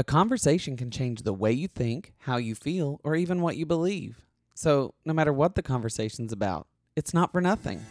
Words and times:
A 0.00 0.02
conversation 0.02 0.78
can 0.78 0.90
change 0.90 1.24
the 1.24 1.34
way 1.34 1.52
you 1.52 1.68
think, 1.68 2.14
how 2.20 2.38
you 2.38 2.54
feel, 2.54 3.02
or 3.04 3.14
even 3.14 3.42
what 3.42 3.58
you 3.58 3.66
believe. 3.66 4.22
So, 4.54 4.94
no 5.04 5.12
matter 5.12 5.30
what 5.30 5.56
the 5.56 5.62
conversation's 5.62 6.32
about, 6.32 6.66
it's 6.96 7.12
not 7.12 7.32
for 7.32 7.42
nothing. 7.42 7.84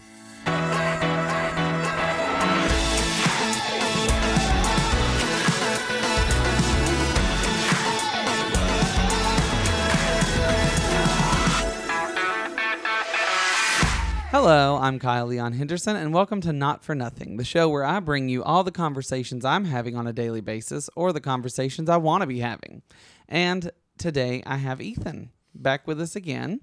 Hello, 14.32 14.78
I'm 14.80 15.00
Kyle 15.00 15.26
Leon 15.26 15.54
Henderson, 15.54 15.96
and 15.96 16.14
welcome 16.14 16.40
to 16.42 16.54
Not 16.54 16.84
for 16.84 16.94
Nothing, 16.94 17.38
the 17.38 17.44
show 17.44 17.68
where 17.68 17.84
I 17.84 18.00
bring 18.00 18.30
you 18.30 18.44
all 18.44 18.64
the 18.64 18.70
conversations 18.70 19.44
I'm 19.44 19.66
having 19.66 19.96
on 19.96 20.06
a 20.06 20.14
daily 20.14 20.40
basis 20.40 20.88
or 20.96 21.12
the 21.12 21.20
conversations 21.20 21.90
I 21.90 21.98
want 21.98 22.22
to 22.22 22.28
be 22.28 22.38
having. 22.38 22.84
And 23.28 23.72
today 23.98 24.44
I 24.46 24.58
have 24.58 24.82
Ethan 24.82 25.32
back 25.56 25.88
with 25.88 26.00
us 26.00 26.16
again. 26.16 26.62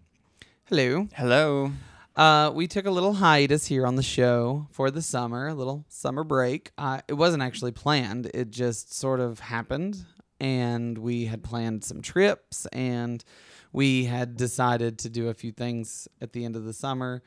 Hello. 0.67 1.09
Hello. 1.17 1.73
Uh, 2.15 2.53
we 2.55 2.69
took 2.69 2.87
a 2.87 2.91
little 2.93 3.15
hiatus 3.15 3.67
here 3.67 3.85
on 3.85 3.97
the 3.97 4.03
show 4.03 4.69
for 4.71 4.93
the 4.93 5.03
summer, 5.03 5.49
a 5.49 5.55
little 5.55 5.85
summer 5.89 6.23
break. 6.23 6.71
Uh, 6.79 7.01
it 7.09 7.15
wasn't 7.15 7.43
actually 7.43 7.73
planned, 7.73 8.31
it 8.33 8.53
just 8.53 8.95
sort 8.95 9.19
of 9.19 9.41
happened. 9.41 10.07
And 10.39 10.97
we 10.99 11.25
had 11.25 11.43
planned 11.43 11.83
some 11.83 12.01
trips, 12.01 12.67
and 12.67 13.25
we 13.73 14.05
had 14.05 14.37
decided 14.37 15.01
to 15.01 15.11
do 15.11 15.29
a 15.29 15.35
few 15.35 15.51
things 15.51 16.07
at 16.21 16.33
the 16.33 16.45
end 16.45 16.55
of 16.55 16.65
the 16.65 16.73
summer 16.73 17.23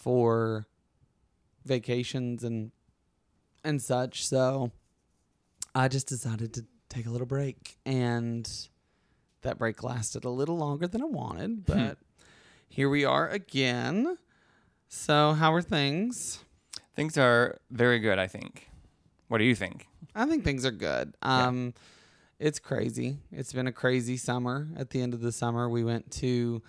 for 0.00 0.66
vacations 1.64 2.42
and 2.42 2.72
and 3.62 3.80
such. 3.80 4.26
So 4.26 4.72
I 5.74 5.88
just 5.88 6.08
decided 6.08 6.54
to 6.54 6.64
take 6.88 7.06
a 7.06 7.10
little 7.10 7.26
break 7.26 7.78
and 7.86 8.50
that 9.42 9.58
break 9.58 9.82
lasted 9.82 10.24
a 10.24 10.30
little 10.30 10.56
longer 10.56 10.86
than 10.86 11.02
I 11.02 11.06
wanted, 11.06 11.64
but 11.64 11.98
here 12.68 12.88
we 12.88 13.04
are 13.04 13.28
again. 13.28 14.18
So 14.88 15.34
how 15.34 15.52
are 15.52 15.62
things? 15.62 16.44
Things 16.96 17.16
are 17.16 17.58
very 17.70 18.00
good, 18.00 18.18
I 18.18 18.26
think. 18.26 18.68
What 19.28 19.38
do 19.38 19.44
you 19.44 19.54
think? 19.54 19.86
I 20.14 20.26
think 20.26 20.42
things 20.42 20.66
are 20.66 20.72
good. 20.72 21.14
Yeah. 21.22 21.46
Um 21.46 21.74
it's 22.38 22.58
crazy. 22.58 23.18
It's 23.30 23.52
been 23.52 23.66
a 23.66 23.72
crazy 23.72 24.16
summer. 24.16 24.68
At 24.74 24.90
the 24.90 25.02
end 25.02 25.12
of 25.12 25.20
the 25.20 25.30
summer, 25.30 25.68
we 25.68 25.84
went 25.84 26.10
to 26.12 26.62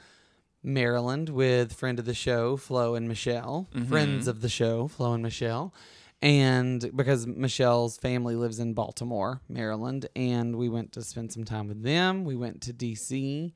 Maryland 0.63 1.29
with 1.29 1.73
friend 1.73 1.97
of 1.99 2.05
the 2.05 2.13
show, 2.13 2.55
Flo 2.57 2.95
and 2.95 3.07
Michelle, 3.07 3.67
friends 3.87 4.25
Mhm. 4.25 4.29
of 4.29 4.41
the 4.41 4.49
show, 4.49 4.87
Flo 4.87 5.13
and 5.13 5.23
Michelle. 5.23 5.73
And 6.21 6.95
because 6.95 7.25
Michelle's 7.25 7.97
family 7.97 8.35
lives 8.35 8.59
in 8.59 8.73
Baltimore, 8.75 9.41
Maryland, 9.49 10.07
and 10.15 10.55
we 10.55 10.69
went 10.69 10.91
to 10.91 11.01
spend 11.01 11.31
some 11.31 11.43
time 11.45 11.67
with 11.67 11.81
them. 11.81 12.25
We 12.25 12.35
went 12.35 12.61
to 12.61 12.73
DC, 12.73 13.53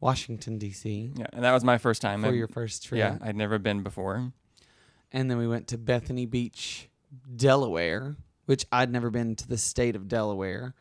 Washington, 0.00 0.58
DC, 0.58 1.12
Yeah, 1.16 1.26
and 1.32 1.44
that 1.44 1.52
was 1.52 1.62
my 1.62 1.78
first 1.78 2.02
time. 2.02 2.22
for 2.22 2.28
I'd- 2.28 2.36
your 2.36 2.48
first 2.48 2.84
trip. 2.84 2.98
yeah, 2.98 3.18
I'd 3.20 3.36
never 3.36 3.58
been 3.60 3.82
before. 3.84 4.32
And 5.12 5.30
then 5.30 5.38
we 5.38 5.46
went 5.46 5.68
to 5.68 5.78
Bethany 5.78 6.26
Beach, 6.26 6.88
Delaware, 7.36 8.16
which 8.46 8.66
I'd 8.72 8.90
never 8.90 9.08
been 9.10 9.36
to 9.36 9.46
the 9.46 9.56
state 9.56 9.94
of 9.94 10.08
Delaware. 10.08 10.74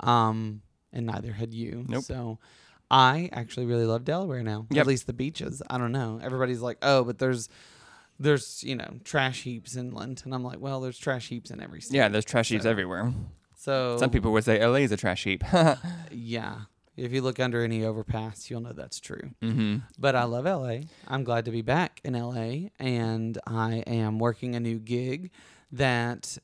Um, 0.00 0.62
and 0.92 1.04
neither 1.06 1.32
had 1.34 1.52
you. 1.52 1.84
Nope. 1.88 2.04
So 2.04 2.38
I 2.90 3.28
actually 3.32 3.66
really 3.66 3.84
love 3.84 4.04
Delaware 4.04 4.42
now. 4.42 4.66
At 4.74 4.86
least 4.86 5.06
the 5.06 5.12
beaches. 5.12 5.62
I 5.68 5.76
don't 5.78 5.92
know. 5.92 6.20
Everybody's 6.22 6.60
like, 6.60 6.78
oh, 6.82 7.04
but 7.04 7.18
there's 7.18 7.48
there's, 8.20 8.64
you 8.64 8.74
know, 8.74 8.98
trash 9.04 9.42
heaps 9.42 9.76
inland. 9.76 10.22
And 10.24 10.34
I'm 10.34 10.42
like, 10.42 10.58
well, 10.58 10.80
there's 10.80 10.98
trash 10.98 11.28
heaps 11.28 11.50
in 11.50 11.60
every 11.60 11.80
state. 11.80 11.96
Yeah, 11.96 12.08
there's 12.08 12.24
trash 12.24 12.48
heaps 12.48 12.64
So- 12.64 12.70
everywhere. 12.70 13.12
So 13.56 13.96
Some 13.98 14.10
people 14.10 14.32
would 14.32 14.44
say 14.44 14.64
LA 14.64 14.76
is 14.76 14.92
a 14.92 14.96
trash 14.96 15.24
heap. 15.24 15.44
Yeah. 16.10 16.60
If 16.96 17.12
you 17.12 17.22
look 17.22 17.38
under 17.38 17.62
any 17.62 17.84
overpass, 17.84 18.50
you'll 18.50 18.60
know 18.60 18.72
that's 18.72 18.98
true. 18.98 19.30
mm-hmm. 19.42 19.76
But 19.98 20.16
I 20.16 20.24
love 20.24 20.46
LA. 20.46 20.80
I'm 21.06 21.22
glad 21.22 21.44
to 21.44 21.52
be 21.52 21.62
back 21.62 22.00
in 22.04 22.14
LA 22.14 22.70
and 22.80 23.38
I 23.46 23.84
am 23.86 24.18
working 24.18 24.56
a 24.56 24.60
new 24.60 24.78
gig 24.80 25.30
that 25.70 26.38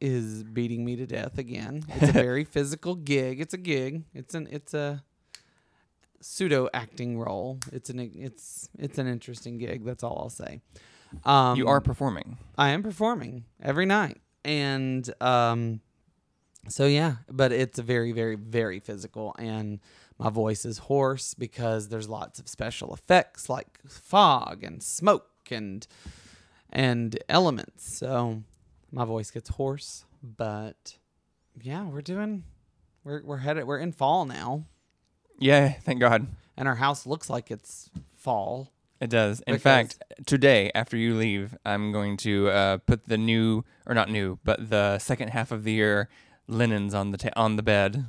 is 0.00 0.42
beating 0.42 0.84
me 0.84 0.96
to 0.96 1.06
death 1.06 1.38
again. 1.38 1.84
It's 1.88 2.10
a 2.10 2.12
very 2.24 2.44
physical 2.44 2.94
gig. 2.96 3.40
It's 3.40 3.54
a 3.54 3.58
gig. 3.58 4.04
It's 4.12 4.34
an 4.34 4.48
it's 4.50 4.74
a 4.74 5.02
pseudo 6.24 6.68
acting 6.72 7.18
role. 7.18 7.58
It's 7.70 7.90
an 7.90 7.98
it's 8.00 8.68
it's 8.78 8.98
an 8.98 9.06
interesting 9.06 9.58
gig. 9.58 9.84
That's 9.84 10.02
all 10.02 10.18
I'll 10.18 10.30
say. 10.30 10.60
Um, 11.24 11.56
you 11.56 11.68
are 11.68 11.80
performing. 11.80 12.38
I 12.56 12.70
am 12.70 12.82
performing 12.82 13.44
every 13.62 13.86
night. 13.86 14.20
And 14.44 15.08
um 15.22 15.80
so 16.68 16.86
yeah, 16.86 17.16
but 17.30 17.52
it's 17.52 17.78
a 17.78 17.82
very 17.82 18.12
very 18.12 18.36
very 18.36 18.80
physical 18.80 19.34
and 19.38 19.80
my 20.18 20.30
voice 20.30 20.64
is 20.64 20.78
hoarse 20.78 21.34
because 21.34 21.88
there's 21.88 22.08
lots 22.08 22.38
of 22.38 22.48
special 22.48 22.94
effects 22.94 23.48
like 23.48 23.78
fog 23.86 24.64
and 24.64 24.82
smoke 24.82 25.28
and 25.50 25.86
and 26.70 27.18
elements. 27.28 27.98
So 27.98 28.42
my 28.90 29.04
voice 29.04 29.30
gets 29.30 29.50
hoarse, 29.50 30.06
but 30.22 30.96
yeah, 31.60 31.84
we're 31.84 32.02
doing 32.02 32.44
we're 33.04 33.22
we're 33.22 33.38
headed 33.38 33.66
we're 33.66 33.78
in 33.78 33.92
fall 33.92 34.24
now 34.24 34.64
Yeah, 35.38 35.72
thank 35.72 36.00
God. 36.00 36.26
and 36.56 36.68
our 36.68 36.76
house 36.76 37.06
looks 37.06 37.28
like 37.28 37.50
it's 37.50 37.90
fall. 38.16 38.70
It 39.00 39.10
does. 39.10 39.40
In 39.40 39.54
Because- 39.54 39.62
fact, 39.62 40.02
today 40.24 40.70
after 40.74 40.96
you 40.96 41.14
leave, 41.14 41.56
I'm 41.66 41.92
going 41.92 42.16
to 42.18 42.48
uh, 42.48 42.76
put 42.78 43.06
the 43.06 43.18
new, 43.18 43.64
or 43.86 43.94
not 43.94 44.08
new, 44.08 44.38
but 44.44 44.70
the 44.70 44.98
second 44.98 45.28
half 45.30 45.50
of 45.50 45.64
the 45.64 45.72
year 45.72 46.08
linens 46.46 46.94
on 46.94 47.10
the 47.10 47.18
ta- 47.18 47.30
on 47.36 47.56
the 47.56 47.62
bed. 47.62 48.04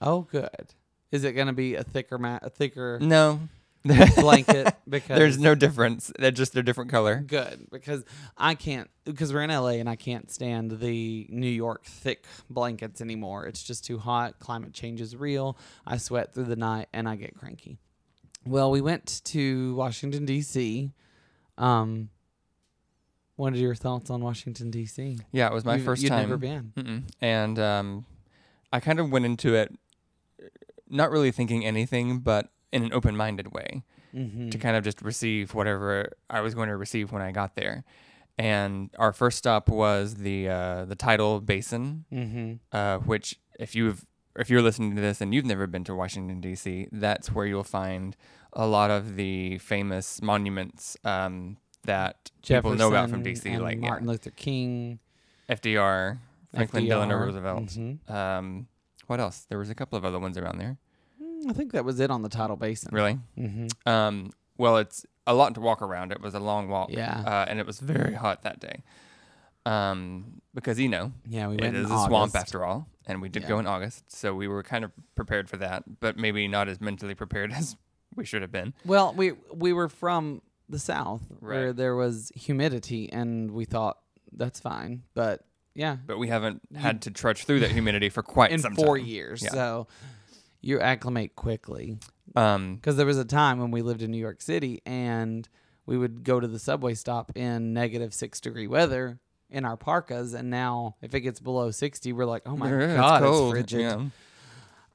Oh 0.00 0.22
good. 0.22 0.74
Is 1.10 1.24
it 1.24 1.32
going 1.32 1.48
to 1.48 1.52
be 1.52 1.74
a 1.74 1.82
thicker 1.84 2.18
mat 2.18 2.42
a 2.44 2.50
thicker 2.50 2.98
No, 3.02 3.40
blanket 4.16 4.74
because 4.88 5.18
There's 5.18 5.38
no 5.38 5.54
difference. 5.54 6.12
They're 6.18 6.30
just 6.30 6.54
a 6.56 6.62
different 6.62 6.90
color. 6.90 7.16
good 7.26 7.66
because 7.72 8.04
I 8.36 8.54
can't 8.54 8.88
because 9.04 9.32
we're 9.32 9.42
in 9.42 9.50
LA 9.50 9.70
and 9.80 9.88
I 9.88 9.96
can't 9.96 10.30
stand 10.30 10.78
the 10.78 11.26
New 11.30 11.48
York 11.50 11.84
thick 11.84 12.24
blankets 12.48 13.00
anymore. 13.00 13.46
It's 13.46 13.62
just 13.62 13.84
too 13.84 13.98
hot. 13.98 14.38
Climate 14.38 14.72
change 14.72 15.00
is 15.00 15.16
real. 15.16 15.58
I 15.86 15.96
sweat 15.96 16.32
through 16.32 16.44
the 16.44 16.56
night 16.56 16.88
and 16.92 17.08
I 17.08 17.16
get 17.16 17.34
cranky. 17.36 17.78
Well, 18.46 18.70
we 18.70 18.80
went 18.80 19.20
to 19.26 19.74
Washington 19.74 20.24
D.C. 20.26 20.92
Um, 21.58 22.08
what 23.36 23.52
are 23.52 23.56
your 23.56 23.74
thoughts 23.74 24.10
on 24.10 24.20
Washington 24.22 24.70
D.C.? 24.70 25.18
Yeah, 25.32 25.48
it 25.48 25.52
was 25.52 25.64
my 25.64 25.76
You- 25.76 25.84
1st 25.84 26.02
you'd 26.02 26.08
time. 26.10 26.20
never 26.20 26.36
been. 26.36 26.72
Mm-mm. 26.76 27.02
And 27.20 27.58
um, 27.58 28.06
I 28.72 28.78
kind 28.78 29.00
of 29.00 29.10
went 29.10 29.24
into 29.24 29.54
it 29.54 29.74
not 30.88 31.10
really 31.10 31.30
thinking 31.32 31.64
anything, 31.64 32.18
but 32.20 32.50
in 32.72 32.82
an 32.84 32.92
open 32.92 33.16
minded 33.16 33.52
way 33.52 33.82
Mm-hmm. 34.14 34.50
to 34.50 34.58
kind 34.58 34.76
of 34.76 34.84
just 34.84 35.00
receive 35.00 35.54
whatever 35.54 36.12
I 36.28 36.42
was 36.42 36.54
going 36.54 36.68
to 36.68 36.76
receive 36.76 37.12
when 37.12 37.22
I 37.22 37.32
got 37.32 37.56
there. 37.56 37.82
And 38.36 38.90
our 38.98 39.10
first 39.14 39.38
stop 39.38 39.70
was 39.70 40.16
the 40.16 40.50
uh, 40.50 40.84
the 40.84 40.94
tidal 40.94 41.40
basin, 41.40 42.04
mm-hmm. 42.12 42.52
uh, 42.76 42.98
which 42.98 43.40
if 43.58 43.74
you've 43.74 44.04
if 44.36 44.50
you're 44.50 44.60
listening 44.60 44.94
to 44.96 45.00
this 45.00 45.22
and 45.22 45.32
you've 45.32 45.46
never 45.46 45.66
been 45.66 45.84
to 45.84 45.94
Washington 45.94 46.42
D.C., 46.42 46.88
that's 46.92 47.32
where 47.32 47.46
you'll 47.46 47.64
find 47.64 48.14
a 48.52 48.66
lot 48.66 48.90
of 48.90 49.16
the 49.16 49.56
famous 49.58 50.20
monuments 50.20 50.94
um, 51.04 51.56
that 51.84 52.30
people 52.46 52.74
know 52.74 52.88
about 52.88 53.08
from 53.08 53.22
D.C., 53.22 53.56
like 53.56 53.80
yeah, 53.80 53.88
Martin 53.88 54.08
Luther 54.08 54.28
King, 54.30 54.98
FDR, 55.48 56.18
Franklin 56.54 56.84
Delano 56.86 57.16
FDR. 57.16 57.20
Roosevelt. 57.26 57.64
Mhm. 57.68 58.10
Um, 58.10 58.66
what 59.06 59.20
else? 59.20 59.46
There 59.48 59.58
was 59.58 59.70
a 59.70 59.74
couple 59.74 59.96
of 59.96 60.04
other 60.04 60.18
ones 60.18 60.36
around 60.36 60.58
there. 60.58 60.76
I 61.48 61.52
think 61.52 61.72
that 61.72 61.84
was 61.84 62.00
it 62.00 62.10
on 62.10 62.22
the 62.22 62.28
tidal 62.28 62.56
basin. 62.56 62.90
Really? 62.94 63.18
Mm-hmm. 63.38 63.66
Um, 63.88 64.30
well, 64.58 64.76
it's 64.78 65.04
a 65.26 65.34
lot 65.34 65.54
to 65.54 65.60
walk 65.60 65.82
around. 65.82 66.12
It 66.12 66.20
was 66.20 66.34
a 66.34 66.40
long 66.40 66.68
walk. 66.68 66.90
Yeah. 66.92 67.22
Uh, 67.26 67.46
and 67.48 67.58
it 67.58 67.66
was 67.66 67.78
very 67.80 68.14
hot 68.14 68.42
that 68.42 68.60
day. 68.60 68.82
Um, 69.64 70.40
because 70.54 70.80
you 70.80 70.88
know 70.88 71.12
Yeah, 71.28 71.46
we 71.48 71.56
went 71.56 71.76
is 71.76 71.86
in 71.88 71.92
a 71.96 72.04
swamp 72.06 72.34
after 72.34 72.64
all, 72.64 72.88
and 73.06 73.22
we 73.22 73.28
did 73.28 73.42
Yeah. 73.44 73.48
go 73.50 73.58
in 73.60 73.66
August, 73.66 74.10
so 74.10 74.34
we 74.34 74.48
were 74.48 74.62
kind 74.64 74.84
of 74.84 74.90
prepared 75.14 75.48
for 75.48 75.56
that, 75.58 76.00
but 76.00 76.16
maybe 76.16 76.48
not 76.48 76.68
as 76.68 76.80
mentally 76.80 77.14
prepared 77.14 77.52
as 77.56 77.76
we 78.16 78.24
should 78.24 78.42
have 78.42 78.50
been. 78.50 78.74
Well, 78.84 79.14
we 79.14 79.32
we 79.54 79.72
were 79.72 79.88
from 79.88 80.42
the 80.68 80.80
south 80.80 81.22
where 81.38 81.72
there 81.72 81.94
was 81.94 82.32
humidity, 82.34 83.08
and 83.12 83.52
we 83.52 83.64
thought 83.64 83.98
that's 84.32 84.58
fine. 84.58 85.04
But 85.14 85.44
yeah, 85.74 85.96
But 86.06 86.18
we 86.18 86.26
haven't 86.28 86.60
had 86.74 87.02
to 87.02 87.10
trudge 87.12 87.44
through 87.44 87.60
that 87.60 87.70
humidity 87.70 88.08
for 88.08 88.22
quite 88.24 88.50
in 88.50 88.58
some 88.58 88.74
four 88.74 88.98
time. 88.98 89.06
years, 89.06 89.42
Yeah. 89.44 89.50
so 89.50 89.86
you 90.62 90.80
acclimate 90.80 91.36
quickly. 91.36 91.98
Um, 92.34 92.76
Because 92.76 92.96
there 92.96 93.04
was 93.06 93.18
a 93.18 93.24
time 93.24 93.58
when 93.58 93.70
we 93.70 93.82
lived 93.82 94.00
in 94.00 94.10
New 94.10 94.18
York 94.18 94.40
City, 94.40 94.80
and 94.86 95.46
we 95.84 95.98
would 95.98 96.24
go 96.24 96.40
to 96.40 96.46
the 96.48 96.58
subway 96.58 96.94
stop 96.94 97.36
in 97.36 97.74
negative 97.74 98.14
six 98.14 98.40
degree 98.40 98.66
weather 98.68 99.18
in 99.50 99.64
our 99.66 99.76
parkas, 99.76 100.32
and 100.32 100.48
now 100.48 100.96
if 101.02 101.14
it 101.14 101.20
gets 101.20 101.40
below 101.40 101.70
sixty, 101.70 102.12
we're 102.12 102.24
like, 102.24 102.42
oh 102.46 102.56
my 102.56 102.70
yeah, 102.70 102.96
god, 102.96 103.22
it's 103.22 103.38
it's, 103.38 103.50
frigid. 103.50 103.80
Yeah. 103.80 104.04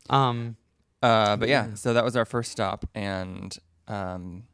Um, 0.09 0.55
Uh, 1.03 1.37
but 1.37 1.47
yeah, 1.47 1.67
Yeah. 1.67 1.73
so 1.75 1.93
that 1.93 2.03
was 2.03 2.15
our 2.15 2.25
first 2.25 2.51
stop, 2.51 2.85
and 2.95 3.55
um, 3.87 4.45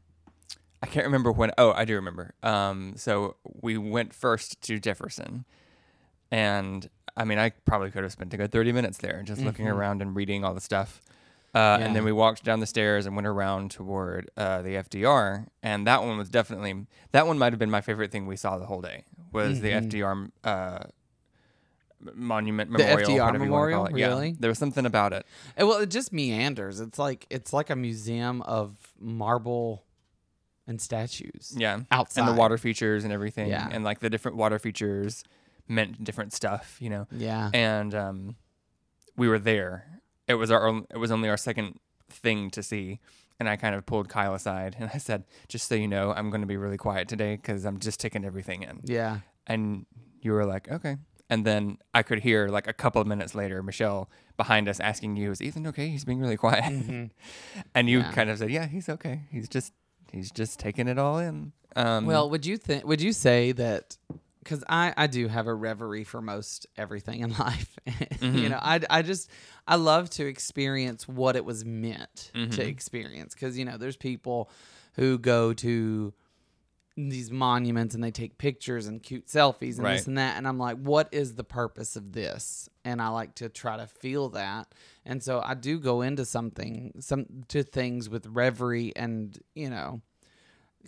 I 0.82 0.86
can't 0.86 1.06
remember 1.06 1.32
when. 1.32 1.52
Oh, 1.56 1.72
I 1.72 1.86
do 1.86 1.94
remember. 1.94 2.34
Um, 2.42 2.94
so 2.96 3.36
we 3.62 3.78
went 3.78 4.12
first 4.12 4.60
to 4.62 4.78
Jefferson, 4.78 5.46
and 6.30 6.90
I 7.16 7.24
mean, 7.24 7.38
I 7.38 7.50
probably 7.50 7.90
could 7.90 8.02
have 8.02 8.12
spent 8.12 8.34
a 8.34 8.36
good 8.36 8.50
30 8.50 8.72
minutes 8.72 8.98
there 8.98 9.22
just 9.22 9.38
mm-hmm. 9.38 9.46
looking 9.46 9.68
around 9.68 10.02
and 10.02 10.16
reading 10.16 10.44
all 10.44 10.54
the 10.54 10.60
stuff. 10.60 11.00
Uh, 11.54 11.78
yeah. 11.78 11.86
And 11.86 11.94
then 11.94 12.04
we 12.04 12.10
walked 12.10 12.42
down 12.42 12.58
the 12.58 12.66
stairs 12.66 13.06
and 13.06 13.14
went 13.14 13.28
around 13.28 13.70
toward 13.70 14.28
uh, 14.36 14.62
the 14.62 14.70
FDR, 14.70 15.46
and 15.62 15.86
that 15.86 16.02
one 16.02 16.18
was 16.18 16.28
definitely 16.28 16.86
that 17.12 17.28
one 17.28 17.38
might 17.38 17.52
have 17.52 17.60
been 17.60 17.70
my 17.70 17.80
favorite 17.80 18.10
thing 18.10 18.26
we 18.26 18.34
saw 18.34 18.58
the 18.58 18.66
whole 18.66 18.80
day 18.80 19.04
was 19.30 19.60
mm-hmm. 19.60 19.88
the 19.88 19.88
FDR 19.88 20.30
uh, 20.42 20.84
monument 22.12 22.70
memorial. 22.70 22.96
The 22.96 23.04
FDR 23.04 23.38
memorial, 23.38 23.84
really? 23.86 24.30
Yeah, 24.30 24.34
there 24.40 24.48
was 24.48 24.58
something 24.58 24.84
about 24.84 25.12
it. 25.12 25.24
it. 25.56 25.62
Well, 25.62 25.78
it 25.78 25.90
just 25.90 26.12
meanders. 26.12 26.80
It's 26.80 26.98
like 26.98 27.24
it's 27.30 27.52
like 27.52 27.70
a 27.70 27.76
museum 27.76 28.42
of 28.42 28.76
marble 28.98 29.84
and 30.66 30.80
statues. 30.80 31.54
Yeah, 31.56 31.82
outside 31.92 32.22
and 32.22 32.28
the 32.34 32.38
water 32.38 32.58
features 32.58 33.04
and 33.04 33.12
everything. 33.12 33.48
Yeah, 33.48 33.68
and 33.70 33.84
like 33.84 34.00
the 34.00 34.10
different 34.10 34.36
water 34.36 34.58
features 34.58 35.22
meant 35.68 36.02
different 36.04 36.32
stuff. 36.32 36.76
You 36.80 36.90
know. 36.90 37.06
Yeah, 37.10 37.50
and 37.52 37.94
um, 37.94 38.36
we 39.16 39.28
were 39.28 39.38
there 39.38 39.94
it 40.26 40.34
was 40.34 40.50
our 40.50 40.82
it 40.90 40.96
was 40.96 41.10
only 41.10 41.28
our 41.28 41.36
second 41.36 41.78
thing 42.08 42.50
to 42.50 42.62
see 42.62 43.00
and 43.40 43.48
I 43.48 43.56
kind 43.56 43.74
of 43.74 43.84
pulled 43.84 44.08
Kyle 44.08 44.34
aside 44.34 44.76
and 44.78 44.90
I 44.94 44.98
said, 44.98 45.24
"Just 45.48 45.68
so 45.68 45.74
you 45.74 45.88
know, 45.88 46.12
I'm 46.12 46.30
going 46.30 46.42
to 46.42 46.46
be 46.46 46.56
really 46.56 46.76
quiet 46.76 47.08
today 47.08 47.34
because 47.34 47.64
I'm 47.64 47.80
just 47.80 47.98
taking 47.98 48.24
everything 48.24 48.62
in." 48.62 48.80
Yeah. 48.84 49.18
And 49.44 49.86
you 50.20 50.30
were 50.30 50.46
like, 50.46 50.70
"Okay." 50.70 50.98
And 51.28 51.44
then 51.44 51.78
I 51.92 52.04
could 52.04 52.20
hear 52.20 52.46
like 52.46 52.68
a 52.68 52.72
couple 52.72 53.00
of 53.02 53.08
minutes 53.08 53.34
later, 53.34 53.60
Michelle 53.60 54.08
behind 54.36 54.68
us 54.68 54.78
asking 54.78 55.16
you, 55.16 55.32
"Is 55.32 55.42
Ethan 55.42 55.66
okay? 55.66 55.88
He's 55.88 56.04
being 56.04 56.20
really 56.20 56.36
quiet." 56.36 56.64
Mm-hmm. 56.64 57.06
and 57.74 57.90
you 57.90 57.98
yeah. 57.98 58.12
kind 58.12 58.30
of 58.30 58.38
said, 58.38 58.50
"Yeah, 58.50 58.66
he's 58.66 58.88
okay. 58.88 59.22
He's 59.32 59.48
just 59.48 59.72
he's 60.12 60.30
just 60.30 60.60
taking 60.60 60.86
it 60.86 60.96
all 60.96 61.18
in." 61.18 61.52
Um, 61.74 62.06
well, 62.06 62.30
would 62.30 62.46
you 62.46 62.56
think? 62.56 62.86
Would 62.86 63.02
you 63.02 63.12
say 63.12 63.50
that 63.50 63.98
because 64.44 64.62
I, 64.68 64.92
I 64.96 65.06
do 65.06 65.26
have 65.26 65.46
a 65.46 65.54
reverie 65.54 66.04
for 66.04 66.20
most 66.20 66.66
everything 66.76 67.20
in 67.20 67.30
life. 67.38 67.76
mm-hmm. 67.86 68.38
You 68.38 68.50
know, 68.50 68.58
I, 68.60 68.80
I 68.88 69.02
just, 69.02 69.30
I 69.66 69.76
love 69.76 70.10
to 70.10 70.26
experience 70.26 71.08
what 71.08 71.34
it 71.34 71.44
was 71.44 71.64
meant 71.64 72.30
mm-hmm. 72.34 72.50
to 72.50 72.66
experience. 72.66 73.34
Because, 73.34 73.58
you 73.58 73.64
know, 73.64 73.78
there's 73.78 73.96
people 73.96 74.50
who 74.94 75.18
go 75.18 75.54
to 75.54 76.12
these 76.96 77.30
monuments 77.30 77.94
and 77.94 78.04
they 78.04 78.12
take 78.12 78.38
pictures 78.38 78.86
and 78.86 79.02
cute 79.02 79.26
selfies 79.26 79.76
and 79.76 79.84
right. 79.84 79.96
this 79.96 80.06
and 80.06 80.18
that. 80.18 80.36
And 80.36 80.46
I'm 80.46 80.58
like, 80.58 80.76
what 80.76 81.08
is 81.10 81.34
the 81.34 81.42
purpose 81.42 81.96
of 81.96 82.12
this? 82.12 82.68
And 82.84 83.02
I 83.02 83.08
like 83.08 83.34
to 83.36 83.48
try 83.48 83.76
to 83.76 83.86
feel 83.86 84.28
that. 84.30 84.72
And 85.04 85.22
so 85.22 85.42
I 85.44 85.54
do 85.54 85.80
go 85.80 86.02
into 86.02 86.24
something, 86.24 86.92
some 87.00 87.26
to 87.48 87.64
things 87.64 88.08
with 88.08 88.26
reverie 88.26 88.92
and, 88.94 89.36
you 89.54 89.70
know, 89.70 90.02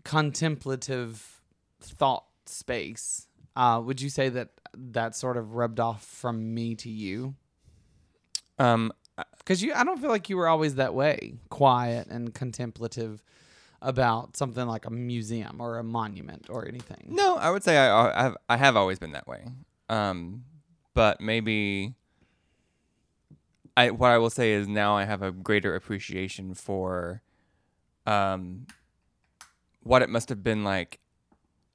contemplative 0.04 1.40
thought 1.80 2.26
space 2.44 3.26
uh, 3.56 3.80
would 3.84 4.00
you 4.00 4.10
say 4.10 4.28
that 4.28 4.50
that 4.74 5.16
sort 5.16 5.36
of 5.36 5.54
rubbed 5.54 5.80
off 5.80 6.04
from 6.04 6.54
me 6.54 6.74
to 6.76 6.90
you? 6.90 7.34
Um, 8.58 8.92
because 9.38 9.62
you, 9.62 9.72
I 9.74 9.84
don't 9.84 9.98
feel 9.98 10.10
like 10.10 10.28
you 10.28 10.36
were 10.36 10.48
always 10.48 10.74
that 10.74 10.94
way, 10.94 11.34
quiet 11.48 12.08
and 12.08 12.34
contemplative 12.34 13.22
about 13.80 14.36
something 14.36 14.66
like 14.66 14.84
a 14.84 14.90
museum 14.90 15.60
or 15.60 15.78
a 15.78 15.84
monument 15.84 16.46
or 16.50 16.66
anything. 16.68 17.08
No, 17.08 17.36
I 17.36 17.50
would 17.50 17.62
say 17.64 17.78
I, 17.78 18.26
I've, 18.26 18.36
I 18.48 18.56
have 18.56 18.76
always 18.76 18.98
been 18.98 19.12
that 19.12 19.26
way. 19.26 19.44
Um, 19.88 20.44
but 20.94 21.20
maybe 21.20 21.94
I 23.76 23.90
what 23.90 24.10
I 24.10 24.18
will 24.18 24.30
say 24.30 24.52
is 24.52 24.66
now 24.66 24.96
I 24.96 25.04
have 25.04 25.22
a 25.22 25.30
greater 25.30 25.74
appreciation 25.74 26.54
for 26.54 27.22
um 28.06 28.66
what 29.82 30.02
it 30.02 30.08
must 30.08 30.28
have 30.30 30.42
been 30.42 30.64
like 30.64 30.98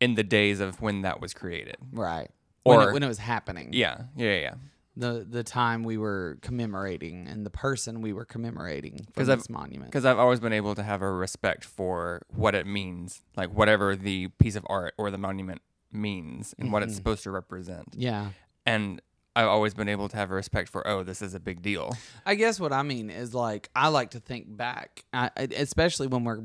in 0.02 0.16
the 0.16 0.24
days 0.24 0.60
of 0.60 0.82
when 0.82 1.04
that 1.04 1.22
was 1.22 1.34
created. 1.34 1.78
Right. 1.94 2.30
Or 2.66 2.78
when 2.78 2.88
it, 2.88 2.94
when 2.94 3.04
it 3.04 3.08
was 3.08 3.20
happening. 3.20 3.70
Yeah. 3.72 4.02
Yeah. 4.18 4.36
Yeah. 4.36 4.54
The 4.98 5.26
the 5.28 5.44
time 5.44 5.84
we 5.84 5.98
were 5.98 6.38
commemorating 6.42 7.28
and 7.28 7.46
the 7.46 7.50
person 7.50 8.02
we 8.02 8.12
were 8.12 8.26
commemorating 8.26 9.08
for 9.14 9.24
this 9.24 9.46
I've, 9.46 9.50
monument. 9.50 9.90
Because 9.90 10.04
I've 10.04 10.20
always 10.20 10.42
been 10.42 10.52
able 10.52 10.76
to 10.76 10.84
have 10.84 11.02
a 11.02 11.10
respect 11.10 11.64
for 11.64 12.24
what 12.28 12.56
it 12.56 12.68
means, 12.68 13.22
like 13.38 13.54
whatever 13.54 13.96
the 13.96 14.28
piece 14.28 14.58
of 14.58 14.66
art 14.70 14.94
or 14.98 15.10
the 15.10 15.18
monument 15.18 15.62
means 15.94 16.54
and 16.58 16.66
mm-hmm. 16.66 16.74
what 16.74 16.84
it's 16.84 16.92
mm-hmm. 16.92 16.98
supposed 16.98 17.24
to 17.24 17.32
represent. 17.32 17.86
Yeah. 17.96 18.32
And 18.66 19.02
I've 19.34 19.48
always 19.48 19.74
been 19.74 19.88
able 19.88 20.10
to 20.10 20.18
have 20.18 20.30
a 20.30 20.36
respect 20.36 20.68
for, 20.68 20.86
oh, 20.86 21.04
this 21.04 21.22
is 21.22 21.34
a 21.34 21.40
big 21.40 21.62
deal. 21.62 21.96
I 22.26 22.36
guess 22.36 22.60
what 22.60 22.74
I 22.74 22.84
mean 22.84 23.10
is 23.10 23.34
like 23.34 23.70
I 23.74 23.88
like 23.88 24.12
to 24.12 24.20
think 24.20 24.58
back, 24.58 25.06
I, 25.14 25.30
especially 25.56 26.08
when 26.08 26.26
we're 26.26 26.44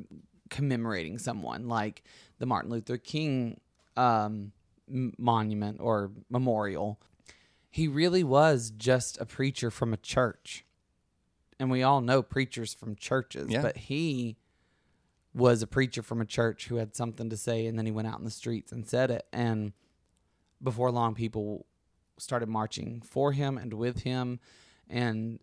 commemorating 0.50 1.18
someone 1.18 1.66
like 1.66 2.04
the 2.38 2.46
Martin 2.46 2.70
Luther 2.70 2.96
King 2.96 3.60
um, 3.96 4.52
monument 4.88 5.78
or 5.80 6.10
memorial. 6.30 7.00
He 7.70 7.88
really 7.88 8.24
was 8.24 8.70
just 8.70 9.20
a 9.20 9.26
preacher 9.26 9.70
from 9.70 9.92
a 9.92 9.96
church. 9.96 10.64
And 11.58 11.70
we 11.70 11.82
all 11.82 12.00
know 12.00 12.22
preachers 12.22 12.74
from 12.74 12.96
churches, 12.96 13.48
yeah. 13.50 13.62
but 13.62 13.76
he 13.76 14.36
was 15.36 15.62
a 15.62 15.66
preacher 15.66 16.02
from 16.02 16.20
a 16.20 16.24
church 16.24 16.68
who 16.68 16.76
had 16.76 16.96
something 16.96 17.28
to 17.28 17.36
say 17.36 17.66
and 17.66 17.78
then 17.78 17.84
he 17.84 17.92
went 17.92 18.08
out 18.08 18.18
in 18.18 18.24
the 18.24 18.30
streets 18.30 18.72
and 18.72 18.88
said 18.88 19.10
it 19.10 19.26
and 19.34 19.74
before 20.62 20.90
long 20.90 21.14
people 21.14 21.66
started 22.18 22.48
marching 22.48 23.02
for 23.02 23.32
him 23.32 23.58
and 23.58 23.74
with 23.74 24.00
him 24.00 24.40
and 24.88 25.38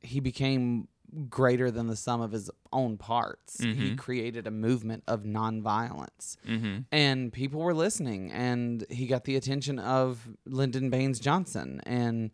he 0.00 0.20
became 0.20 0.86
greater 1.28 1.70
than 1.70 1.86
the 1.86 1.96
sum 1.96 2.20
of 2.20 2.32
his 2.32 2.50
own 2.72 2.96
parts. 2.96 3.58
Mm-hmm. 3.58 3.80
He 3.80 3.96
created 3.96 4.46
a 4.46 4.50
movement 4.50 5.04
of 5.06 5.22
nonviolence. 5.22 6.36
Mm-hmm. 6.48 6.80
And 6.90 7.32
people 7.32 7.60
were 7.60 7.74
listening 7.74 8.32
and 8.32 8.84
he 8.88 9.06
got 9.06 9.24
the 9.24 9.36
attention 9.36 9.78
of 9.78 10.28
Lyndon 10.46 10.90
Baines 10.90 11.20
Johnson 11.20 11.80
and 11.84 12.30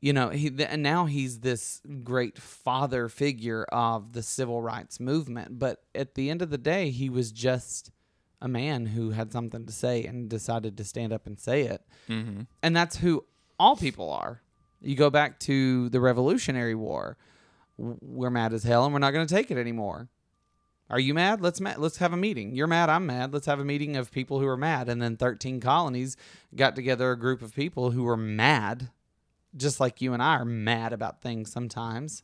you 0.00 0.12
know, 0.12 0.28
he 0.28 0.52
and 0.62 0.82
now 0.82 1.06
he's 1.06 1.40
this 1.40 1.80
great 2.04 2.38
father 2.38 3.08
figure 3.08 3.64
of 3.72 4.12
the 4.12 4.22
civil 4.22 4.60
rights 4.60 5.00
movement, 5.00 5.58
but 5.58 5.82
at 5.94 6.14
the 6.14 6.30
end 6.30 6.42
of 6.42 6.50
the 6.50 6.58
day, 6.58 6.90
he 6.90 7.08
was 7.08 7.32
just 7.32 7.90
a 8.40 8.46
man 8.46 8.86
who 8.86 9.10
had 9.10 9.32
something 9.32 9.64
to 9.64 9.72
say 9.72 10.04
and 10.04 10.28
decided 10.28 10.76
to 10.76 10.84
stand 10.84 11.12
up 11.12 11.26
and 11.26 11.40
say 11.40 11.62
it. 11.62 11.82
Mm-hmm. 12.08 12.42
And 12.62 12.76
that's 12.76 12.98
who 12.98 13.24
all 13.58 13.74
people 13.74 14.10
are. 14.10 14.42
You 14.80 14.94
go 14.94 15.08
back 15.08 15.40
to 15.40 15.88
the 15.88 16.00
Revolutionary 16.00 16.74
War 16.74 17.16
we're 17.76 18.30
mad 18.30 18.52
as 18.52 18.64
hell 18.64 18.84
and 18.84 18.92
we're 18.92 19.00
not 19.00 19.12
going 19.12 19.26
to 19.26 19.34
take 19.34 19.50
it 19.50 19.58
anymore. 19.58 20.08
Are 20.88 21.00
you 21.00 21.14
mad? 21.14 21.40
Let's 21.40 21.60
ma- 21.60 21.74
let's 21.76 21.96
have 21.96 22.12
a 22.12 22.16
meeting. 22.16 22.54
You're 22.54 22.68
mad, 22.68 22.88
I'm 22.88 23.06
mad. 23.06 23.32
Let's 23.32 23.46
have 23.46 23.58
a 23.58 23.64
meeting 23.64 23.96
of 23.96 24.12
people 24.12 24.38
who 24.38 24.46
are 24.46 24.56
mad. 24.56 24.88
And 24.88 25.02
then 25.02 25.16
13 25.16 25.60
colonies 25.60 26.16
got 26.54 26.76
together 26.76 27.10
a 27.10 27.18
group 27.18 27.42
of 27.42 27.54
people 27.54 27.90
who 27.90 28.04
were 28.04 28.16
mad, 28.16 28.90
just 29.56 29.80
like 29.80 30.00
you 30.00 30.12
and 30.12 30.22
I 30.22 30.36
are 30.36 30.44
mad 30.44 30.92
about 30.92 31.22
things 31.22 31.50
sometimes 31.50 32.22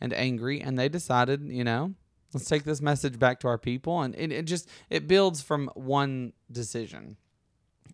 and 0.00 0.12
angry. 0.12 0.60
And 0.60 0.78
they 0.78 0.90
decided, 0.90 1.42
you 1.48 1.64
know, 1.64 1.94
let's 2.34 2.46
take 2.46 2.64
this 2.64 2.82
message 2.82 3.18
back 3.18 3.40
to 3.40 3.48
our 3.48 3.58
people. 3.58 4.02
And 4.02 4.14
it, 4.14 4.30
it 4.30 4.44
just 4.44 4.68
it 4.90 5.08
builds 5.08 5.40
from 5.40 5.70
one 5.74 6.34
decision 6.50 7.16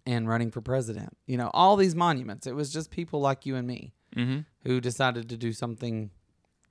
and 0.04 0.28
running 0.28 0.50
for 0.50 0.60
president. 0.60 1.16
You 1.26 1.36
know, 1.36 1.50
all 1.54 1.76
these 1.76 1.94
monuments. 1.94 2.48
It 2.48 2.56
was 2.56 2.72
just 2.72 2.90
people 2.90 3.20
like 3.20 3.46
you 3.46 3.54
and 3.54 3.68
me 3.68 3.92
mm-hmm. 4.16 4.40
who 4.64 4.80
decided 4.80 5.28
to 5.28 5.36
do 5.36 5.52
something 5.52 6.10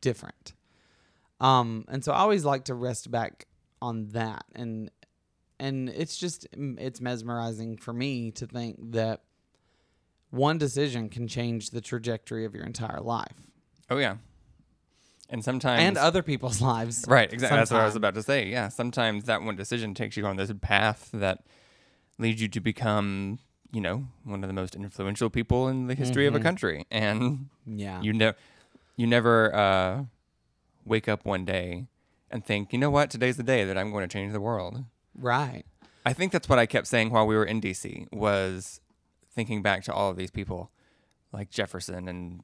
different. 0.01 0.53
Um, 1.39 1.85
and 1.87 2.03
so 2.03 2.11
I 2.11 2.19
always 2.19 2.45
like 2.45 2.65
to 2.65 2.73
rest 2.73 3.11
back 3.11 3.45
on 3.81 4.07
that, 4.09 4.45
and 4.55 4.89
and 5.59 5.89
it's 5.89 6.17
just 6.17 6.47
it's 6.53 7.01
mesmerizing 7.01 7.77
for 7.77 7.93
me 7.93 8.31
to 8.31 8.47
think 8.47 8.77
that 8.93 9.21
one 10.29 10.57
decision 10.57 11.09
can 11.09 11.27
change 11.27 11.69
the 11.71 11.81
trajectory 11.81 12.45
of 12.45 12.53
your 12.53 12.63
entire 12.63 12.99
life. 12.99 13.33
Oh 13.89 13.97
yeah. 13.97 14.17
And 15.29 15.43
sometimes 15.43 15.81
and 15.81 15.97
other 15.97 16.23
people's 16.23 16.61
lives. 16.73 17.05
Right, 17.07 17.31
exactly. 17.31 17.57
That's 17.57 17.71
what 17.71 17.81
I 17.81 17.85
was 17.85 17.95
about 17.95 18.15
to 18.15 18.23
say. 18.23 18.47
Yeah, 18.47 18.69
sometimes 18.69 19.25
that 19.25 19.41
one 19.41 19.55
decision 19.55 19.93
takes 19.93 20.17
you 20.17 20.25
on 20.25 20.37
this 20.37 20.51
path 20.61 21.09
that 21.13 21.43
leads 22.17 22.41
you 22.41 22.47
to 22.49 22.59
become, 22.59 23.39
you 23.71 23.81
know, 23.81 24.07
one 24.23 24.43
of 24.43 24.47
the 24.47 24.53
most 24.53 24.75
influential 24.75 25.29
people 25.29 25.67
in 25.67 25.87
the 25.87 25.95
history 25.95 26.25
mm-hmm. 26.25 26.29
of 26.29 26.35
a 26.35 26.37
mm-hmm. 26.39 26.47
country. 26.47 26.85
And 26.91 27.49
yeah, 27.65 28.01
you 28.01 28.13
know, 28.13 28.33
you 28.97 29.07
never 29.07 29.55
uh, 29.55 30.03
wake 30.83 31.07
up 31.07 31.23
one 31.23 31.45
day 31.45 31.87
and 32.29 32.45
think, 32.45 32.73
you 32.73 32.79
know 32.79 32.89
what, 32.89 33.09
today's 33.09 33.37
the 33.37 33.43
day 33.43 33.63
that 33.63 33.77
I'm 33.77 33.91
going 33.91 34.03
to 34.03 34.11
change 34.11 34.33
the 34.33 34.41
world. 34.41 34.83
Right. 35.17 35.63
I 36.05 36.13
think 36.13 36.31
that's 36.31 36.49
what 36.49 36.59
I 36.59 36.65
kept 36.65 36.87
saying 36.87 37.11
while 37.11 37.25
we 37.25 37.35
were 37.35 37.45
in 37.45 37.61
DC 37.61 38.11
was 38.11 38.81
thinking 39.33 39.61
back 39.61 39.83
to 39.83 39.93
all 39.93 40.09
of 40.09 40.17
these 40.17 40.31
people 40.31 40.71
like 41.31 41.49
Jefferson 41.49 42.07
and 42.07 42.43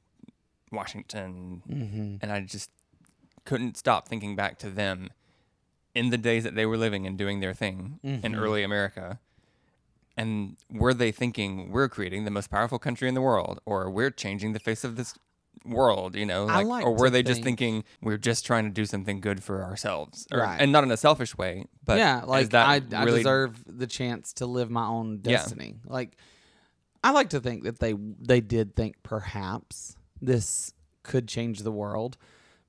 Washington 0.70 1.62
mm-hmm. 1.68 2.16
and 2.20 2.32
I 2.32 2.40
just 2.40 2.70
couldn't 3.44 3.76
stop 3.76 4.08
thinking 4.08 4.36
back 4.36 4.58
to 4.60 4.70
them 4.70 5.10
in 5.94 6.10
the 6.10 6.18
days 6.18 6.44
that 6.44 6.54
they 6.54 6.66
were 6.66 6.76
living 6.76 7.06
and 7.06 7.16
doing 7.16 7.40
their 7.40 7.54
thing 7.54 8.00
mm-hmm. 8.04 8.24
in 8.24 8.34
early 8.34 8.62
America. 8.62 9.18
And 10.16 10.56
were 10.70 10.94
they 10.94 11.10
thinking 11.10 11.70
we're 11.72 11.88
creating 11.88 12.24
the 12.24 12.30
most 12.30 12.50
powerful 12.50 12.78
country 12.78 13.08
in 13.08 13.14
the 13.14 13.20
world 13.20 13.60
or 13.64 13.90
we're 13.90 14.10
changing 14.10 14.52
the 14.52 14.60
face 14.60 14.84
of 14.84 14.96
this 14.96 15.14
world, 15.64 16.14
you 16.16 16.26
know, 16.26 16.44
like, 16.44 16.66
like 16.66 16.84
or 16.84 16.94
were 16.94 17.10
they 17.10 17.18
think, 17.18 17.28
just 17.28 17.42
thinking 17.42 17.84
we're 18.02 18.16
just 18.16 18.44
trying 18.44 18.64
to 18.64 18.70
do 18.70 18.84
something 18.84 19.20
good 19.20 19.42
for 19.42 19.62
ourselves, 19.62 20.26
or, 20.32 20.40
right? 20.40 20.60
And 20.60 20.72
not 20.72 20.84
in 20.84 20.90
a 20.90 20.96
selfish 20.96 21.36
way, 21.36 21.66
but 21.84 21.98
yeah, 21.98 22.22
like 22.24 22.52
I, 22.54 22.82
I 22.94 23.04
deserve 23.04 23.62
the 23.66 23.86
chance 23.86 24.32
to 24.34 24.46
live 24.46 24.70
my 24.70 24.86
own 24.86 25.18
destiny. 25.18 25.76
Yeah. 25.84 25.92
Like 25.92 26.16
I 27.02 27.10
like 27.10 27.30
to 27.30 27.40
think 27.40 27.64
that 27.64 27.78
they 27.78 27.94
they 27.94 28.40
did 28.40 28.74
think 28.76 29.02
perhaps 29.02 29.96
this 30.20 30.72
could 31.02 31.28
change 31.28 31.60
the 31.60 31.72
world 31.72 32.16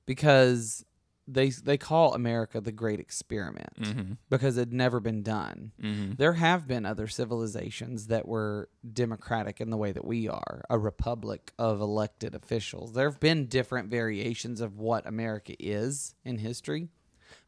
because 0.04 0.84
they 1.28 1.50
they 1.50 1.76
call 1.76 2.14
America 2.14 2.60
the 2.60 2.72
great 2.72 3.00
experiment 3.00 3.74
Mm-hmm. 3.80 4.12
because 4.30 4.56
it 4.56 4.60
had 4.60 4.72
never 4.72 5.00
been 5.00 5.22
done. 5.22 5.72
Mm-hmm. 5.82 6.12
There 6.16 6.34
have 6.34 6.66
been 6.68 6.86
other 6.86 7.08
civilizations 7.08 8.06
that 8.06 8.26
were 8.28 8.68
democratic 8.92 9.60
in 9.60 9.70
the 9.70 9.76
way 9.76 9.92
that 9.92 10.04
we 10.04 10.28
are, 10.28 10.64
a 10.70 10.78
republic 10.78 11.52
of 11.58 11.80
elected 11.80 12.34
officials. 12.34 12.92
There 12.92 13.08
have 13.10 13.20
been 13.20 13.46
different 13.46 13.90
variations 13.90 14.60
of 14.60 14.78
what 14.78 15.06
America 15.06 15.54
is 15.58 16.14
in 16.24 16.38
history, 16.38 16.88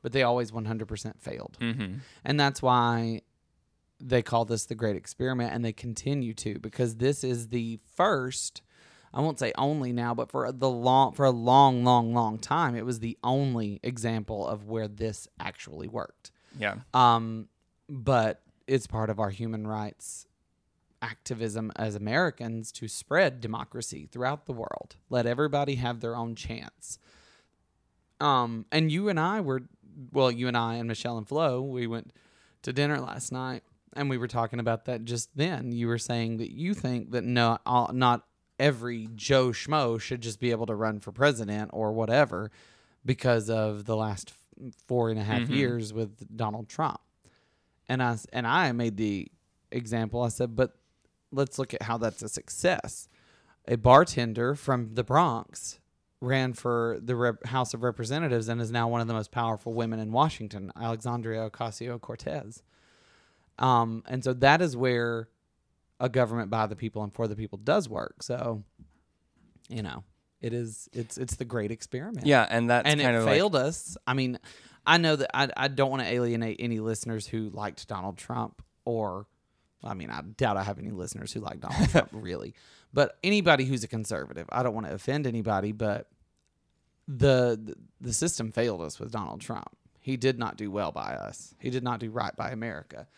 but 0.02 0.12
they 0.12 0.22
always 0.22 0.50
100% 0.50 1.20
failed. 1.20 1.56
Mm-hmm. 1.60 1.98
And 2.24 2.40
that's 2.40 2.60
why 2.60 3.22
they 4.00 4.22
call 4.22 4.44
this 4.44 4.66
the 4.66 4.74
great 4.74 4.96
experiment 4.96 5.52
and 5.52 5.64
they 5.64 5.72
continue 5.72 6.32
to 6.34 6.58
because 6.60 6.96
this 6.96 7.24
is 7.24 7.48
the 7.48 7.80
first 7.96 8.62
I 9.12 9.20
won't 9.20 9.38
say 9.38 9.52
only 9.56 9.92
now, 9.92 10.14
but 10.14 10.30
for 10.30 10.50
the 10.52 10.68
long 10.68 11.12
for 11.12 11.24
a 11.24 11.30
long 11.30 11.84
long 11.84 12.14
long 12.14 12.38
time 12.38 12.76
it 12.76 12.84
was 12.84 13.00
the 13.00 13.16
only 13.24 13.80
example 13.82 14.46
of 14.46 14.66
where 14.66 14.88
this 14.88 15.28
actually 15.40 15.88
worked. 15.88 16.30
Yeah. 16.58 16.76
Um 16.94 17.48
but 17.88 18.42
it's 18.66 18.86
part 18.86 19.10
of 19.10 19.18
our 19.18 19.30
human 19.30 19.66
rights 19.66 20.26
activism 21.00 21.72
as 21.76 21.94
Americans 21.94 22.72
to 22.72 22.88
spread 22.88 23.40
democracy 23.40 24.08
throughout 24.10 24.46
the 24.46 24.52
world. 24.52 24.96
Let 25.08 25.26
everybody 25.26 25.76
have 25.76 26.00
their 26.00 26.16
own 26.16 26.34
chance. 26.34 26.98
Um 28.20 28.66
and 28.70 28.90
you 28.92 29.08
and 29.08 29.18
I 29.18 29.40
were 29.40 29.62
well, 30.12 30.30
you 30.30 30.48
and 30.48 30.56
I 30.56 30.74
and 30.74 30.86
Michelle 30.86 31.18
and 31.18 31.26
Flo, 31.26 31.60
we 31.60 31.86
went 31.86 32.12
to 32.62 32.72
dinner 32.72 33.00
last 33.00 33.32
night 33.32 33.62
and 33.94 34.08
we 34.10 34.18
were 34.18 34.28
talking 34.28 34.60
about 34.60 34.84
that 34.84 35.04
just 35.04 35.36
then. 35.36 35.72
You 35.72 35.88
were 35.88 35.98
saying 35.98 36.36
that 36.38 36.52
you 36.52 36.74
think 36.74 37.10
that 37.12 37.24
no, 37.24 37.58
all, 37.66 37.90
not 37.92 38.27
every 38.58 39.08
Joe 39.14 39.48
Schmo 39.48 40.00
should 40.00 40.20
just 40.20 40.40
be 40.40 40.50
able 40.50 40.66
to 40.66 40.74
run 40.74 41.00
for 41.00 41.12
president 41.12 41.70
or 41.72 41.92
whatever 41.92 42.50
because 43.04 43.48
of 43.48 43.84
the 43.84 43.96
last 43.96 44.32
four 44.86 45.10
and 45.10 45.18
a 45.18 45.22
half 45.24 45.42
Mhm. 45.42 45.50
years 45.56 45.92
with 45.92 46.36
Donald 46.36 46.68
Trump. 46.68 47.00
And 47.88 48.02
I 48.02 48.18
and 48.32 48.46
I 48.46 48.72
made 48.72 48.96
the 48.96 49.30
example. 49.70 50.22
I 50.22 50.28
said, 50.28 50.56
but 50.56 50.76
let's 51.30 51.58
look 51.58 51.72
at 51.74 51.82
how 51.82 51.98
that's 51.98 52.22
a 52.22 52.28
success. 52.28 53.08
A 53.66 53.76
bartender 53.76 54.54
from 54.54 54.94
the 54.94 55.04
Bronx 55.04 55.78
ran 56.20 56.52
for 56.52 56.98
the 57.00 57.14
Rep- 57.14 57.46
House 57.46 57.74
of 57.74 57.82
Representatives 57.82 58.48
and 58.48 58.60
is 58.60 58.70
now 58.72 58.88
one 58.88 59.00
of 59.00 59.06
the 59.06 59.14
most 59.14 59.30
powerful 59.30 59.72
women 59.74 60.00
in 60.00 60.10
Washington, 60.10 60.72
Alexandria 60.74 61.48
Ocasio 61.48 62.00
Cortez. 62.00 62.62
Um, 63.58 64.02
and 64.06 64.24
so 64.24 64.32
that 64.34 64.60
is 64.60 64.76
where 64.76 65.28
a 66.00 66.08
government 66.08 66.50
by 66.50 66.66
the 66.66 66.76
people 66.76 67.02
and 67.02 67.12
for 67.12 67.26
the 67.26 67.36
people 67.36 67.58
does 67.58 67.88
work. 67.88 68.22
So, 68.22 68.62
you 69.68 69.82
know, 69.82 70.04
it 70.40 70.52
is 70.52 70.88
it's 70.92 71.18
it's 71.18 71.36
the 71.36 71.44
great 71.44 71.70
experiment. 71.70 72.26
Yeah, 72.26 72.46
and 72.48 72.70
that 72.70 72.86
and 72.86 73.00
kind 73.00 73.16
it 73.16 73.20
of 73.20 73.24
failed 73.24 73.56
us. 73.56 73.96
I 74.06 74.14
mean, 74.14 74.38
I 74.86 74.98
know 74.98 75.16
that 75.16 75.30
I 75.36 75.48
I 75.56 75.68
don't 75.68 75.90
want 75.90 76.02
to 76.02 76.08
alienate 76.08 76.56
any 76.60 76.80
listeners 76.80 77.26
who 77.26 77.50
liked 77.50 77.86
Donald 77.88 78.16
Trump 78.16 78.62
or 78.84 79.26
I 79.84 79.94
mean, 79.94 80.10
I 80.10 80.22
doubt 80.22 80.56
I 80.56 80.62
have 80.62 80.78
any 80.78 80.90
listeners 80.90 81.32
who 81.32 81.40
like 81.40 81.60
Donald 81.60 81.88
Trump 81.90 82.08
really. 82.12 82.54
But 82.92 83.18
anybody 83.22 83.64
who's 83.64 83.84
a 83.84 83.88
conservative, 83.88 84.46
I 84.50 84.62
don't 84.62 84.74
want 84.74 84.86
to 84.86 84.94
offend 84.94 85.26
anybody, 85.26 85.72
but 85.72 86.08
the 87.06 87.76
the 88.00 88.12
system 88.12 88.52
failed 88.52 88.82
us 88.82 88.98
with 88.98 89.10
Donald 89.12 89.40
Trump. 89.40 89.76
He 90.00 90.16
did 90.16 90.38
not 90.38 90.56
do 90.56 90.70
well 90.70 90.92
by 90.92 91.14
us. 91.14 91.54
He 91.58 91.70
did 91.70 91.82
not 91.82 92.00
do 92.00 92.10
right 92.10 92.34
by 92.34 92.50
America. 92.50 93.08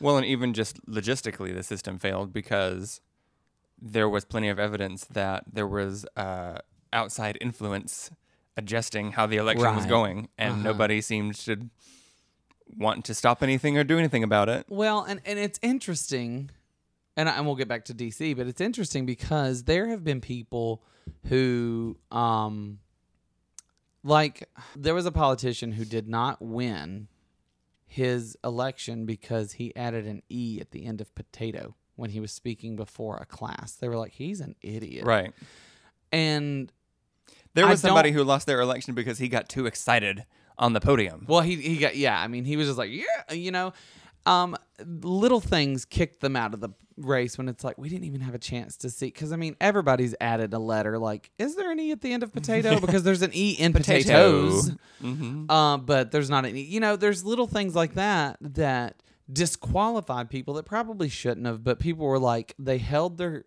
Well, 0.00 0.16
and 0.16 0.26
even 0.26 0.54
just 0.54 0.84
logistically, 0.86 1.54
the 1.54 1.62
system 1.62 1.98
failed 1.98 2.32
because 2.32 3.00
there 3.80 4.08
was 4.08 4.24
plenty 4.24 4.48
of 4.48 4.58
evidence 4.58 5.04
that 5.04 5.44
there 5.52 5.66
was 5.66 6.04
uh, 6.16 6.58
outside 6.92 7.38
influence 7.40 8.10
adjusting 8.56 9.12
how 9.12 9.26
the 9.26 9.36
election 9.36 9.74
was 9.76 9.86
going, 9.86 10.28
and 10.36 10.54
Uh-huh. 10.54 10.62
nobody 10.62 11.00
seemed 11.00 11.34
to 11.36 11.68
want 12.76 13.04
to 13.04 13.14
stop 13.14 13.42
anything 13.42 13.78
or 13.78 13.84
do 13.84 13.98
anything 13.98 14.22
about 14.24 14.48
it. 14.48 14.66
Well, 14.68 15.02
and, 15.02 15.20
and 15.24 15.38
it's 15.38 15.58
interesting, 15.62 16.50
and, 17.16 17.28
I, 17.28 17.36
and 17.36 17.46
we'll 17.46 17.54
get 17.56 17.68
back 17.68 17.84
to 17.86 17.94
DC, 17.94 18.36
but 18.36 18.46
it's 18.46 18.60
interesting 18.60 19.06
because 19.06 19.64
there 19.64 19.88
have 19.88 20.02
been 20.04 20.20
people 20.20 20.82
who, 21.28 21.96
um, 22.10 22.80
like, 24.02 24.48
there 24.76 24.94
was 24.94 25.06
a 25.06 25.12
politician 25.12 25.72
who 25.72 25.84
did 25.84 26.08
not 26.08 26.42
win 26.42 27.08
his 27.88 28.36
election 28.44 29.06
because 29.06 29.52
he 29.52 29.74
added 29.74 30.06
an 30.06 30.22
E 30.28 30.58
at 30.60 30.70
the 30.72 30.84
end 30.84 31.00
of 31.00 31.12
potato 31.14 31.74
when 31.96 32.10
he 32.10 32.20
was 32.20 32.30
speaking 32.30 32.76
before 32.76 33.16
a 33.16 33.24
class. 33.24 33.72
They 33.72 33.88
were 33.88 33.96
like, 33.96 34.12
he's 34.12 34.40
an 34.40 34.54
idiot. 34.62 35.04
Right. 35.06 35.32
And, 36.12 36.70
There 37.54 37.64
I 37.66 37.70
was 37.70 37.80
somebody 37.80 38.12
who 38.12 38.22
lost 38.22 38.46
their 38.46 38.60
election 38.60 38.94
because 38.94 39.18
he 39.18 39.28
got 39.28 39.48
too 39.48 39.66
excited 39.66 40.24
on 40.58 40.74
the 40.74 40.80
podium. 40.80 41.24
well, 41.26 41.40
he, 41.40 41.56
he 41.56 41.78
got, 41.78 41.96
yeah, 41.96 42.20
I 42.20 42.28
mean, 42.28 42.44
he 42.44 42.56
was 42.56 42.66
just 42.66 42.78
like, 42.78 42.90
yeah, 42.90 43.32
you 43.32 43.50
know, 43.50 43.72
um, 44.26 44.54
little 44.84 45.40
things 45.40 45.84
kicked 45.84 46.20
them 46.20 46.36
out 46.36 46.52
of 46.52 46.60
the 46.60 46.68
race 47.00 47.38
when 47.38 47.48
it's 47.48 47.62
like 47.64 47.78
we 47.78 47.88
didn't 47.88 48.04
even 48.04 48.20
have 48.20 48.34
a 48.34 48.38
chance 48.38 48.76
to 48.78 48.90
see 48.90 49.06
because 49.06 49.32
I 49.32 49.36
mean 49.36 49.56
everybody's 49.60 50.14
added 50.20 50.52
a 50.54 50.58
letter 50.58 50.98
like 50.98 51.30
is 51.38 51.54
there 51.56 51.70
an 51.70 51.78
e 51.80 51.92
at 51.92 52.00
the 52.00 52.12
end 52.12 52.22
of 52.22 52.32
potato? 52.32 52.80
Because 52.88 53.02
there's 53.02 53.22
an 53.22 53.30
e 53.34 53.52
in 53.52 53.72
potatoes. 53.72 54.72
Hmm 55.00 55.50
uh, 55.50 55.76
but 55.78 56.10
there's 56.10 56.28
not 56.30 56.44
any 56.44 56.62
you 56.62 56.80
know 56.80 56.96
there's 56.96 57.24
little 57.24 57.46
things 57.46 57.74
like 57.74 57.94
that 57.94 58.36
that 58.40 59.02
disqualified 59.32 60.30
people 60.30 60.54
that 60.54 60.64
probably 60.64 61.08
shouldn't 61.08 61.46
have 61.46 61.62
but 61.62 61.78
people 61.78 62.06
were 62.06 62.18
like 62.18 62.54
they 62.58 62.78
held 62.78 63.18
their 63.18 63.44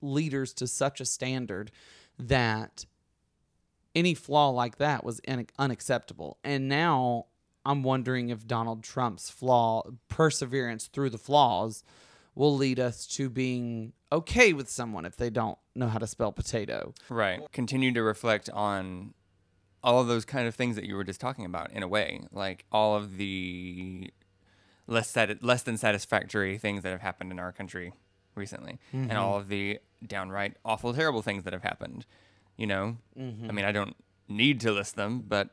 leaders 0.00 0.52
to 0.54 0.66
such 0.66 1.00
a 1.00 1.04
standard 1.04 1.70
that 2.18 2.84
any 3.94 4.14
flaw 4.14 4.50
like 4.50 4.76
that 4.78 5.04
was 5.04 5.20
un- 5.26 5.46
unacceptable. 5.58 6.38
And 6.44 6.68
now 6.68 7.26
i'm 7.66 7.82
wondering 7.82 8.28
if 8.28 8.46
donald 8.46 8.82
trump's 8.84 9.30
flaw 9.30 9.82
perseverance 10.08 10.86
through 10.88 11.08
the 11.08 11.16
flaws 11.16 11.82
will 12.34 12.56
lead 12.56 12.80
us 12.80 13.06
to 13.06 13.30
being 13.30 13.92
okay 14.10 14.52
with 14.52 14.68
someone 14.68 15.04
if 15.04 15.16
they 15.16 15.30
don't 15.30 15.58
know 15.74 15.88
how 15.88 15.98
to 15.98 16.06
spell 16.06 16.32
potato 16.32 16.92
Right. 17.08 17.40
Continue 17.52 17.92
to 17.92 18.02
reflect 18.02 18.50
on 18.50 19.14
all 19.82 20.00
of 20.00 20.06
those 20.06 20.24
kind 20.24 20.48
of 20.48 20.54
things 20.54 20.76
that 20.76 20.84
you 20.84 20.96
were 20.96 21.04
just 21.04 21.20
talking 21.20 21.44
about 21.44 21.70
in 21.70 21.82
a 21.82 21.88
way, 21.88 22.22
like 22.32 22.64
all 22.72 22.96
of 22.96 23.18
the 23.18 24.10
less 24.86 25.10
sat- 25.10 25.42
less 25.42 25.62
than 25.62 25.76
satisfactory 25.76 26.58
things 26.58 26.82
that 26.82 26.90
have 26.90 27.02
happened 27.02 27.30
in 27.30 27.38
our 27.38 27.52
country 27.52 27.92
recently, 28.34 28.78
and 28.92 29.10
mm-hmm. 29.10 29.18
all 29.18 29.36
of 29.36 29.48
the 29.48 29.78
downright 30.06 30.56
awful, 30.64 30.94
terrible 30.94 31.22
things 31.22 31.44
that 31.44 31.52
have 31.52 31.62
happened. 31.62 32.06
You 32.56 32.66
know, 32.66 32.96
mm-hmm. 33.18 33.48
I 33.48 33.52
mean, 33.52 33.64
I 33.64 33.72
don't 33.72 33.96
need 34.28 34.60
to 34.60 34.72
list 34.72 34.96
them, 34.96 35.24
but 35.26 35.50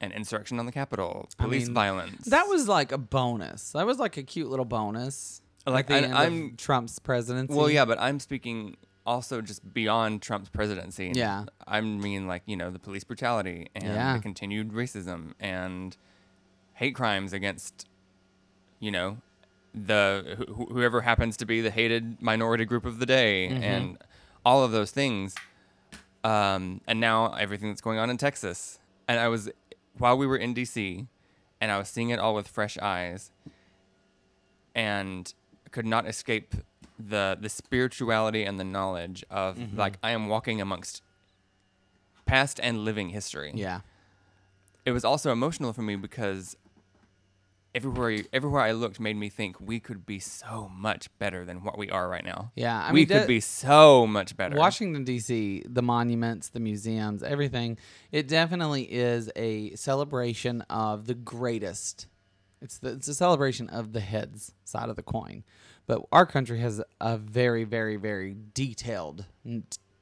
an 0.00 0.12
insurrection 0.12 0.58
on 0.58 0.66
the 0.66 0.72
Capitol, 0.72 1.28
police 1.38 1.66
mean, 1.66 1.74
violence. 1.74 2.26
That 2.26 2.48
was 2.48 2.68
like 2.68 2.90
a 2.90 2.98
bonus. 2.98 3.72
That 3.72 3.86
was 3.86 3.98
like 3.98 4.16
a 4.16 4.22
cute 4.22 4.48
little 4.48 4.64
bonus. 4.64 5.40
Like, 5.66 5.88
the 5.88 6.08
I, 6.10 6.24
I'm 6.24 6.56
Trump's 6.56 6.98
presidency. 6.98 7.52
Well, 7.54 7.68
yeah, 7.70 7.84
but 7.84 7.98
I'm 8.00 8.20
speaking 8.20 8.76
also 9.04 9.40
just 9.40 9.72
beyond 9.72 10.22
Trump's 10.22 10.48
presidency. 10.48 11.12
Yeah. 11.14 11.44
I 11.66 11.80
mean, 11.80 12.26
like, 12.26 12.42
you 12.46 12.56
know, 12.56 12.70
the 12.70 12.78
police 12.78 13.04
brutality 13.04 13.68
and 13.74 13.84
Yeah. 13.84 14.14
the 14.16 14.22
continued 14.22 14.72
racism 14.72 15.32
and 15.40 15.96
hate 16.74 16.94
crimes 16.94 17.32
against, 17.32 17.88
you 18.80 18.90
know, 18.90 19.18
the 19.74 20.36
wh- 20.48 20.72
whoever 20.72 21.02
happens 21.02 21.36
to 21.38 21.46
be 21.46 21.60
the 21.60 21.70
hated 21.70 22.20
minority 22.22 22.64
group 22.64 22.84
of 22.84 22.98
the 22.98 23.06
day 23.06 23.48
Mm-hmm. 23.50 23.62
and 23.62 23.98
all 24.44 24.62
of 24.64 24.72
those 24.72 24.90
things. 24.90 25.34
Um, 26.24 26.80
and 26.88 26.98
now 27.00 27.32
everything 27.34 27.68
that's 27.68 27.80
going 27.80 27.98
on 27.98 28.10
in 28.10 28.16
Texas. 28.16 28.78
And 29.06 29.20
I 29.20 29.28
was, 29.28 29.48
while 29.98 30.16
we 30.18 30.26
were 30.26 30.36
in 30.36 30.54
DC, 30.54 31.06
and 31.60 31.70
I 31.70 31.78
was 31.78 31.88
seeing 31.88 32.10
it 32.10 32.18
all 32.18 32.34
with 32.34 32.48
fresh 32.48 32.76
eyes, 32.78 33.30
and 34.74 35.32
could 35.76 35.86
not 35.86 36.04
escape 36.08 36.54
the 36.98 37.36
the 37.44 37.50
spirituality 37.50 38.42
and 38.48 38.58
the 38.58 38.64
knowledge 38.76 39.22
of 39.30 39.56
Mm-hmm. 39.58 39.76
like 39.84 39.94
I 40.02 40.10
am 40.12 40.24
walking 40.34 40.58
amongst 40.66 41.02
past 42.24 42.58
and 42.62 42.74
living 42.84 43.10
history. 43.10 43.52
Yeah. 43.54 43.80
It 44.86 44.92
was 44.92 45.04
also 45.04 45.30
emotional 45.32 45.72
for 45.74 45.82
me 45.82 45.96
because 45.96 46.56
everywhere 47.74 48.18
everywhere 48.32 48.62
I 48.62 48.72
looked 48.72 48.98
made 48.98 49.16
me 49.16 49.28
think 49.28 49.60
we 49.60 49.78
could 49.80 50.06
be 50.06 50.18
so 50.18 50.70
much 50.88 51.04
better 51.18 51.44
than 51.44 51.62
what 51.62 51.76
we 51.76 51.90
are 51.90 52.08
right 52.08 52.24
now. 52.24 52.52
Yeah. 52.54 52.80
I 52.82 52.92
we 52.92 53.00
mean, 53.00 53.06
could 53.08 53.16
that- 53.22 53.28
be 53.28 53.40
so 53.40 54.06
much 54.06 54.36
better. 54.36 54.56
Washington 54.56 55.04
D.C., 55.04 55.64
the 55.68 55.82
monuments, 55.82 56.48
the 56.48 56.60
museums, 56.60 57.22
everything. 57.22 57.76
It 58.10 58.28
definitely 58.28 58.84
is 58.90 59.30
a 59.36 59.74
celebration 59.74 60.62
of 60.70 61.06
the 61.06 61.14
greatest. 61.14 62.06
It's 62.62 62.78
the, 62.78 62.90
it's 62.92 63.08
a 63.08 63.14
celebration 63.14 63.68
of 63.68 63.92
the 63.92 64.00
heads 64.00 64.52
side 64.64 64.88
of 64.88 64.96
the 64.96 65.02
coin, 65.02 65.44
but 65.86 66.02
our 66.10 66.24
country 66.26 66.58
has 66.60 66.82
a 67.00 67.18
very 67.18 67.64
very 67.64 67.96
very 67.96 68.34
detailed 68.54 69.26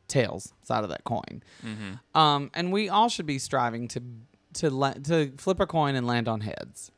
tails 0.08 0.52
side 0.62 0.84
of 0.84 0.90
that 0.90 1.04
coin. 1.04 1.42
Mm-hmm. 1.64 2.18
Um, 2.18 2.50
and 2.54 2.73
we 2.73 2.88
all 2.88 3.08
should 3.08 3.26
be 3.26 3.38
striving 3.38 3.88
to 3.88 4.02
to 4.54 4.70
la- 4.70 4.92
to 4.92 5.32
flip 5.37 5.58
a 5.61 5.66
coin 5.66 5.94
and 5.96 6.06
land 6.06 6.28
on 6.28 6.42
heads. 6.42 6.90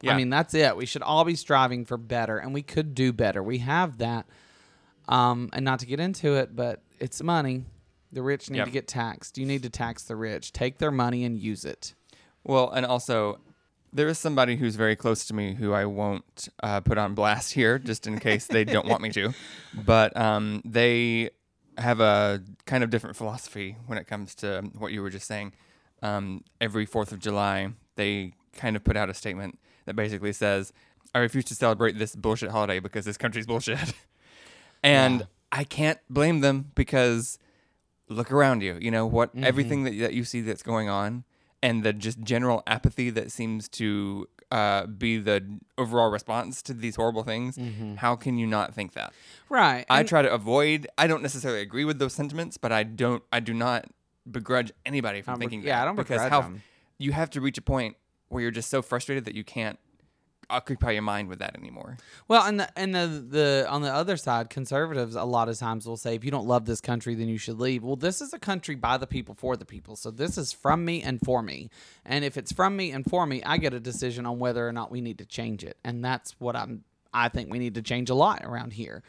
Yeah. 0.00 0.14
I 0.14 0.16
mean, 0.16 0.30
that's 0.30 0.52
it. 0.54 0.76
We 0.76 0.86
should 0.86 1.02
all 1.02 1.24
be 1.24 1.36
striving 1.36 1.84
for 1.84 1.96
better, 1.96 2.38
and 2.38 2.52
we 2.52 2.62
could 2.62 2.94
do 2.94 3.12
better. 3.12 3.42
We 3.42 3.58
have 3.58 3.98
that 3.98 4.26
Um, 5.08 5.50
and 5.52 5.64
not 5.64 5.80
to 5.80 5.86
get 5.86 5.98
into 6.00 6.34
it, 6.36 6.54
but 6.56 6.80
it's 7.00 7.22
money. 7.22 7.64
The 8.12 8.22
rich 8.22 8.48
need 8.50 8.58
Yep. 8.58 8.66
to 8.66 8.70
get 8.72 8.86
taxed. 8.88 9.36
You 9.36 9.44
need 9.46 9.62
to 9.64 9.70
tax 9.70 10.04
the 10.04 10.14
rich. 10.16 10.52
Take 10.52 10.78
their 10.78 10.92
money 10.92 11.24
and 11.24 11.36
use 11.36 11.64
it. 11.64 11.94
Well, 12.44 12.70
and 12.70 12.86
also, 12.86 13.40
there 13.92 14.08
is 14.08 14.18
somebody 14.18 14.56
who's 14.56 14.76
very 14.76 14.96
close 14.96 15.24
to 15.26 15.34
me 15.34 15.54
who 15.54 15.72
I 15.72 15.84
won't 15.84 16.48
uh, 16.62 16.80
put 16.80 16.98
on 16.98 17.14
blast 17.14 17.52
here, 17.52 17.78
just 17.78 18.06
in 18.06 18.18
case 18.18 18.46
they 18.46 18.64
don't 18.64 18.86
want 18.86 19.02
me 19.02 19.10
to. 19.10 19.34
But 19.84 20.16
um, 20.16 20.62
they 20.64 21.30
have 21.78 22.00
a 22.00 22.42
kind 22.66 22.84
of 22.84 22.90
different 22.90 23.16
philosophy 23.16 23.76
when 23.86 23.98
it 23.98 24.06
comes 24.06 24.34
to 24.36 24.62
what 24.78 24.92
you 24.92 25.02
were 25.02 25.10
just 25.10 25.26
saying. 25.26 25.52
Um, 26.02 26.44
every 26.60 26.84
Fourth 26.86 27.12
of 27.12 27.18
July, 27.20 27.68
they 27.96 28.32
kind 28.54 28.76
of 28.76 28.84
put 28.84 28.96
out 28.96 29.08
a 29.08 29.14
statement 29.14 29.58
that 29.86 29.94
basically 29.94 30.32
says, 30.32 30.72
"I 31.14 31.18
refuse 31.18 31.44
to 31.46 31.54
celebrate 31.54 31.98
this 31.98 32.14
bullshit 32.16 32.50
holiday 32.50 32.80
because 32.80 33.04
this 33.04 33.16
country's 33.16 33.46
bullshit." 33.46 33.94
and 34.82 35.20
Yeah. 35.20 35.26
I 35.52 35.64
can't 35.64 35.98
blame 36.08 36.40
them 36.40 36.70
because 36.74 37.38
look 38.08 38.30
around 38.32 38.62
you. 38.62 38.78
You 38.80 38.90
know 38.90 39.06
what? 39.06 39.30
Everything 39.36 39.84
that 39.84 39.98
that 39.98 40.12
you 40.14 40.24
see 40.24 40.40
that's 40.40 40.62
going 40.62 40.88
on, 40.88 41.24
and 41.62 41.82
the 41.84 41.92
just 41.92 42.20
general 42.22 42.62
apathy 42.66 43.10
that 43.10 43.30
seems 43.30 43.68
to 43.70 44.28
uh, 44.50 44.86
be 44.86 45.16
the 45.18 45.58
overall 45.78 46.10
response 46.10 46.60
to 46.62 46.74
these 46.74 46.96
horrible 46.96 47.22
things. 47.22 47.58
How 47.96 48.16
can 48.16 48.36
you 48.38 48.46
not 48.46 48.74
think 48.74 48.92
that? 48.92 49.12
Right. 49.48 49.86
I 49.88 50.00
and- 50.00 50.08
try 50.08 50.22
to 50.22 50.32
avoid. 50.32 50.86
I 50.98 51.06
don't 51.06 51.22
necessarily 51.22 51.60
agree 51.60 51.84
with 51.84 51.98
those 51.98 52.12
sentiments, 52.12 52.56
but 52.58 52.72
I 52.72 52.82
don't. 52.82 53.22
I 53.32 53.40
do 53.40 53.54
not 53.54 53.86
begrudge 54.30 54.72
anybody 54.86 55.22
from 55.22 55.32
I 55.32 55.34
don't 55.34 55.40
be- 55.40 55.46
thinking. 55.46 55.66
yeah, 55.68 55.82
I 55.82 55.84
don't 55.84 55.96
because 55.96 56.22
begrudge 56.22 56.30
how 56.30 56.42
'em. 56.42 56.62
you 56.98 57.12
have 57.12 57.30
to 57.30 57.40
reach 57.40 57.58
a 57.58 57.62
point 57.62 57.96
where 58.28 58.42
you're 58.42 58.50
just 58.50 58.70
so 58.70 58.82
frustrated 58.82 59.24
that 59.24 59.34
you 59.34 59.44
can't 59.44 59.78
occupy 60.52 60.92
your 60.92 61.02
mind 61.02 61.28
with 61.28 61.38
that 61.40 61.56
anymore. 61.56 61.96
Well, 62.28 62.44
and 62.44 62.60
the 62.60 62.78
and 62.78 62.94
the 62.94 63.06
the 63.06 63.66
on 63.68 63.82
the 63.82 63.92
other 63.92 64.16
side, 64.16 64.50
conservatives 64.50 65.16
a 65.16 65.24
lot 65.24 65.48
of 65.48 65.58
times 65.58 65.86
will 65.86 65.96
say, 65.96 66.14
if 66.14 66.24
you 66.24 66.30
don't 66.30 66.46
love 66.46 66.66
this 66.66 66.80
country, 66.80 67.14
then 67.14 67.28
you 67.28 67.38
should 67.38 67.58
leave. 67.58 67.82
Well, 67.82 67.96
this 67.96 68.20
is 68.20 68.32
a 68.32 68.38
country 68.38 68.74
by 68.74 68.98
the 68.98 69.06
people 69.06 69.34
for 69.34 69.56
the 69.56 69.64
people, 69.64 69.96
so 69.96 70.10
this 70.10 70.38
is 70.38 70.52
from 70.52 70.84
me 70.84 71.02
and 71.02 71.20
for 71.24 71.42
me. 71.42 71.70
And 72.04 72.24
if 72.24 72.36
it's 72.36 72.52
from 72.52 72.76
me 72.76 72.92
and 72.92 73.04
for 73.08 73.26
me, 73.26 73.42
I 73.42 73.56
get 73.56 73.74
a 73.74 73.80
decision 73.80 74.26
on 74.26 74.38
whether 74.38 74.66
or 74.66 74.72
not 74.72 74.90
we 74.90 75.00
need 75.00 75.18
to 75.18 75.26
change 75.26 75.64
it, 75.64 75.76
and 75.82 76.04
that's 76.04 76.38
what 76.38 76.54
I'm. 76.54 76.84
I 77.14 77.28
think 77.28 77.50
we 77.50 77.58
need 77.58 77.74
to 77.74 77.82
change 77.82 78.08
a 78.08 78.14
lot 78.14 78.42
around 78.44 78.72
here. 78.72 79.02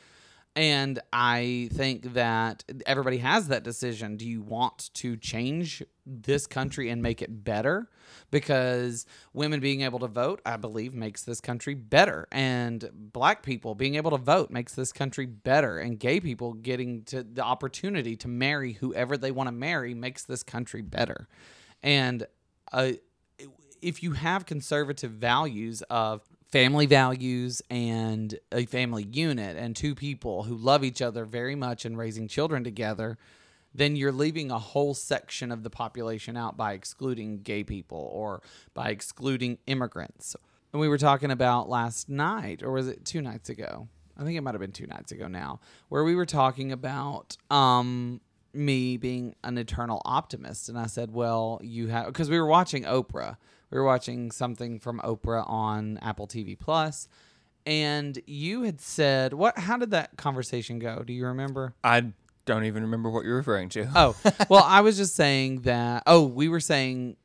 And 0.56 1.00
I 1.12 1.70
think 1.74 2.14
that 2.14 2.64
everybody 2.86 3.18
has 3.18 3.48
that 3.48 3.64
decision. 3.64 4.18
Do 4.18 4.28
you 4.28 4.44
want 4.44 4.94
to 4.96 5.18
change 5.18 5.82
this 6.06 6.46
country 6.46 6.90
and 6.90 7.02
make 7.02 7.24
it 7.24 7.44
better? 7.44 7.90
Because 8.30 9.08
women 9.34 9.60
being 9.62 9.82
able 9.82 9.98
to 10.00 10.08
vote, 10.08 10.42
I 10.46 10.58
believe, 10.58 10.94
makes 10.94 11.24
this 11.24 11.42
country 11.42 11.74
better. 11.74 12.28
And 12.32 12.88
black 12.94 13.42
people 13.42 13.74
being 13.74 13.96
able 13.96 14.12
to 14.12 14.18
vote 14.18 14.52
makes 14.52 14.76
this 14.76 14.94
country 14.94 15.26
better. 15.26 15.80
And 15.80 16.00
gay 16.00 16.20
people 16.20 16.54
getting 16.54 17.02
to 17.06 17.24
the 17.24 17.44
opportunity 17.44 18.16
to 18.18 18.28
marry 18.28 18.74
whoever 18.74 19.18
they 19.18 19.32
want 19.32 19.48
to 19.48 19.52
marry 19.52 19.96
makes 19.96 20.24
this 20.24 20.44
country 20.44 20.84
better. 20.84 21.28
And 21.82 22.28
uh, 22.72 22.92
if 23.82 24.04
you 24.04 24.14
have 24.14 24.46
conservative 24.46 25.12
values 25.12 25.82
of 25.90 26.22
family 26.54 26.86
values 26.86 27.64
and 27.72 28.38
a 28.52 28.64
family 28.68 29.08
unit 29.12 29.58
and 29.58 29.76
two 29.76 29.96
people 29.96 30.44
who 30.44 30.56
love 30.56 30.84
each 30.84 31.02
other 31.02 31.26
very 31.26 31.56
much 31.56 31.84
and 31.84 31.98
raising 31.98 32.28
children 32.28 32.64
together, 32.64 33.18
then 33.74 33.96
you're 33.96 34.12
leaving 34.12 34.52
a 34.52 34.60
whole 34.60 34.94
section 34.94 35.52
of 35.52 35.64
the 35.64 35.70
population 35.72 36.38
out 36.38 36.56
by 36.56 36.74
excluding 36.74 37.42
gay 37.42 37.64
people 37.64 38.08
or 38.14 38.40
by 38.76 38.90
excluding 38.90 39.58
immigrants. 39.66 40.36
And 40.72 40.80
we 40.80 40.88
were 40.88 41.00
talking 41.00 41.32
about 41.32 41.70
last 41.70 42.08
night, 42.08 42.62
or 42.62 42.72
was 42.72 42.88
it 42.88 43.04
two 43.04 43.24
nights 43.24 43.50
ago? 43.50 43.88
I 44.16 44.24
think 44.24 44.38
it 44.38 44.42
might 44.42 44.54
have 44.54 44.62
been 44.62 44.72
two 44.72 44.86
nights 44.86 45.12
ago 45.12 45.28
now, 45.28 45.60
where 45.90 46.04
we 46.04 46.14
were 46.14 46.28
talking 46.28 46.72
about 46.72 47.36
um, 47.50 48.22
me 48.54 48.98
being 48.98 49.34
an 49.44 49.58
eternal 49.58 50.04
optimist. 50.06 50.70
And 50.70 50.78
I 50.78 50.86
said, 50.86 51.12
well, 51.12 51.60
you 51.64 51.88
have, 51.88 52.06
because 52.06 52.30
we 52.30 52.40
were 52.40 52.46
watching 52.46 52.84
Oprah. 52.84 53.38
We 53.74 53.80
were 53.80 53.86
watching 53.86 54.30
something 54.30 54.80
from 54.80 55.00
Oprah 55.00 55.50
on 55.50 55.98
Apple 56.04 56.28
TV 56.28 56.58
Plus, 56.58 57.08
and 57.66 58.22
you 58.28 58.62
had 58.62 58.80
said, 58.80 59.34
"What? 59.34 59.58
How 59.58 59.78
did 59.78 59.90
that 59.90 60.16
conversation 60.16 60.78
go? 60.78 61.02
Do 61.02 61.12
you 61.12 61.26
remember?" 61.26 61.74
I 61.84 62.14
don't 62.46 62.66
even 62.66 62.84
remember 62.84 63.10
what 63.10 63.26
you're 63.26 63.38
referring 63.38 63.70
to. 63.70 63.90
Oh, 63.96 64.16
well, 64.48 64.64
I 64.64 64.82
was 64.82 64.96
just 64.98 65.16
saying 65.16 65.62
that. 65.62 66.04
Oh, 66.06 66.22
we 66.22 66.50
were 66.50 66.60
saying 66.60 67.18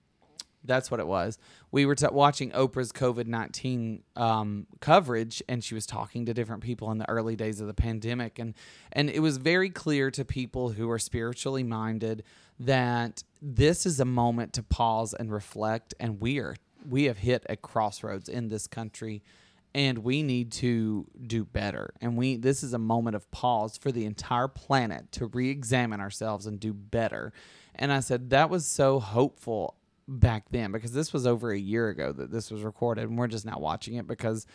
that's 0.64 0.90
what 0.90 1.00
it 1.00 1.06
was. 1.06 1.38
We 1.70 1.84
were 1.84 1.94
t- 1.94 2.06
watching 2.11 2.50
Oprah's 2.52 2.92
COVID 2.92 3.26
nineteen 3.26 4.02
um, 4.16 4.68
coverage, 4.80 5.42
and 5.50 5.62
she 5.62 5.74
was 5.74 5.84
talking 5.84 6.24
to 6.24 6.32
different 6.32 6.62
people 6.62 6.90
in 6.90 6.96
the 6.96 7.08
early 7.11 7.37
days 7.37 7.61
of 7.61 7.66
the 7.66 7.74
pandemic, 7.74 8.38
and 8.38 8.54
and 8.90 9.11
it 9.11 9.20
was 9.20 9.37
very 9.37 9.68
clear 9.68 10.11
to 10.12 10.24
people 10.24 10.70
who 10.70 10.88
are 10.90 10.98
spiritually 10.98 11.62
minded 11.62 12.24
that 12.60 13.22
this 13.40 13.86
is 13.86 14.00
a 14.00 14.04
moment 14.04 14.52
to 14.54 14.62
pause 14.62 15.14
and 15.14 15.32
reflect, 15.32 15.94
and 16.00 16.20
we 16.20 16.38
are 16.38 16.56
we 16.88 17.04
have 17.04 17.18
hit 17.18 17.44
a 17.48 17.56
crossroads 17.56 18.28
in 18.28 18.48
this 18.48 18.66
country 18.66 19.22
and 19.74 19.98
we 19.98 20.22
need 20.22 20.50
to 20.50 21.06
do 21.26 21.44
better. 21.44 21.92
And 22.00 22.16
we 22.16 22.36
this 22.36 22.62
is 22.62 22.72
a 22.72 22.78
moment 22.78 23.16
of 23.16 23.30
pause 23.30 23.76
for 23.76 23.92
the 23.92 24.04
entire 24.06 24.48
planet 24.48 25.12
to 25.12 25.26
re-examine 25.26 26.00
ourselves 26.00 26.46
and 26.46 26.58
do 26.58 26.72
better. 26.72 27.32
And 27.74 27.92
i 27.92 28.00
said 28.00 28.30
that 28.30 28.50
was 28.50 28.66
so 28.66 28.98
hopeful 28.98 29.76
back 30.06 30.48
then 30.50 30.72
because 30.72 30.92
this 30.92 31.12
was 31.12 31.26
over 31.26 31.52
a 31.52 31.58
year 31.58 31.88
ago 31.90 32.12
that 32.12 32.30
this 32.30 32.50
was 32.50 32.62
recorded 32.62 33.08
and 33.08 33.18
we're 33.18 33.28
just 33.28 33.44
now 33.44 33.58
watching 33.58 33.94
it 33.94 34.06
because 34.06 34.46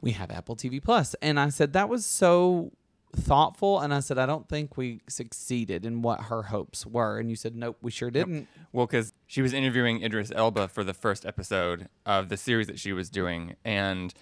we 0.00 0.12
have 0.12 0.30
apple 0.30 0.56
tv 0.56 0.82
plus. 0.82 1.14
And 1.20 1.38
i 1.38 1.50
said 1.50 1.72
that 1.74 1.88
was 1.88 2.06
so 2.06 2.72
thoughtful 3.16 3.80
and 3.80 3.94
i 3.94 4.00
said 4.00 4.18
i 4.18 4.26
don't 4.26 4.48
think 4.48 4.76
we 4.76 5.00
succeeded 5.08 5.86
in 5.86 6.02
what 6.02 6.24
her 6.24 6.44
hopes 6.44 6.84
were 6.84 7.18
and 7.18 7.30
you 7.30 7.36
said 7.36 7.56
nope 7.56 7.76
we 7.80 7.90
sure 7.90 8.10
didn't 8.10 8.46
Well, 8.72 8.86
because 8.86 9.12
she 9.26 9.40
was 9.40 9.52
interviewing 9.52 10.02
Idris 10.02 10.30
Elba 10.34 10.68
for 10.68 10.84
the 10.84 10.94
first 10.94 11.24
episode 11.24 11.88
of 12.04 12.28
the 12.28 12.36
series 12.36 12.66
that 12.66 12.78
she 12.78 12.92
was 12.92 13.08
doing, 13.08 13.56
and 13.64 14.12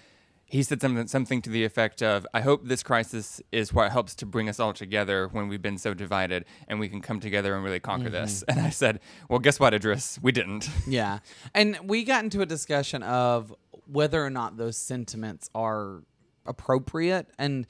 he 0.44 0.62
said 0.62 0.80
something 0.80 1.08
something 1.08 1.42
to 1.42 1.50
the 1.50 1.64
effect 1.64 2.02
of, 2.02 2.26
"I 2.32 2.40
hope 2.42 2.64
this 2.64 2.82
crisis 2.82 3.40
is 3.50 3.72
what 3.72 3.90
helps 3.90 4.14
to 4.16 4.26
bring 4.26 4.48
us 4.48 4.60
all 4.60 4.72
together 4.72 5.28
when 5.28 5.48
we've 5.48 5.62
been 5.62 5.78
so 5.78 5.94
divided, 5.94 6.44
and 6.68 6.78
we 6.78 6.88
can 6.88 7.00
come 7.00 7.18
together 7.18 7.54
and 7.54 7.64
really 7.64 7.80
conquer 7.80 8.04
mm-hmm. 8.04 8.12
this." 8.12 8.44
And 8.48 8.60
I 8.60 8.70
said, 8.70 9.00
"Well, 9.28 9.40
guess 9.40 9.58
what, 9.58 9.74
Idris? 9.74 10.18
We 10.22 10.32
didn't." 10.32 10.68
Yeah. 10.86 11.18
And 11.52 11.78
we 11.84 12.04
got 12.04 12.22
into 12.22 12.42
a 12.42 12.46
discussion 12.46 13.02
of 13.02 13.52
whether 13.86 14.24
or 14.24 14.30
not 14.30 14.56
those 14.56 14.76
sentiments 14.76 15.50
are 15.54 16.02
appropriate. 16.46 17.28
And 17.38 17.66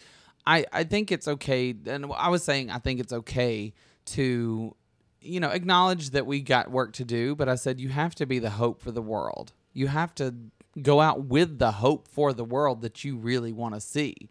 I, 0.46 0.64
I 0.72 0.84
think 0.84 1.10
it's 1.10 1.26
okay. 1.26 1.74
And 1.86 2.06
I 2.16 2.28
was 2.28 2.44
saying, 2.44 2.70
I 2.70 2.78
think 2.78 3.00
it's 3.00 3.12
okay 3.12 3.74
to, 4.06 4.76
you 5.20 5.40
know, 5.40 5.50
acknowledge 5.50 6.10
that 6.10 6.26
we 6.26 6.40
got 6.40 6.70
work 6.70 6.92
to 6.94 7.04
do. 7.04 7.34
But 7.34 7.48
I 7.48 7.56
said, 7.56 7.80
you 7.80 7.88
have 7.88 8.14
to 8.16 8.26
be 8.26 8.38
the 8.38 8.50
hope 8.50 8.82
for 8.82 8.92
the 8.92 9.02
world. 9.02 9.52
You 9.72 9.88
have 9.88 10.14
to 10.16 10.34
go 10.80 11.00
out 11.00 11.24
with 11.24 11.58
the 11.58 11.72
hope 11.72 12.08
for 12.08 12.32
the 12.32 12.44
world 12.44 12.82
that 12.82 13.04
you 13.04 13.16
really 13.16 13.52
want 13.52 13.74
to 13.74 13.80
see 13.80 14.28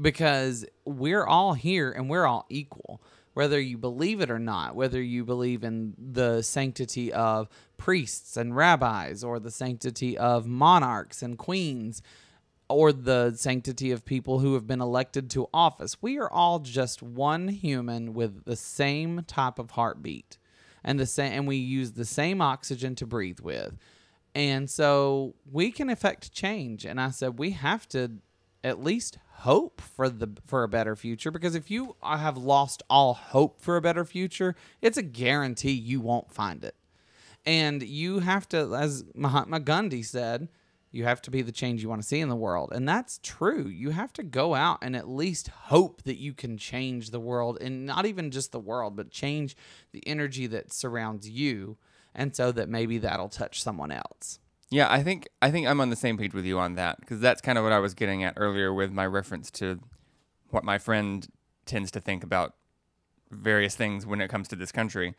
because 0.00 0.64
we're 0.84 1.24
all 1.24 1.54
here 1.54 1.90
and 1.90 2.08
we're 2.08 2.26
all 2.26 2.46
equal 2.48 3.02
whether 3.34 3.60
you 3.60 3.76
believe 3.76 4.20
it 4.20 4.30
or 4.30 4.38
not 4.38 4.74
whether 4.76 5.02
you 5.02 5.24
believe 5.24 5.64
in 5.64 5.94
the 5.98 6.42
sanctity 6.42 7.12
of 7.12 7.48
priests 7.76 8.36
and 8.36 8.54
rabbis 8.54 9.24
or 9.24 9.38
the 9.38 9.50
sanctity 9.50 10.16
of 10.16 10.46
monarchs 10.46 11.22
and 11.22 11.38
queens 11.38 12.02
or 12.68 12.92
the 12.92 13.32
sanctity 13.36 13.90
of 13.90 14.04
people 14.04 14.40
who 14.40 14.54
have 14.54 14.66
been 14.66 14.80
elected 14.80 15.30
to 15.30 15.48
office 15.52 16.02
we 16.02 16.18
are 16.18 16.30
all 16.30 16.58
just 16.58 17.02
one 17.02 17.48
human 17.48 18.14
with 18.14 18.44
the 18.44 18.56
same 18.56 19.22
type 19.26 19.58
of 19.58 19.72
heartbeat 19.72 20.38
and 20.84 20.98
the 20.98 21.06
same 21.06 21.32
and 21.32 21.46
we 21.46 21.56
use 21.56 21.92
the 21.92 22.04
same 22.04 22.40
oxygen 22.40 22.94
to 22.94 23.06
breathe 23.06 23.40
with 23.40 23.76
and 24.36 24.68
so 24.68 25.34
we 25.50 25.70
can 25.70 25.88
affect 25.88 26.30
change. 26.30 26.84
And 26.84 27.00
I 27.00 27.08
said 27.08 27.38
we 27.38 27.52
have 27.52 27.88
to 27.88 28.18
at 28.62 28.84
least 28.84 29.16
hope 29.30 29.80
for 29.80 30.10
the 30.10 30.28
for 30.44 30.62
a 30.62 30.68
better 30.68 30.94
future 30.94 31.30
because 31.30 31.54
if 31.54 31.70
you 31.70 31.96
uh, 32.02 32.18
have 32.18 32.36
lost 32.36 32.82
all 32.90 33.14
hope 33.14 33.62
for 33.62 33.78
a 33.78 33.80
better 33.80 34.04
future, 34.04 34.54
it's 34.82 34.98
a 34.98 35.02
guarantee 35.02 35.72
you 35.72 36.02
won't 36.02 36.30
find 36.30 36.64
it. 36.64 36.74
And 37.46 37.82
you 37.82 38.18
have 38.18 38.46
to 38.50 38.74
as 38.74 39.04
Mahatma 39.14 39.60
Gandhi 39.60 40.02
said, 40.02 40.48
you 40.96 41.04
have 41.04 41.20
to 41.22 41.30
be 41.30 41.42
the 41.42 41.52
change 41.52 41.82
you 41.82 41.88
want 41.88 42.00
to 42.00 42.08
see 42.08 42.20
in 42.20 42.28
the 42.28 42.34
world. 42.34 42.72
And 42.72 42.88
that's 42.88 43.20
true. 43.22 43.68
You 43.68 43.90
have 43.90 44.12
to 44.14 44.22
go 44.22 44.54
out 44.54 44.78
and 44.80 44.96
at 44.96 45.08
least 45.08 45.48
hope 45.48 46.02
that 46.02 46.18
you 46.18 46.32
can 46.32 46.56
change 46.56 47.10
the 47.10 47.20
world 47.20 47.58
and 47.60 47.84
not 47.84 48.06
even 48.06 48.30
just 48.30 48.50
the 48.50 48.58
world, 48.58 48.96
but 48.96 49.10
change 49.10 49.56
the 49.92 50.06
energy 50.06 50.46
that 50.48 50.72
surrounds 50.72 51.28
you 51.28 51.76
and 52.14 52.34
so 52.34 52.50
that 52.52 52.70
maybe 52.70 52.96
that'll 52.98 53.28
touch 53.28 53.62
someone 53.62 53.92
else. 53.92 54.40
Yeah, 54.70 54.90
I 54.90 55.02
think 55.02 55.28
I 55.40 55.50
think 55.50 55.68
I'm 55.68 55.80
on 55.80 55.90
the 55.90 55.96
same 55.96 56.16
page 56.18 56.34
with 56.34 56.44
you 56.44 56.58
on 56.58 56.74
that 56.74 56.98
because 56.98 57.20
that's 57.20 57.40
kind 57.40 57.56
of 57.56 57.62
what 57.62 57.72
I 57.72 57.78
was 57.78 57.94
getting 57.94 58.24
at 58.24 58.34
earlier 58.36 58.74
with 58.74 58.90
my 58.90 59.06
reference 59.06 59.50
to 59.52 59.78
what 60.48 60.64
my 60.64 60.78
friend 60.78 61.26
tends 61.66 61.90
to 61.92 62.00
think 62.00 62.24
about 62.24 62.54
various 63.30 63.76
things 63.76 64.06
when 64.06 64.20
it 64.20 64.28
comes 64.28 64.48
to 64.48 64.56
this 64.56 64.72
country. 64.72 65.14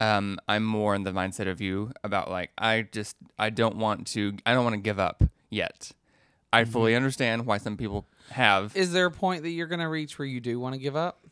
Um, 0.00 0.38
I'm 0.48 0.64
more 0.64 0.94
in 0.94 1.04
the 1.04 1.12
mindset 1.12 1.46
of 1.46 1.60
you 1.60 1.92
about 2.02 2.30
like 2.30 2.50
I 2.56 2.82
just 2.82 3.16
I 3.38 3.50
don't 3.50 3.76
want 3.76 4.06
to 4.08 4.36
I 4.46 4.54
don't 4.54 4.64
want 4.64 4.74
to 4.74 4.80
give 4.80 4.98
up 4.98 5.22
yet. 5.50 5.92
I 6.52 6.62
mm-hmm. 6.62 6.72
fully 6.72 6.94
understand 6.96 7.46
why 7.46 7.58
some 7.58 7.76
people 7.76 8.06
have. 8.30 8.74
Is 8.76 8.92
there 8.92 9.06
a 9.06 9.10
point 9.10 9.42
that 9.42 9.50
you're 9.50 9.66
going 9.66 9.80
to 9.80 9.88
reach 9.88 10.18
where 10.18 10.26
you 10.26 10.40
do 10.40 10.58
want 10.58 10.74
to 10.74 10.80
give 10.80 10.96
up? 10.96 11.24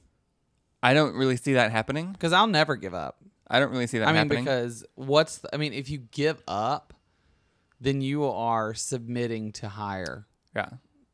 I 0.82 0.94
don't 0.94 1.14
really 1.14 1.36
see 1.36 1.54
that 1.54 1.72
happening. 1.72 2.12
Because 2.12 2.32
I'll 2.32 2.46
never 2.46 2.76
give 2.76 2.94
up. 2.94 3.16
I 3.50 3.60
don't 3.60 3.70
really 3.70 3.86
see 3.86 3.98
that 3.98 4.08
I 4.08 4.12
mean, 4.12 4.16
happening. 4.16 4.44
because 4.44 4.84
what's, 4.94 5.38
the, 5.38 5.54
I 5.54 5.58
mean, 5.58 5.72
if 5.72 5.88
you 5.88 5.98
give 5.98 6.42
up, 6.46 6.92
then 7.80 8.00
you 8.00 8.24
are 8.24 8.74
submitting 8.74 9.52
to 9.52 9.68
higher 9.68 10.26
yeah. 10.54 10.68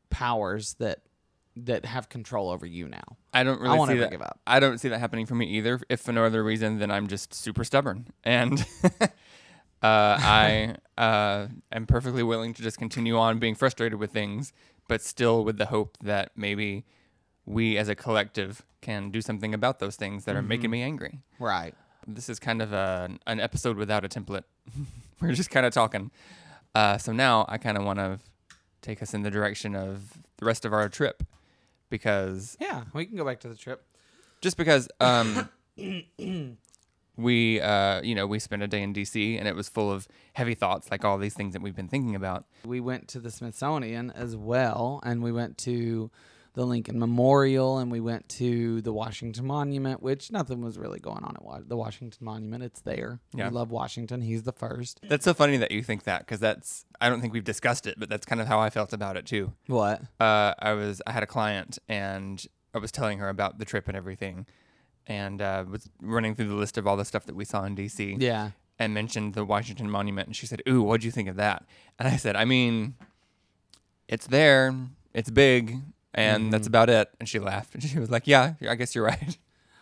powers 0.09 0.73
that 0.75 0.99
that 1.55 1.85
have 1.85 2.09
control 2.09 2.49
over 2.49 2.65
you 2.65 2.87
now. 2.87 3.17
I 3.33 3.43
don't 3.43 3.59
really 3.61 3.79
I 3.79 3.87
see 3.87 3.97
that. 3.99 4.11
Give 4.11 4.21
up. 4.21 4.39
I 4.45 4.59
don't 4.59 4.77
see 4.77 4.89
that 4.89 4.99
happening 4.99 5.25
for 5.25 5.35
me 5.35 5.45
either. 5.57 5.79
If 5.89 6.01
for 6.01 6.11
no 6.11 6.25
other 6.25 6.43
reason 6.43 6.79
than 6.79 6.91
I'm 6.91 7.07
just 7.07 7.33
super 7.33 7.63
stubborn, 7.63 8.07
and 8.23 8.65
uh, 9.01 9.07
I 9.81 10.75
uh, 10.97 11.47
am 11.71 11.85
perfectly 11.87 12.23
willing 12.23 12.53
to 12.53 12.61
just 12.61 12.77
continue 12.77 13.17
on 13.17 13.39
being 13.39 13.55
frustrated 13.55 13.99
with 13.99 14.11
things, 14.11 14.51
but 14.87 15.01
still 15.01 15.43
with 15.43 15.57
the 15.57 15.67
hope 15.67 15.97
that 16.03 16.31
maybe 16.35 16.85
we 17.45 17.77
as 17.77 17.89
a 17.89 17.95
collective 17.95 18.63
can 18.81 19.09
do 19.11 19.21
something 19.21 19.53
about 19.53 19.79
those 19.79 19.95
things 19.95 20.25
that 20.25 20.31
mm-hmm. 20.31 20.39
are 20.39 20.47
making 20.47 20.69
me 20.69 20.81
angry. 20.81 21.21
Right. 21.39 21.73
This 22.07 22.29
is 22.29 22.39
kind 22.39 22.61
of 22.61 22.73
a, 22.73 23.09
an 23.25 23.39
episode 23.39 23.77
without 23.77 24.05
a 24.05 24.09
template. 24.09 24.43
We're 25.21 25.31
just 25.31 25.49
kind 25.49 25.65
of 25.65 25.73
talking. 25.73 26.11
Uh, 26.75 26.97
so 26.97 27.11
now 27.11 27.45
I 27.47 27.57
kind 27.57 27.77
of 27.77 27.83
want 27.83 27.99
to 27.99 28.19
take 28.81 29.01
us 29.01 29.13
in 29.13 29.23
the 29.23 29.31
direction 29.31 29.75
of 29.75 30.19
the 30.37 30.45
rest 30.45 30.65
of 30.65 30.73
our 30.73 30.89
trip 30.89 31.23
because 31.95 32.57
yeah, 32.59 32.83
we 32.93 33.05
can 33.05 33.15
go 33.15 33.23
back 33.23 33.39
to 33.39 33.47
the 33.47 33.55
trip. 33.55 33.85
Just 34.41 34.57
because 34.57 34.89
um, 34.99 35.47
we 37.15 37.61
uh, 37.61 38.01
you 38.01 38.15
know 38.15 38.27
we 38.27 38.39
spent 38.39 38.63
a 38.63 38.67
day 38.67 38.81
in 38.81 38.93
DC 38.93 39.39
and 39.39 39.47
it 39.47 39.55
was 39.55 39.69
full 39.69 39.89
of 39.89 40.09
heavy 40.33 40.55
thoughts, 40.55 40.91
like 40.91 41.05
all 41.05 41.17
these 41.17 41.33
things 41.33 41.53
that 41.53 41.61
we've 41.61 41.75
been 41.75 41.87
thinking 41.87 42.15
about. 42.15 42.43
We 42.65 42.81
went 42.81 43.07
to 43.09 43.19
the 43.19 43.31
Smithsonian 43.31 44.11
as 44.11 44.35
well, 44.35 44.99
and 45.03 45.23
we 45.23 45.31
went 45.31 45.57
to 45.59 46.11
the 46.55 46.65
Lincoln 46.65 46.97
Memorial, 46.97 47.77
and 47.77 47.91
we 47.91 47.99
went 47.99 48.27
to 48.29 48.81
the 48.81 48.93
Washington 48.93 49.45
Monument, 49.45 50.01
which 50.01 50.31
nothing 50.31 50.61
was 50.61 50.77
really 50.77 50.99
going 50.99 51.23
on 51.23 51.35
at 51.35 51.69
the 51.69 51.75
Washington 51.75 52.25
Monument. 52.25 52.63
It's 52.63 52.79
there. 52.81 53.19
Yeah. 53.33 53.49
We 53.49 53.55
love 53.55 53.71
Washington. 53.71 54.21
He's 54.21 54.43
the 54.43 54.53
first. 54.53 55.01
That's 55.07 55.25
so 55.25 55.33
funny 55.33 55.57
that 55.57 55.71
you 55.71 55.83
think 55.83 56.03
that 56.03 56.19
because 56.19 56.39
that's 56.39 56.85
I 56.99 57.09
don't 57.09 57.19
think 57.21 57.33
we've 57.33 57.43
discussed 57.43 57.85
it, 57.85 57.95
but 57.99 58.09
that's 58.09 58.25
kind 58.25 58.39
of 58.39 58.47
how 58.47 58.59
I 58.59 58.69
felt 58.69 58.93
about 58.93 59.17
it 59.17 59.25
too. 59.25 59.51
What? 59.67 60.01
Uh, 60.19 60.53
I 60.57 60.73
was 60.73 61.01
I 61.05 61.11
had 61.11 61.23
a 61.23 61.27
client 61.27 61.77
and 61.89 62.43
I 62.73 62.77
was 62.77 62.91
telling 62.91 63.19
her 63.19 63.27
about 63.27 63.59
the 63.59 63.65
trip 63.65 63.87
and 63.89 63.97
everything, 63.97 64.45
and 65.05 65.41
uh, 65.41 65.65
was 65.69 65.89
running 66.01 66.35
through 66.35 66.47
the 66.47 66.55
list 66.55 66.77
of 66.77 66.87
all 66.87 66.95
the 66.95 67.05
stuff 67.05 67.25
that 67.25 67.35
we 67.35 67.45
saw 67.45 67.65
in 67.65 67.75
DC. 67.75 68.15
Yeah. 68.19 68.51
And 68.77 68.93
mentioned 68.93 69.35
the 69.35 69.45
Washington 69.45 69.89
Monument, 69.89 70.27
and 70.27 70.35
she 70.35 70.45
said, 70.45 70.61
"Ooh, 70.67 70.81
what'd 70.81 71.05
you 71.05 71.11
think 71.11 71.29
of 71.29 71.37
that?" 71.37 71.65
And 71.97 72.09
I 72.09 72.17
said, 72.17 72.35
"I 72.35 72.43
mean, 72.43 72.95
it's 74.09 74.27
there. 74.27 74.75
It's 75.13 75.29
big 75.29 75.79
and 76.15 76.43
mm-hmm. 76.43 76.51
that's 76.51 76.65
about 76.65 76.89
it. 76.89 77.09
And 77.19 77.29
she 77.29 77.37
laughed 77.37 77.75
and 77.75 77.83
she 77.83 77.99
was 77.99 78.09
like, 78.09 78.25
"Yeah, 78.25 78.53
I 78.67 78.73
guess 78.75 78.95
you're 78.95 79.05
right." 79.05 79.37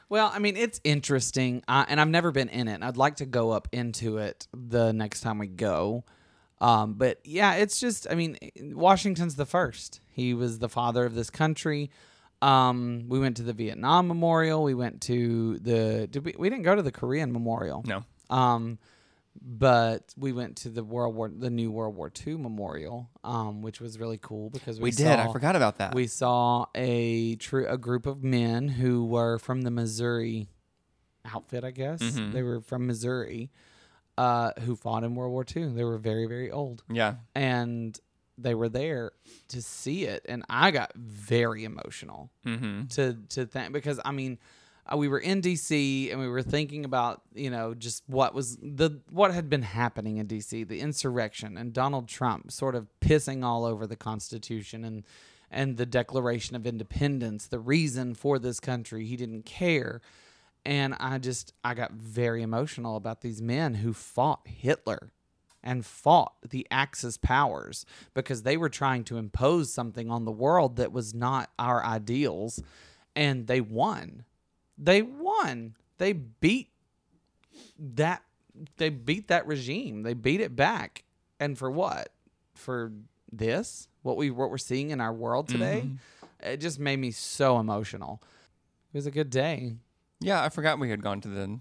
Well, 0.10 0.30
I 0.32 0.38
mean, 0.38 0.58
it's 0.58 0.80
interesting, 0.84 1.64
uh, 1.68 1.86
and 1.88 2.00
I've 2.00 2.10
never 2.10 2.32
been 2.32 2.50
in 2.50 2.68
it. 2.68 2.84
I'd 2.84 2.98
like 2.98 3.16
to 3.16 3.26
go 3.26 3.52
up 3.52 3.68
into 3.72 4.18
it 4.18 4.48
the 4.54 4.92
next 4.92 5.22
time 5.22 5.40
we 5.40 5.48
go. 5.48 6.04
Um, 6.62 6.94
but 6.94 7.20
yeah, 7.24 7.56
it's 7.56 7.80
just, 7.80 8.06
I 8.10 8.14
mean, 8.14 8.38
Washington's 8.62 9.36
the 9.36 9.46
first. 9.46 10.02
He 10.10 10.34
was 10.34 10.60
the 10.60 10.70
father 10.70 11.06
of 11.06 11.16
this 11.16 11.30
country. 11.32 11.90
Um, 12.44 13.06
we 13.08 13.20
went 13.20 13.38
to 13.38 13.44
the 13.44 13.54
Vietnam 13.54 14.08
Memorial. 14.08 14.64
We 14.64 14.74
went 14.74 15.02
to 15.04 15.58
the. 15.60 16.08
Did 16.08 16.26
we? 16.26 16.36
We 16.38 16.50
didn't 16.50 16.64
go 16.64 16.76
to 16.76 16.82
the 16.82 16.92
Korean 16.92 17.32
Memorial. 17.32 17.84
No. 17.88 18.04
Um, 18.30 18.78
but 19.42 20.14
we 20.18 20.32
went 20.32 20.58
to 20.58 20.70
the 20.70 20.84
World 20.84 21.16
War, 21.16 21.30
the 21.30 21.50
new 21.50 21.72
World 21.72 21.96
War 21.96 22.12
II 22.26 22.38
memorial, 22.38 23.10
um, 23.24 23.62
which 23.62 23.82
was 23.82 24.00
really 24.00 24.20
cool 24.22 24.50
because 24.50 24.80
we, 24.80 24.86
we 24.86 24.92
saw, 24.92 25.04
did. 25.04 25.20
I 25.20 25.32
forgot 25.32 25.56
about 25.56 25.78
that. 25.78 25.96
We 25.96 26.08
saw 26.08 26.68
a 26.76 27.36
true 27.36 27.66
a 27.68 27.78
group 27.78 28.06
of 28.06 28.24
men 28.24 28.68
who 28.68 29.06
were 29.06 29.40
from 29.40 29.64
the 29.64 29.72
Missouri 29.72 30.48
outfit, 31.26 31.64
I 31.64 31.72
guess. 31.72 32.02
Mm-hmm. 32.02 32.32
They 32.32 32.44
were 32.44 32.62
from 32.62 32.88
Missouri, 32.88 33.52
uh, 34.18 34.52
who 34.62 34.76
fought 34.76 35.04
in 35.04 35.16
World 35.16 35.32
War 35.32 35.46
II. 35.56 35.70
They 35.70 35.84
were 35.84 35.98
very, 35.98 36.26
very 36.26 36.52
old. 36.52 36.84
Yeah, 36.90 37.16
and 37.36 38.00
they 38.38 38.56
were 38.56 38.70
there 38.70 39.12
to 39.50 39.62
see 39.62 40.06
it, 40.06 40.26
and 40.30 40.44
I 40.50 40.72
got 40.72 40.94
very 40.96 41.64
emotional 41.64 42.32
mm-hmm. 42.46 42.86
to 42.88 43.18
to 43.30 43.46
think 43.46 43.74
because 43.74 44.00
I 44.06 44.12
mean 44.12 44.38
uh, 44.92 44.98
we 44.98 45.08
were 45.08 45.20
in 45.20 45.42
DC 45.42 46.12
and 46.12 46.20
we 46.20 46.28
were 46.28 46.42
thinking 46.42 46.84
about 46.86 47.22
you 47.34 47.50
know 47.50 47.74
just 47.74 48.04
what 48.08 48.34
was 48.34 48.58
the 48.58 49.02
what 49.10 49.34
had 49.34 49.50
been 49.50 49.62
happening 49.62 50.18
in 50.18 50.28
DC, 50.28 50.68
the 50.68 50.80
insurrection, 50.80 51.58
and 51.58 51.74
Donald 51.74 52.08
Trump 52.08 52.52
sort 52.52 52.76
of 52.76 52.88
pissing 53.00 53.44
all 53.44 53.66
over 53.66 53.88
the 53.88 53.96
Constitution 53.96 54.84
and 54.84 55.04
and 55.50 55.78
the 55.78 55.86
Declaration 55.86 56.56
of 56.56 56.66
Independence, 56.66 57.48
the 57.48 57.60
reason 57.60 58.16
for 58.16 58.40
this 58.40 58.60
country. 58.60 59.06
He 59.06 59.16
didn't 59.16 59.46
care, 59.46 60.02
and 60.66 60.96
I 61.00 61.18
just 61.18 61.54
I 61.64 61.74
got 61.76 61.94
very 61.94 62.42
emotional 62.42 62.98
about 62.98 63.22
these 63.22 63.42
men 63.42 63.76
who 63.76 63.94
fought 63.94 64.42
Hitler 64.46 65.12
and 65.66 65.86
fought 65.86 66.34
the 66.50 66.68
Axis 66.70 67.16
powers 67.16 67.86
because 68.14 68.44
they 68.44 68.58
were 68.58 68.68
trying 68.68 69.06
to 69.06 69.16
impose 69.16 69.74
something 69.74 70.12
on 70.12 70.26
the 70.26 70.32
world 70.32 70.76
that 70.76 70.92
was 70.92 71.14
not 71.14 71.52
our 71.58 71.86
ideals, 71.86 72.62
and 73.16 73.48
they 73.48 73.62
won 73.62 74.26
they 74.78 75.02
won. 75.02 75.76
They 75.98 76.14
beat 76.14 76.70
that 77.78 78.24
they 78.78 78.90
beat 78.90 79.28
that 79.30 79.48
regime. 79.48 80.04
They 80.04 80.14
beat 80.14 80.42
it 80.42 80.56
back. 80.56 81.04
And 81.40 81.58
for 81.58 81.72
what? 81.72 82.10
For 82.54 82.92
this? 83.32 83.88
What 84.02 84.18
we 84.18 84.30
what 84.30 84.50
we're 84.50 84.58
seeing 84.58 84.92
in 84.92 85.02
our 85.02 85.14
world 85.14 85.48
today? 85.48 85.84
Mm-hmm. 85.86 85.96
It 86.52 86.58
just 86.58 86.80
made 86.80 87.00
me 87.00 87.12
so 87.12 87.58
emotional. 87.58 88.22
It 88.94 88.98
was 88.98 89.06
a 89.06 89.12
good 89.12 89.30
day. 89.30 89.76
Yeah, 90.20 90.44
I 90.44 90.50
forgot 90.50 90.80
we 90.80 90.90
had 90.90 91.02
gone 91.02 91.22
to 91.22 91.28
the 91.28 91.60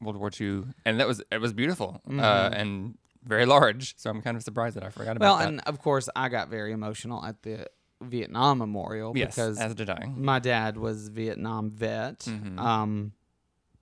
World 0.00 0.16
War 0.16 0.30
II, 0.38 0.64
and 0.84 0.98
that 1.00 1.06
was 1.06 1.22
it 1.30 1.40
was 1.40 1.52
beautiful 1.52 2.00
uh, 2.06 2.10
mm-hmm. 2.10 2.20
uh, 2.20 2.50
and 2.52 2.98
very 3.24 3.46
large. 3.46 3.96
So 3.98 4.10
I'm 4.10 4.22
kind 4.22 4.36
of 4.36 4.42
surprised 4.42 4.76
that 4.76 4.84
I 4.84 4.88
forgot 4.88 5.16
about 5.16 5.26
well, 5.26 5.36
that. 5.36 5.44
Well, 5.44 5.48
and 5.48 5.60
of 5.66 5.80
course 5.80 6.08
I 6.16 6.28
got 6.28 6.48
very 6.48 6.72
emotional 6.72 7.24
at 7.24 7.42
the 7.42 7.66
Vietnam 8.04 8.58
Memorial 8.58 9.12
yes, 9.16 9.34
because 9.34 9.58
as 9.58 9.74
did 9.74 9.90
I. 9.90 10.06
My 10.16 10.38
dad 10.38 10.76
was 10.76 11.08
Vietnam 11.08 11.70
vet. 11.70 12.20
Mm-hmm. 12.20 12.58
Um, 12.58 13.12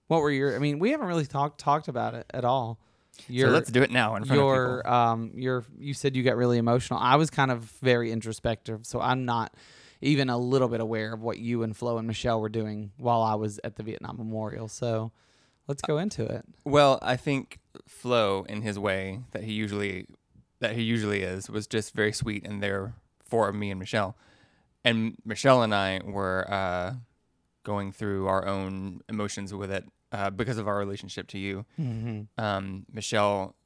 what 0.09 0.23
were 0.23 0.31
your? 0.31 0.57
I 0.57 0.59
mean, 0.59 0.79
we 0.79 0.91
haven't 0.91 1.07
really 1.07 1.27
talked 1.27 1.61
talked 1.61 1.89
about 1.89 2.15
it 2.15 2.27
at 2.33 2.45
all. 2.45 2.81
Your, 3.29 3.49
so 3.49 3.55
let's 3.55 3.71
do 3.71 3.83
it 3.83 3.91
now 3.91 4.17
in 4.17 4.25
front 4.25 4.41
your, 4.41 4.81
of 4.81 4.85
people. 4.85 4.93
Um, 4.93 5.33
your 5.35 5.65
you 5.79 5.95
said 5.95 6.17
you 6.17 6.23
got 6.23 6.37
really 6.37 6.59
emotional. 6.59 6.99
I 7.01 7.17
was 7.17 7.31
kind 7.31 7.51
of 7.51 7.65
very 7.83 8.11
introspective, 8.11 8.87
so 8.87 9.01
I'm 9.01 9.25
not 9.25 9.55
even 10.01 10.31
a 10.31 10.39
little 10.39 10.69
bit 10.69 10.81
aware 10.81 11.13
of 11.13 11.23
what 11.23 11.39
you 11.39 11.63
and 11.63 11.77
Flo 11.77 11.99
and 11.99 12.07
Michelle 12.07 12.41
were 12.41 12.49
doing 12.49 12.93
while 12.97 13.23
I 13.23 13.35
was 13.35 13.61
at 13.65 13.77
the 13.77 13.83
Vietnam 13.83 14.17
Memorial. 14.17 14.69
So 14.69 15.13
let's 15.69 15.83
go 15.83 15.99
into 15.99 16.25
it. 16.25 16.45
Well, 16.65 16.99
I 17.03 17.17
think 17.17 17.59
Flo, 17.87 18.45
in 18.49 18.63
his 18.63 18.79
way 18.79 19.21
that 19.33 19.45
he 19.45 19.53
usually 19.53 20.07
that 20.61 20.75
he 20.75 20.83
usually 20.83 21.23
is, 21.23 21.49
was 21.49 21.67
just 21.67 21.95
very 21.95 22.13
sweet 22.13 22.47
and 22.47 22.61
there 23.31 23.41
for 23.41 23.53
me 23.53 23.71
and 23.71 23.79
Michelle. 23.79 24.17
And 24.85 25.17
Michelle 25.25 25.63
and 25.63 25.75
I 25.75 26.01
were 26.05 26.47
uh, 26.51 26.95
going 27.65 27.93
through 27.93 28.27
our 28.27 28.47
own 28.47 29.01
emotions 29.09 29.53
with 29.53 29.71
it 29.71 29.85
uh, 30.13 30.31
because 30.31 30.59
of 30.59 30.67
our 30.67 30.79
relationship 30.79 31.29
to 31.29 31.39
you. 31.39 31.67
Mm-hmm. 31.79 32.43
Um, 32.43 32.87
Michelle 32.93 33.57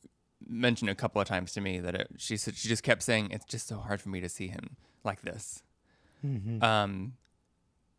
mentioned 0.46 0.90
a 0.90 0.94
couple 0.94 1.20
of 1.22 1.28
times 1.28 1.52
to 1.52 1.60
me 1.60 1.80
that 1.80 1.94
it, 1.94 2.08
she 2.18 2.36
said 2.36 2.56
she 2.56 2.68
just 2.68 2.82
kept 2.82 3.02
saying 3.02 3.28
it's 3.30 3.46
just 3.46 3.68
so 3.68 3.78
hard 3.78 4.00
for 4.00 4.08
me 4.08 4.20
to 4.20 4.28
see 4.28 4.48
him 4.48 4.76
like 5.04 5.22
this. 5.22 5.62
Mm-hmm. 6.24 6.62
Um, 6.62 7.14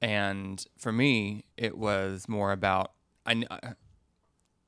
and 0.01 0.65
for 0.77 0.91
me, 0.91 1.45
it 1.57 1.77
was 1.77 2.27
more 2.27 2.51
about 2.51 2.91
I. 3.25 3.43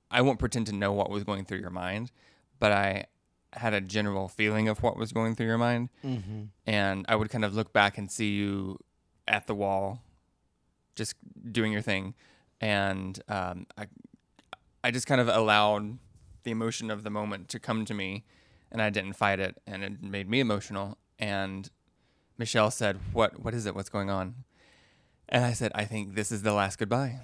I 0.09 0.21
won't 0.21 0.39
pretend 0.39 0.67
to 0.67 0.73
know 0.73 0.93
what 0.93 1.09
was 1.09 1.25
going 1.25 1.43
through 1.43 1.59
your 1.59 1.69
mind, 1.69 2.11
but 2.59 2.71
I 2.71 3.07
had 3.53 3.73
a 3.73 3.81
general 3.81 4.27
feeling 4.27 4.67
of 4.67 4.83
what 4.83 4.97
was 4.97 5.11
going 5.11 5.35
through 5.35 5.47
your 5.47 5.57
mind. 5.57 5.89
Mm-hmm. 6.03 6.43
And 6.65 7.05
I 7.07 7.15
would 7.15 7.29
kind 7.29 7.45
of 7.45 7.53
look 7.53 7.73
back 7.73 7.97
and 7.97 8.11
see 8.11 8.31
you 8.31 8.79
at 9.27 9.47
the 9.47 9.55
wall, 9.55 10.01
just 10.95 11.15
doing 11.51 11.71
your 11.71 11.81
thing. 11.81 12.13
And 12.59 13.19
um, 13.27 13.67
I, 13.77 13.87
I 14.83 14.91
just 14.91 15.07
kind 15.07 15.21
of 15.21 15.27
allowed 15.27 15.97
the 16.43 16.51
emotion 16.51 16.89
of 16.89 17.03
the 17.03 17.09
moment 17.09 17.49
to 17.49 17.59
come 17.59 17.85
to 17.85 17.93
me, 17.93 18.23
and 18.71 18.81
I 18.81 18.89
didn't 18.89 19.13
fight 19.13 19.39
it, 19.39 19.61
and 19.67 19.83
it 19.83 20.01
made 20.01 20.29
me 20.29 20.39
emotional. 20.39 20.97
And 21.19 21.69
Michelle 22.37 22.71
said, 22.71 22.99
"What? 23.13 23.39
What 23.39 23.53
is 23.53 23.65
it? 23.65 23.75
What's 23.75 23.89
going 23.89 24.09
on?" 24.09 24.45
And 25.29 25.43
I 25.43 25.53
said, 25.53 25.71
"I 25.75 25.85
think 25.85 26.15
this 26.15 26.31
is 26.31 26.41
the 26.43 26.53
last 26.53 26.77
goodbye." 26.77 27.19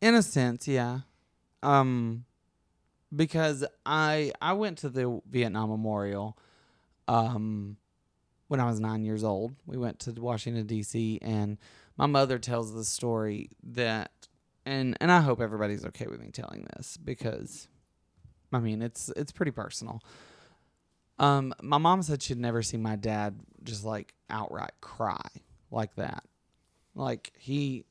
In 0.00 0.14
a 0.14 0.22
sense, 0.22 0.68
yeah. 0.68 1.00
Um, 1.62 2.24
because 3.14 3.64
I 3.86 4.32
I 4.40 4.52
went 4.52 4.78
to 4.78 4.88
the 4.88 5.20
Vietnam 5.28 5.70
Memorial 5.70 6.38
um, 7.06 7.76
when 8.48 8.60
I 8.60 8.66
was 8.66 8.80
nine 8.80 9.04
years 9.04 9.24
old. 9.24 9.54
We 9.66 9.76
went 9.76 10.00
to 10.00 10.12
Washington 10.12 10.66
D.C. 10.66 11.18
and 11.22 11.58
my 11.96 12.06
mother 12.06 12.38
tells 12.38 12.74
the 12.74 12.84
story 12.84 13.50
that 13.62 14.10
and 14.66 14.96
and 15.00 15.10
I 15.10 15.20
hope 15.20 15.40
everybody's 15.40 15.84
okay 15.86 16.06
with 16.06 16.20
me 16.20 16.30
telling 16.30 16.66
this 16.76 16.96
because 16.96 17.68
I 18.52 18.58
mean 18.58 18.82
it's 18.82 19.10
it's 19.16 19.32
pretty 19.32 19.52
personal. 19.52 20.02
Um, 21.18 21.52
my 21.60 21.78
mom 21.78 22.02
said 22.02 22.22
she'd 22.22 22.38
never 22.38 22.62
seen 22.62 22.80
my 22.80 22.94
dad 22.94 23.40
just 23.64 23.84
like 23.84 24.14
outright 24.30 24.74
cry 24.80 25.26
like 25.70 25.96
that. 25.96 26.24
Like 26.94 27.32
he 27.36 27.84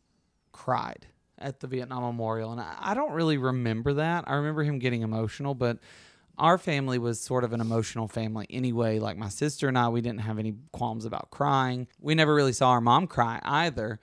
cried 0.54 1.08
at 1.40 1.60
the 1.60 1.68
Vietnam 1.68 2.04
Memorial, 2.04 2.52
and 2.52 2.62
I, 2.62 2.94
don't 2.94 3.12
really 3.12 3.38
remember 3.38 3.94
that. 3.94 4.26
I 4.28 4.36
remember 4.36 4.64
him 4.64 4.80
getting 4.80 5.02
emotional, 5.02 5.54
but 5.54 5.80
our 6.38 6.58
family 6.58 7.00
was 7.00 7.20
sort 7.20 7.44
of 7.44 7.54
an 7.54 7.62
emotional 7.62 8.08
family 8.08 8.46
anyway. 8.50 9.00
Like 9.00 9.18
my 9.18 9.30
sister 9.30 9.68
and 9.68 9.78
I, 9.78 9.90
we 9.90 10.02
didn't 10.02 10.22
have 10.22 10.40
any 10.40 10.56
qualms 10.72 11.06
about 11.06 11.32
crying. 11.32 11.88
We 12.00 12.16
never 12.16 12.34
really 12.34 12.54
saw 12.54 12.72
our 12.72 12.82
mom 12.82 13.08
cry 13.08 13.40
either. 13.44 14.00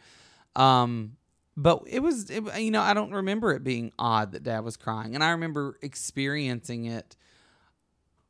Um, 0.56 1.16
but 1.56 1.82
it 1.86 2.00
was, 2.00 2.30
it, 2.30 2.42
you 2.60 2.70
know, 2.70 2.82
I 2.82 2.94
don't 2.94 3.12
remember 3.12 3.52
it 3.52 3.62
being 3.62 3.92
odd 3.98 4.32
that 4.32 4.42
dad 4.42 4.64
was 4.64 4.76
crying. 4.76 5.14
And 5.14 5.22
I 5.22 5.30
remember 5.30 5.78
experiencing 5.82 6.86
it 6.86 7.16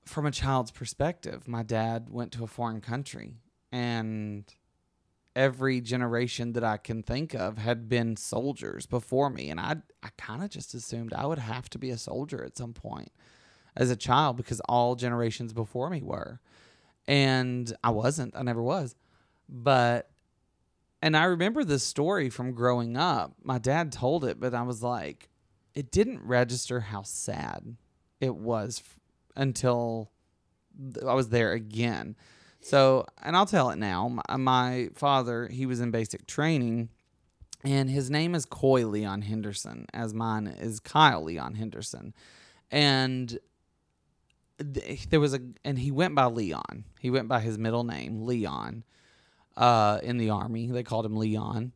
from 0.05 0.27
a 0.27 0.31
child's 0.31 0.71
perspective. 0.71 1.49
My 1.49 1.63
dad 1.63 2.09
went 2.11 2.33
to 2.33 2.45
a 2.45 2.47
foreign 2.47 2.83
country 2.83 3.37
and 3.73 4.45
every 5.37 5.81
generation 5.81 6.53
that 6.53 6.65
I 6.65 6.77
can 6.77 7.03
think 7.03 7.35
of 7.35 7.59
had 7.59 7.89
been 7.89 8.17
soldiers 8.17 8.87
before 8.87 9.31
me. 9.31 9.51
And 9.51 9.59
I, 9.59 9.77
I 10.03 10.09
kind 10.17 10.43
of 10.43 10.51
just 10.51 10.75
assumed 10.75 11.13
I 11.13 11.27
would 11.27 11.39
have 11.39 11.69
to 11.71 11.79
be 11.79 11.91
a 11.91 11.99
soldier 11.99 12.45
at 12.45 12.57
some 12.57 12.73
point 12.73 13.13
as 13.77 13.91
a 13.91 13.97
child 13.97 14.37
because 14.37 14.61
all 14.69 14.95
generations 14.95 15.53
before 15.53 15.91
me 15.91 16.03
were. 16.03 16.41
And 17.07 17.73
I 17.83 17.91
wasn't. 17.91 18.35
I 18.37 18.43
never 18.43 18.63
was. 18.63 18.95
But 19.49 20.11
and 21.03 21.17
I 21.17 21.25
remember 21.25 21.65
this 21.65 21.83
story 21.83 22.31
from 22.31 22.55
growing 22.55 22.97
up. 22.97 23.35
My 23.43 23.59
dad 23.59 23.93
told 23.93 24.25
it, 24.25 24.41
but 24.41 24.55
I 24.55 24.63
was 24.63 24.83
like 24.83 25.29
it 25.75 25.91
didn't 25.91 26.23
register 26.23 26.81
how 26.81 27.03
sad 27.03 27.77
it 28.21 28.35
was 28.35 28.81
f- 28.85 29.01
until 29.37 30.11
I 31.07 31.15
was 31.15 31.29
there 31.29 31.53
again. 31.53 32.17
So, 32.65 33.05
and 33.23 33.37
I'll 33.37 33.45
tell 33.45 33.69
it 33.71 33.77
now. 33.77 34.09
My, 34.09 34.37
my 34.39 34.89
father, 34.95 35.49
he 35.49 35.67
was 35.67 35.81
in 35.81 35.91
basic 35.91 36.27
training 36.27 36.89
and 37.63 37.89
his 37.91 38.11
name 38.11 38.35
is 38.35 38.47
Coy 38.47 38.87
Leon 38.87 39.23
Henderson, 39.23 39.87
as 39.93 40.13
mine 40.15 40.47
is 40.47 40.81
Kyle 40.81 41.23
Leon 41.23 41.55
Henderson. 41.55 42.15
And 42.71 43.39
there 44.59 45.21
was 45.21 45.35
a 45.35 45.41
and 45.65 45.79
he 45.79 45.91
went 45.91 46.15
by 46.15 46.27
Leon. 46.27 46.85
He 47.01 47.11
went 47.11 47.29
by 47.29 47.41
his 47.41 47.59
middle 47.59 47.85
name, 47.85 48.25
Leon. 48.25 48.85
Uh, 49.57 49.99
in 50.03 50.17
the 50.17 50.31
army, 50.31 50.71
they 50.71 50.83
called 50.83 51.07
him 51.07 51.17
Leon. 51.17 51.73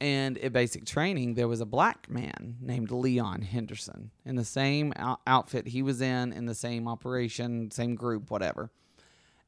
And 0.00 0.36
at 0.38 0.52
basic 0.52 0.84
training, 0.84 1.34
there 1.34 1.48
was 1.48 1.60
a 1.60 1.66
black 1.66 2.10
man 2.10 2.56
named 2.60 2.90
Leon 2.90 3.42
Henderson 3.42 4.10
in 4.24 4.36
the 4.36 4.44
same 4.44 4.92
out- 4.96 5.20
outfit 5.26 5.68
he 5.68 5.82
was 5.82 6.00
in, 6.00 6.32
in 6.32 6.46
the 6.46 6.54
same 6.54 6.88
operation, 6.88 7.70
same 7.70 7.94
group, 7.94 8.30
whatever. 8.30 8.70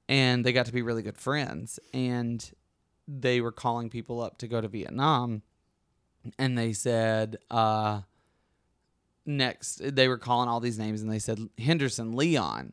And 0.08 0.44
they 0.44 0.52
got 0.52 0.66
to 0.66 0.72
be 0.72 0.82
really 0.82 1.02
good 1.02 1.18
friends. 1.18 1.80
And 1.92 2.48
they 3.08 3.40
were 3.40 3.52
calling 3.52 3.90
people 3.90 4.20
up 4.20 4.38
to 4.38 4.48
go 4.48 4.60
to 4.60 4.68
Vietnam. 4.68 5.42
And 6.38 6.56
they 6.56 6.72
said, 6.72 7.38
uh, 7.50 8.02
next 9.26 9.82
they 9.94 10.06
were 10.08 10.18
calling 10.18 10.48
all 10.48 10.60
these 10.60 10.78
names 10.78 11.02
and 11.02 11.10
they 11.10 11.18
said 11.18 11.48
Henderson, 11.58 12.14
Leon. 12.14 12.72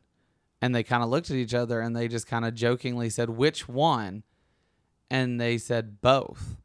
And 0.61 0.73
they 0.73 0.83
kind 0.83 1.03
of 1.03 1.09
looked 1.09 1.29
at 1.29 1.35
each 1.35 1.53
other 1.53 1.81
and 1.81 1.95
they 1.95 2.07
just 2.07 2.27
kind 2.27 2.45
of 2.45 2.53
jokingly 2.53 3.09
said, 3.09 3.29
"Which 3.29 3.67
one?" 3.67 4.23
And 5.09 5.41
they 5.41 5.57
said 5.57 5.99
both. 5.99 6.55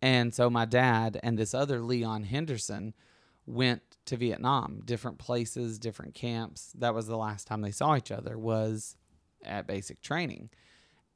And 0.00 0.32
so 0.32 0.48
my 0.48 0.64
dad 0.64 1.18
and 1.24 1.36
this 1.36 1.52
other 1.52 1.80
Leon 1.80 2.24
Henderson 2.24 2.94
went 3.44 3.82
to 4.04 4.16
Vietnam, 4.16 4.82
different 4.84 5.18
places, 5.18 5.80
different 5.80 6.14
camps. 6.14 6.72
That 6.78 6.94
was 6.94 7.08
the 7.08 7.16
last 7.16 7.48
time 7.48 7.62
they 7.62 7.72
saw 7.72 7.96
each 7.96 8.12
other 8.12 8.38
was 8.38 8.96
at 9.44 9.66
basic 9.66 10.00
training. 10.00 10.50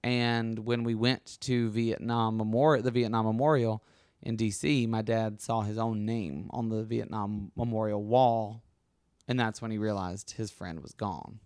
And 0.04 0.60
when 0.60 0.84
we 0.84 0.94
went 0.94 1.38
to 1.42 1.70
Vietnam 1.70 2.36
Memorial, 2.36 2.82
the 2.82 2.90
Vietnam 2.90 3.26
Memorial, 3.26 3.82
in 4.22 4.36
DC, 4.36 4.88
my 4.88 5.02
dad 5.02 5.40
saw 5.40 5.62
his 5.62 5.78
own 5.78 6.06
name 6.06 6.48
on 6.50 6.68
the 6.68 6.84
Vietnam 6.84 7.50
Memorial 7.56 8.02
wall, 8.02 8.62
and 9.26 9.38
that's 9.38 9.60
when 9.60 9.72
he 9.72 9.78
realized 9.78 10.32
his 10.32 10.50
friend 10.50 10.80
was 10.80 10.92
gone 10.92 11.40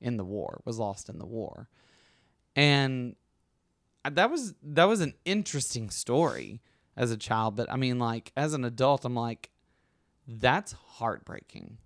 in 0.00 0.16
the 0.16 0.24
war, 0.24 0.60
was 0.64 0.78
lost 0.78 1.08
in 1.08 1.18
the 1.18 1.26
war. 1.26 1.68
And 2.54 3.16
that 4.08 4.30
was 4.30 4.54
that 4.62 4.84
was 4.84 5.00
an 5.00 5.14
interesting 5.24 5.90
story 5.90 6.62
as 6.96 7.10
a 7.10 7.16
child, 7.16 7.56
but 7.56 7.70
I 7.70 7.76
mean 7.76 7.98
like 7.98 8.32
as 8.36 8.54
an 8.54 8.64
adult 8.64 9.04
I'm 9.04 9.14
like 9.14 9.50
that's 10.26 10.72
heartbreaking 10.72 11.78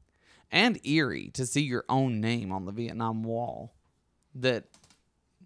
and 0.51 0.79
eerie 0.87 1.31
to 1.31 1.47
see 1.47 1.63
your 1.63 1.85
own 1.89 2.21
name 2.21 2.53
on 2.53 2.67
the 2.67 2.73
Vietnam 2.73 3.23
wall 3.25 3.75
that 4.35 4.65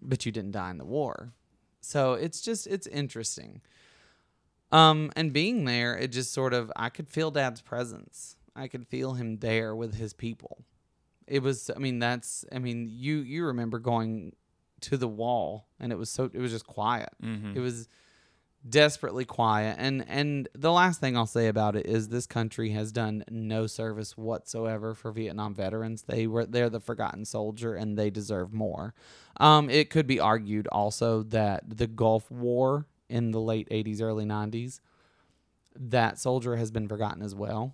but 0.01 0.25
you 0.25 0.31
didn't 0.31 0.51
die 0.51 0.71
in 0.71 0.77
the 0.77 0.85
war. 0.85 1.33
So 1.81 2.13
it's 2.13 2.41
just 2.41 2.67
it's 2.67 2.87
interesting. 2.87 3.61
Um, 4.71 5.11
and 5.15 5.33
being 5.33 5.65
there, 5.65 5.97
it 5.97 6.09
just 6.09 6.31
sort 6.31 6.53
of 6.53 6.71
I 6.75 6.89
could 6.89 7.09
feel 7.09 7.31
Dad's 7.31 7.61
presence. 7.61 8.35
I 8.55 8.67
could 8.67 8.87
feel 8.87 9.13
him 9.13 9.37
there 9.37 9.75
with 9.75 9.95
his 9.95 10.13
people. 10.13 10.65
It 11.27 11.43
was, 11.43 11.69
I 11.75 11.79
mean, 11.79 11.99
that's, 11.99 12.43
I 12.51 12.59
mean, 12.59 12.89
you 12.91 13.17
you 13.19 13.45
remember 13.45 13.79
going 13.79 14.35
to 14.81 14.97
the 14.97 15.07
wall, 15.07 15.67
and 15.79 15.91
it 15.91 15.97
was 15.97 16.09
so, 16.09 16.29
it 16.33 16.39
was 16.39 16.51
just 16.51 16.65
quiet. 16.65 17.09
Mm-hmm. 17.23 17.55
It 17.55 17.59
was 17.59 17.87
desperately 18.67 19.25
quiet. 19.25 19.77
And 19.79 20.05
and 20.07 20.49
the 20.53 20.71
last 20.71 20.99
thing 20.99 21.15
I'll 21.15 21.25
say 21.25 21.47
about 21.47 21.75
it 21.75 21.85
is 21.85 22.09
this 22.09 22.27
country 22.27 22.71
has 22.71 22.91
done 22.91 23.23
no 23.29 23.67
service 23.67 24.17
whatsoever 24.17 24.93
for 24.93 25.11
Vietnam 25.11 25.55
veterans. 25.55 26.03
They 26.03 26.27
were 26.27 26.45
they're 26.45 26.69
the 26.69 26.79
forgotten 26.79 27.25
soldier, 27.25 27.75
and 27.75 27.97
they 27.97 28.09
deserve 28.09 28.53
more. 28.53 28.93
Um, 29.37 29.69
it 29.69 29.89
could 29.89 30.07
be 30.07 30.19
argued 30.19 30.67
also 30.67 31.23
that 31.23 31.77
the 31.77 31.87
Gulf 31.87 32.29
War 32.29 32.85
in 33.09 33.31
the 33.31 33.39
late 33.41 33.69
80s, 33.69 34.01
early 34.01 34.25
90s, 34.25 34.79
that 35.75 36.19
soldier 36.19 36.55
has 36.55 36.71
been 36.71 36.87
forgotten 36.87 37.23
as 37.23 37.33
well. 37.33 37.73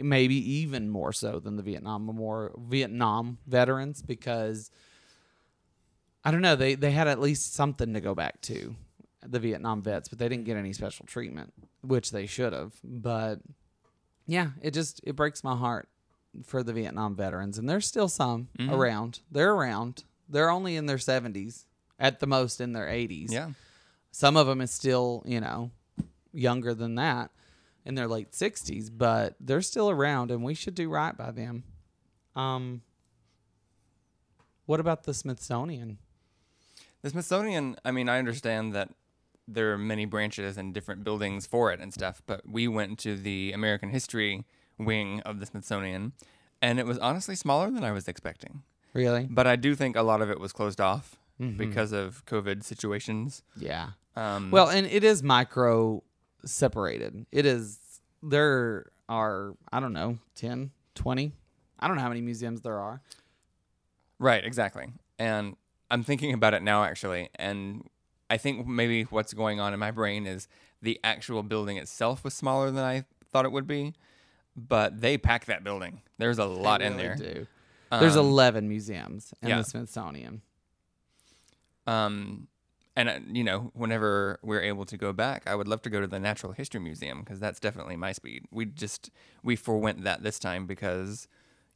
Maybe 0.00 0.36
even 0.36 0.88
more 0.88 1.12
so 1.12 1.40
than 1.40 1.56
the 1.56 1.62
Vietnam 1.62 2.06
Memorial, 2.06 2.58
Vietnam 2.68 3.38
veterans, 3.46 4.00
because 4.02 4.70
I 6.24 6.30
don't 6.30 6.40
know, 6.40 6.56
they, 6.56 6.74
they 6.74 6.92
had 6.92 7.08
at 7.08 7.20
least 7.20 7.54
something 7.54 7.94
to 7.94 8.00
go 8.00 8.14
back 8.14 8.40
to, 8.42 8.76
the 9.26 9.38
Vietnam 9.40 9.82
vets, 9.82 10.08
but 10.08 10.18
they 10.18 10.28
didn't 10.28 10.44
get 10.44 10.56
any 10.56 10.72
special 10.72 11.06
treatment, 11.06 11.52
which 11.82 12.10
they 12.10 12.26
should 12.26 12.52
have. 12.52 12.74
But 12.82 13.40
yeah, 14.26 14.50
it 14.60 14.72
just 14.72 15.00
it 15.04 15.16
breaks 15.16 15.42
my 15.44 15.56
heart 15.56 15.88
for 16.44 16.62
the 16.62 16.72
Vietnam 16.72 17.14
veterans, 17.14 17.58
and 17.58 17.68
there's 17.68 17.86
still 17.86 18.08
some 18.08 18.48
Mhm. 18.58 18.72
around. 18.72 19.20
They're 19.30 19.52
around. 19.52 20.04
They're 20.28 20.50
only 20.50 20.76
in 20.76 20.86
their 20.86 20.98
70s, 20.98 21.66
at 21.98 22.20
the 22.20 22.26
most 22.26 22.60
in 22.60 22.72
their 22.72 22.88
80s. 22.88 23.32
Yeah. 23.32 23.52
Some 24.10 24.36
of 24.36 24.46
them 24.46 24.60
is 24.60 24.70
still, 24.70 25.22
you 25.26 25.40
know, 25.40 25.70
younger 26.32 26.72
than 26.74 26.94
that 26.96 27.30
in 27.84 27.94
their 27.96 28.08
late 28.08 28.34
60s, 28.34 28.88
but 28.90 29.34
they're 29.40 29.60
still 29.62 29.90
around 29.90 30.30
and 30.30 30.42
we 30.42 30.54
should 30.54 30.74
do 30.74 30.88
right 30.88 31.16
by 31.16 31.30
them. 31.30 31.64
Um 32.34 32.82
What 34.66 34.80
about 34.80 35.02
the 35.04 35.12
Smithsonian? 35.14 35.98
The 37.02 37.10
Smithsonian, 37.10 37.76
I 37.84 37.90
mean, 37.90 38.08
I 38.08 38.18
understand 38.18 38.72
that 38.74 38.90
there 39.48 39.72
are 39.72 39.78
many 39.78 40.04
branches 40.04 40.56
and 40.56 40.72
different 40.72 41.04
buildings 41.04 41.46
for 41.46 41.72
it 41.72 41.80
and 41.80 41.92
stuff, 41.92 42.22
but 42.26 42.48
we 42.48 42.68
went 42.68 42.98
to 43.00 43.16
the 43.16 43.52
American 43.52 43.90
History 43.90 44.44
wing 44.78 45.20
of 45.20 45.40
the 45.40 45.46
Smithsonian, 45.46 46.12
and 46.60 46.78
it 46.78 46.86
was 46.86 46.98
honestly 46.98 47.34
smaller 47.34 47.70
than 47.70 47.84
I 47.84 47.92
was 47.92 48.08
expecting. 48.08 48.62
Really? 48.94 49.26
But 49.30 49.46
I 49.46 49.56
do 49.56 49.74
think 49.74 49.96
a 49.96 50.02
lot 50.02 50.20
of 50.22 50.30
it 50.30 50.38
was 50.38 50.52
closed 50.52 50.80
off 50.80 51.16
Mhm. 51.40 51.56
because 51.56 51.92
of 51.92 52.24
COVID 52.26 52.62
situations. 52.62 53.42
Yeah. 53.56 53.90
Um, 54.16 54.50
Well, 54.50 54.68
and 54.68 54.86
it 54.86 55.02
is 55.04 55.22
micro 55.22 56.02
separated. 56.44 57.26
It 57.32 57.46
is 57.46 57.78
there 58.22 58.90
are 59.08 59.54
I 59.72 59.80
don't 59.80 59.92
know, 59.92 60.18
10, 60.34 60.70
20. 60.94 61.32
I 61.78 61.88
don't 61.88 61.96
know 61.96 62.02
how 62.02 62.08
many 62.08 62.20
museums 62.20 62.60
there 62.60 62.78
are. 62.78 63.00
Right, 64.18 64.44
exactly. 64.44 64.92
And 65.18 65.56
I'm 65.90 66.04
thinking 66.04 66.32
about 66.32 66.54
it 66.54 66.62
now, 66.62 66.84
actually. 66.84 67.28
And 67.36 67.88
I 68.32 68.38
think 68.38 68.66
maybe 68.66 69.02
what's 69.04 69.32
going 69.34 69.60
on 69.60 69.74
in 69.74 69.78
my 69.80 69.90
brain 69.90 70.26
is 70.26 70.48
the 70.80 70.98
actual 71.04 71.42
building 71.42 71.76
itself 71.76 72.24
was 72.24 72.34
smaller 72.34 72.70
than 72.70 72.82
I 72.84 73.04
thought 73.30 73.44
it 73.44 73.52
would 73.52 73.66
be, 73.66 73.94
but 74.56 75.00
they 75.00 75.18
packed 75.18 75.46
that 75.48 75.62
building. 75.64 76.00
There's 76.18 76.38
a 76.38 76.44
lot 76.46 76.80
in 76.82 76.96
there. 76.96 77.14
do. 77.14 77.46
There's 77.90 78.16
Um, 78.16 78.26
11 78.26 78.68
museums 78.68 79.34
in 79.42 79.48
yeah. 79.50 79.58
the 79.58 79.64
Smithsonian. 79.64 80.40
Um, 81.86 82.48
and 82.96 83.08
uh, 83.08 83.18
you 83.30 83.44
know, 83.44 83.70
whenever 83.74 84.38
we're 84.42 84.62
able 84.62 84.84
to 84.86 84.96
go 84.96 85.12
back, 85.12 85.42
I 85.46 85.54
would 85.54 85.68
love 85.68 85.82
to 85.82 85.90
go 85.90 86.00
to 86.00 86.06
the 86.06 86.20
Natural 86.20 86.52
History 86.52 86.80
Museum 86.80 87.20
because 87.20 87.40
that's 87.40 87.58
definitely 87.60 87.96
my 87.96 88.12
speed. 88.12 88.44
We 88.50 88.66
just 88.66 89.10
we 89.42 89.56
forewent 89.56 90.04
that 90.04 90.22
this 90.22 90.38
time 90.38 90.66
because 90.66 91.26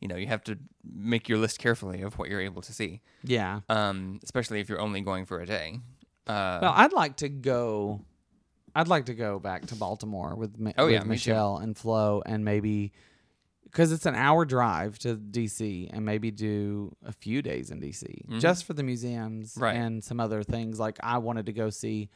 you 0.01 0.09
know 0.09 0.16
you 0.16 0.27
have 0.27 0.45
to 0.45 0.59
make 0.85 1.29
your 1.29 1.38
list 1.38 1.59
carefully 1.59 2.03
of 2.03 2.19
what 2.19 2.29
you're 2.29 2.40
able 2.40 2.62
to 2.62 2.73
see, 2.73 3.01
Yeah. 3.25 3.61
um, 3.69 4.21
especially 4.23 4.61
if 4.61 4.69
you're 4.69 4.81
only 4.81 5.01
going 5.01 5.25
for 5.27 5.40
a 5.40 5.47
day. 5.47 5.81
Uh, 6.27 6.59
Well, 6.62 6.73
I'd 6.75 6.93
like 6.93 7.17
to 7.19 7.29
go. 7.29 8.01
I'd 8.75 8.89
like 8.89 9.07
to 9.07 9.15
go 9.15 9.39
back 9.39 9.67
to 9.67 9.75
Baltimore 9.75 10.35
with, 10.35 10.55
Oh, 10.77 10.85
with 10.85 10.93
yeah. 10.93 11.03
Michelle 11.05 11.57
and 11.57 11.77
Flo, 11.77 12.23
and 12.27 12.45
maybe 12.45 12.93
because 13.65 13.91
it's 13.93 14.07
an 14.07 14.15
hour 14.15 14.45
drive 14.45 14.99
to 15.01 15.17
DC 15.17 15.89
and 15.93 16.05
maybe 16.05 16.31
do 16.31 16.95
a 17.05 17.12
few 17.12 17.43
days 17.43 17.71
in 17.71 17.81
DC 17.81 18.23
Mhm. 18.29 18.41
just 18.41 18.65
for 18.65 18.75
the 18.75 18.83
museums 18.83 19.57
Right. 19.57 19.77
and 19.77 20.03
some 20.05 20.21
other 20.21 20.43
things. 20.43 20.79
Like 20.79 20.99
I 21.03 21.19
wanted 21.19 21.47
to 21.47 21.53
go 21.53 21.69
see 21.71 22.11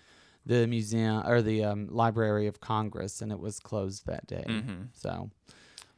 the 0.47 0.67
museum 0.67 1.23
or 1.27 1.43
the 1.43 1.65
um, 1.65 1.89
Library 1.89 2.47
of 2.47 2.61
Congress, 2.61 3.21
and 3.23 3.31
it 3.33 3.39
was 3.41 3.59
closed 3.61 4.07
that 4.07 4.27
day. 4.27 4.45
hmm 4.47 4.85
So, 4.93 5.31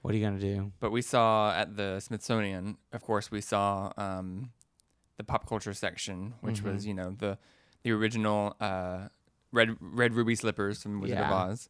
what 0.00 0.14
are 0.14 0.16
you 0.16 0.24
gonna 0.24 0.38
do? 0.40 0.72
But 0.80 0.90
we 0.90 1.02
saw 1.02 1.52
at 1.52 1.76
the 1.76 1.98
Smithsonian, 2.00 2.76
of 2.92 3.02
course, 3.02 3.30
we 3.30 3.40
saw 3.40 3.92
um, 3.96 4.50
the 5.16 5.24
pop 5.24 5.46
culture 5.48 5.74
section, 5.74 6.34
which 6.40 6.62
was 6.62 6.84
Mhm. 6.84 6.88
you 6.88 6.94
know 6.94 7.10
the 7.18 7.38
the 7.82 7.92
original 7.92 8.56
uh, 8.60 9.08
red 9.52 9.76
red 9.80 10.14
ruby 10.14 10.34
slippers 10.34 10.82
from 10.82 11.00
Wizard 11.00 11.18
of 11.26 11.32
Oz, 11.50 11.68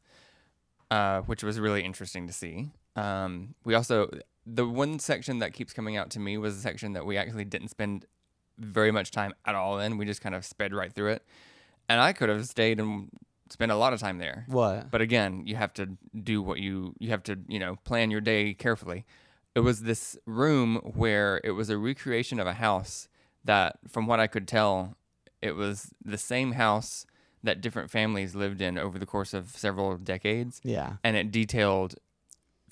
uh, 0.91 1.21
which 1.23 1.43
was 1.43 1.59
really 1.59 1.83
interesting 1.83 2.27
to 2.27 2.33
see. 2.33 2.71
Um, 2.97 3.55
we 3.65 3.75
also 3.75 4.11
the 4.47 4.67
one 4.67 4.99
section 4.99 5.39
that 5.39 5.53
keeps 5.53 5.73
coming 5.73 5.97
out 5.97 6.11
to 6.11 6.21
me 6.21 6.37
was 6.37 6.57
the 6.57 6.63
section 6.63 6.93
that 6.95 7.07
we 7.07 7.17
actually 7.17 7.45
didn't 7.45 7.69
spend 7.69 8.07
very 8.59 8.91
much 8.91 9.11
time 9.11 9.33
at 9.47 9.55
all 9.55 9.79
in. 9.79 9.99
We 9.99 10.05
just 10.05 10.21
kind 10.21 10.35
of 10.35 10.45
sped 10.45 10.75
right 10.75 10.93
through 10.93 11.13
it, 11.13 11.25
and 11.89 12.01
I 12.01 12.13
could 12.13 12.29
have 12.29 12.47
stayed 12.47 12.79
and 12.81 13.09
spent 13.51 13.71
a 13.73 13.77
lot 13.77 13.93
of 13.93 14.01
time 14.01 14.19
there. 14.19 14.45
What? 14.49 14.91
But 14.91 15.01
again, 15.01 15.43
you 15.47 15.57
have 15.57 15.73
to 15.75 15.97
do 16.23 16.43
what 16.43 16.59
you 16.59 16.95
you 16.99 17.11
have 17.11 17.23
to 17.25 17.39
you 17.49 17.59
know 17.59 17.77
plan 17.85 18.11
your 18.11 18.21
day 18.21 18.55
carefully. 18.55 19.05
It 19.55 19.61
was 19.61 19.83
this 19.83 20.17
room 20.25 20.77
where 20.95 21.41
it 21.45 21.51
was 21.51 21.69
a 21.69 21.77
recreation 21.77 22.41
of 22.41 22.47
a 22.47 22.55
house 22.55 23.09
that, 23.45 23.79
from 23.87 24.07
what 24.07 24.19
I 24.19 24.27
could 24.27 24.49
tell, 24.49 24.97
it 25.43 25.53
was 25.57 25.91
the 26.05 26.19
same 26.19 26.53
house 26.53 27.05
that 27.43 27.61
different 27.61 27.91
families 27.91 28.35
lived 28.37 28.61
in 28.61 28.79
over 28.79 28.99
the 28.99 29.07
course 29.07 29.35
of 29.35 29.51
several 29.51 29.97
decades, 29.97 30.61
yeah. 30.63 30.95
and 31.03 31.17
it 31.17 31.31
detailed 31.33 31.97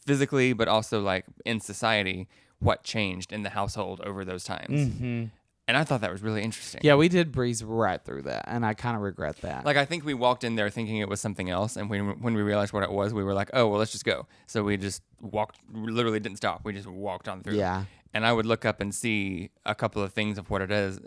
physically, 0.06 0.52
but 0.52 0.68
also 0.68 1.00
like 1.00 1.24
in 1.44 1.60
society 1.60 2.28
what 2.58 2.82
changed 2.84 3.32
in 3.32 3.42
the 3.42 3.50
household 3.50 4.00
over 4.04 4.24
those 4.24 4.44
times. 4.44 4.92
hmm 4.98 5.24
And 5.66 5.76
I 5.76 5.84
thought 5.84 6.00
that 6.02 6.10
was 6.12 6.22
really 6.22 6.42
interesting. 6.42 6.80
Yeah, 6.84 6.96
we 6.96 7.08
did 7.08 7.32
breeze 7.32 7.62
right 7.64 8.02
through 8.04 8.22
that, 8.22 8.44
and 8.48 8.64
I 8.66 8.74
kind 8.74 8.96
of 8.96 9.02
regret 9.02 9.36
that. 9.42 9.64
Like 9.64 9.76
I 9.76 9.84
think 9.84 10.04
we 10.04 10.14
walked 10.14 10.44
in 10.44 10.56
there 10.56 10.68
thinking 10.70 10.96
it 10.98 11.08
was 11.08 11.20
something 11.20 11.48
else, 11.50 11.76
and 11.76 11.88
when 11.90 12.20
when 12.20 12.34
we 12.34 12.42
realized 12.42 12.72
what 12.72 12.82
it 12.82 12.90
was, 12.92 13.12
we 13.14 13.22
were 13.24 13.34
like, 13.34 13.50
"Oh, 13.54 13.68
well, 13.68 13.78
let's 13.78 13.92
just 13.92 14.04
go." 14.04 14.26
So 14.46 14.62
we 14.62 14.76
just 14.76 15.02
walked, 15.20 15.58
literally 15.72 16.20
didn't 16.20 16.38
stop. 16.38 16.60
We 16.64 16.72
just 16.72 16.88
walked 16.88 17.28
on 17.28 17.42
through. 17.42 17.54
yeah. 17.56 17.84
And 18.12 18.26
I 18.26 18.32
would 18.32 18.46
look 18.46 18.64
up 18.64 18.80
and 18.80 18.92
see 18.92 19.50
a 19.64 19.74
couple 19.76 20.02
of 20.02 20.12
things 20.12 20.36
of 20.38 20.50
what 20.50 20.60
it 20.62 20.72
is, 20.72 20.98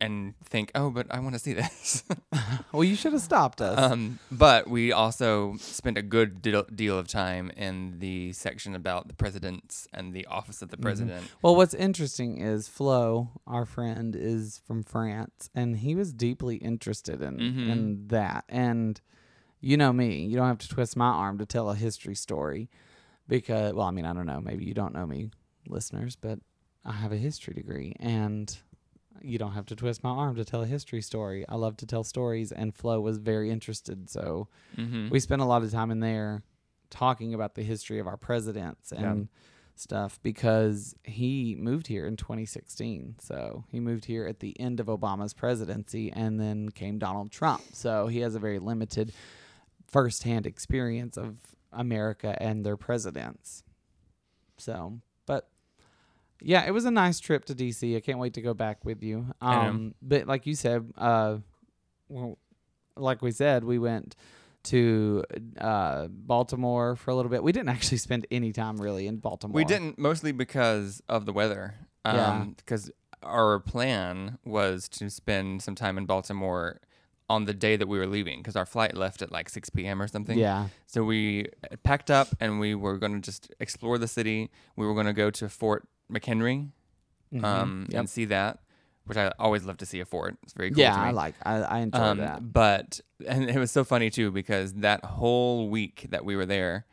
and 0.00 0.34
think, 0.44 0.70
"Oh, 0.74 0.90
but 0.90 1.06
I 1.10 1.20
want 1.20 1.34
to 1.34 1.38
see 1.38 1.52
this." 1.54 2.04
Well, 2.72 2.84
you 2.84 2.96
should 2.96 3.12
have 3.14 3.22
stopped 3.22 3.60
us. 3.60 3.78
um, 3.78 4.18
but 4.30 4.68
we 4.68 4.92
also 4.92 5.56
spent 5.58 5.96
a 5.98 6.02
good 6.02 6.42
deal, 6.42 6.98
of 6.98 7.08
time 7.08 7.50
in 7.56 7.98
the 7.98 8.32
section 8.32 8.74
about 8.74 9.08
the 9.08 9.14
presidents 9.14 9.88
and 9.92 10.12
the 10.12 10.26
office 10.26 10.60
of 10.62 10.68
the 10.68 10.76
Mhm. 10.76 10.82
president. 10.82 11.30
Well, 11.42 11.56
what's 11.56 11.74
interesting 11.74 12.38
is 12.40 12.68
Flo, 12.68 13.30
our 13.46 13.64
friend, 13.64 14.14
is 14.14 14.58
from 14.66 14.82
France, 14.82 15.48
and 15.54 15.78
he 15.78 15.94
was 15.94 16.12
deeply 16.12 16.56
interested 16.56 17.22
in 17.22 17.38
Mhm. 17.38 17.68
in 17.68 18.08
that. 18.08 18.44
And 18.48 19.00
you 19.60 19.76
know 19.76 19.92
me, 19.92 20.24
you 20.26 20.36
don't 20.36 20.46
have 20.46 20.58
to 20.58 20.68
twist 20.68 20.96
my 20.96 21.08
arm 21.10 21.38
to 21.38 21.46
tell 21.46 21.70
a 21.70 21.74
history 21.74 22.14
story, 22.14 22.68
because 23.26 23.72
well, 23.74 23.86
I 23.86 23.90
mean, 23.90 24.04
I 24.04 24.12
don't 24.12 24.26
know, 24.26 24.40
maybe 24.40 24.64
you 24.64 24.74
don't 24.74 24.92
know 24.94 25.06
me, 25.06 25.30
listeners, 25.66 26.16
but 26.16 26.38
I 26.84 26.92
have 26.92 27.12
a 27.12 27.16
history 27.16 27.54
degree, 27.54 27.96
and 27.98 28.56
you 29.22 29.38
don't 29.38 29.52
have 29.52 29.66
to 29.66 29.76
twist 29.76 30.02
my 30.02 30.10
arm 30.10 30.36
to 30.36 30.44
tell 30.44 30.62
a 30.62 30.66
history 30.66 31.00
story. 31.02 31.44
I 31.48 31.56
love 31.56 31.76
to 31.78 31.86
tell 31.86 32.04
stories, 32.04 32.52
and 32.52 32.74
Flo 32.74 33.00
was 33.00 33.18
very 33.18 33.50
interested, 33.50 34.08
so 34.10 34.48
Mm-hmm. 34.76 35.08
we 35.10 35.20
spent 35.20 35.42
a 35.42 35.44
lot 35.44 35.62
of 35.62 35.70
time 35.70 35.90
in 35.90 36.00
there 36.00 36.42
talking 36.90 37.34
about 37.34 37.54
the 37.54 37.62
history 37.62 37.98
of 37.98 38.06
our 38.06 38.16
presidents 38.16 38.92
and 38.92 39.28
stuff 39.76 40.18
because 40.22 40.94
he 41.04 41.54
moved 41.58 41.86
here 41.86 42.06
in 42.06 42.16
2016. 42.16 43.16
So 43.20 43.64
he 43.70 43.78
moved 43.78 44.06
here 44.06 44.26
at 44.26 44.40
the 44.40 44.58
end 44.58 44.80
of 44.80 44.86
Obama's 44.86 45.34
presidency 45.34 46.10
and 46.10 46.40
then 46.40 46.70
came 46.70 46.98
Donald 46.98 47.30
Trump. 47.30 47.62
So 47.72 48.06
he 48.08 48.20
has 48.20 48.34
a 48.34 48.38
very 48.40 48.58
limited 48.58 49.12
firsthand 49.86 50.46
experience 50.46 51.16
of 51.16 51.36
America 51.72 52.36
and 52.40 52.64
their 52.64 52.76
presidents. 52.76 53.62
So, 54.56 55.00
yeah, 56.42 56.66
it 56.66 56.70
was 56.70 56.84
a 56.84 56.90
nice 56.90 57.20
trip 57.20 57.44
to 57.46 57.54
DC. 57.54 57.96
I 57.96 58.00
can't 58.00 58.18
wait 58.18 58.34
to 58.34 58.40
go 58.40 58.54
back 58.54 58.84
with 58.84 59.02
you. 59.02 59.26
Um, 59.40 59.94
but 60.00 60.26
like 60.26 60.46
you 60.46 60.54
said, 60.54 60.92
uh, 60.96 61.38
well, 62.08 62.38
like 62.96 63.22
we 63.22 63.30
said, 63.30 63.64
we 63.64 63.78
went 63.78 64.16
to 64.64 65.24
uh, 65.60 66.08
Baltimore 66.08 66.96
for 66.96 67.10
a 67.10 67.14
little 67.14 67.30
bit. 67.30 67.42
We 67.42 67.52
didn't 67.52 67.68
actually 67.70 67.98
spend 67.98 68.26
any 68.30 68.52
time 68.52 68.80
really 68.80 69.06
in 69.06 69.16
Baltimore. 69.16 69.54
We 69.54 69.64
didn't 69.64 69.98
mostly 69.98 70.32
because 70.32 71.02
of 71.08 71.26
the 71.26 71.32
weather. 71.32 71.74
Yeah. 72.04 72.40
Um, 72.40 72.54
because 72.56 72.90
our 73.22 73.58
plan 73.60 74.38
was 74.44 74.88
to 74.88 75.10
spend 75.10 75.62
some 75.62 75.74
time 75.74 75.98
in 75.98 76.06
Baltimore 76.06 76.80
on 77.30 77.44
the 77.44 77.52
day 77.52 77.76
that 77.76 77.86
we 77.86 77.98
were 77.98 78.06
leaving 78.06 78.38
because 78.38 78.56
our 78.56 78.64
flight 78.64 78.96
left 78.96 79.20
at 79.20 79.30
like 79.30 79.50
6 79.50 79.68
p.m. 79.70 80.00
or 80.00 80.08
something. 80.08 80.38
Yeah. 80.38 80.68
So 80.86 81.04
we 81.04 81.46
packed 81.82 82.10
up 82.10 82.28
and 82.40 82.58
we 82.58 82.74
were 82.74 82.96
going 82.96 83.12
to 83.12 83.20
just 83.20 83.52
explore 83.60 83.98
the 83.98 84.08
city. 84.08 84.50
We 84.76 84.86
were 84.86 84.94
going 84.94 85.06
to 85.06 85.12
go 85.12 85.30
to 85.30 85.48
Fort 85.48 85.86
McHenry 86.12 86.70
Mhm. 87.32 87.44
um, 87.44 87.86
Yep. 87.90 87.98
and 88.00 88.10
see 88.10 88.24
that, 88.26 88.60
which 89.04 89.18
I 89.18 89.32
always 89.38 89.64
love 89.64 89.76
to 89.78 89.86
see 89.86 90.00
a 90.00 90.04
fort. 90.06 90.36
It's 90.42 90.52
very 90.54 90.70
cool 90.70 90.80
yeah, 90.80 90.94
to 90.94 91.00
me. 91.00 91.06
I 91.08 91.10
like. 91.10 91.34
I, 91.42 91.54
I 91.62 91.78
enjoy 91.80 91.98
Um, 91.98 92.18
that. 92.18 92.52
But 92.52 93.00
and 93.26 93.48
it 93.50 93.58
was 93.58 93.70
so 93.70 93.84
funny 93.84 94.10
too 94.10 94.30
because 94.30 94.74
that 94.74 95.04
whole 95.04 95.68
week 95.68 96.06
that 96.10 96.24
we 96.24 96.36
were 96.36 96.46
there, 96.46 96.86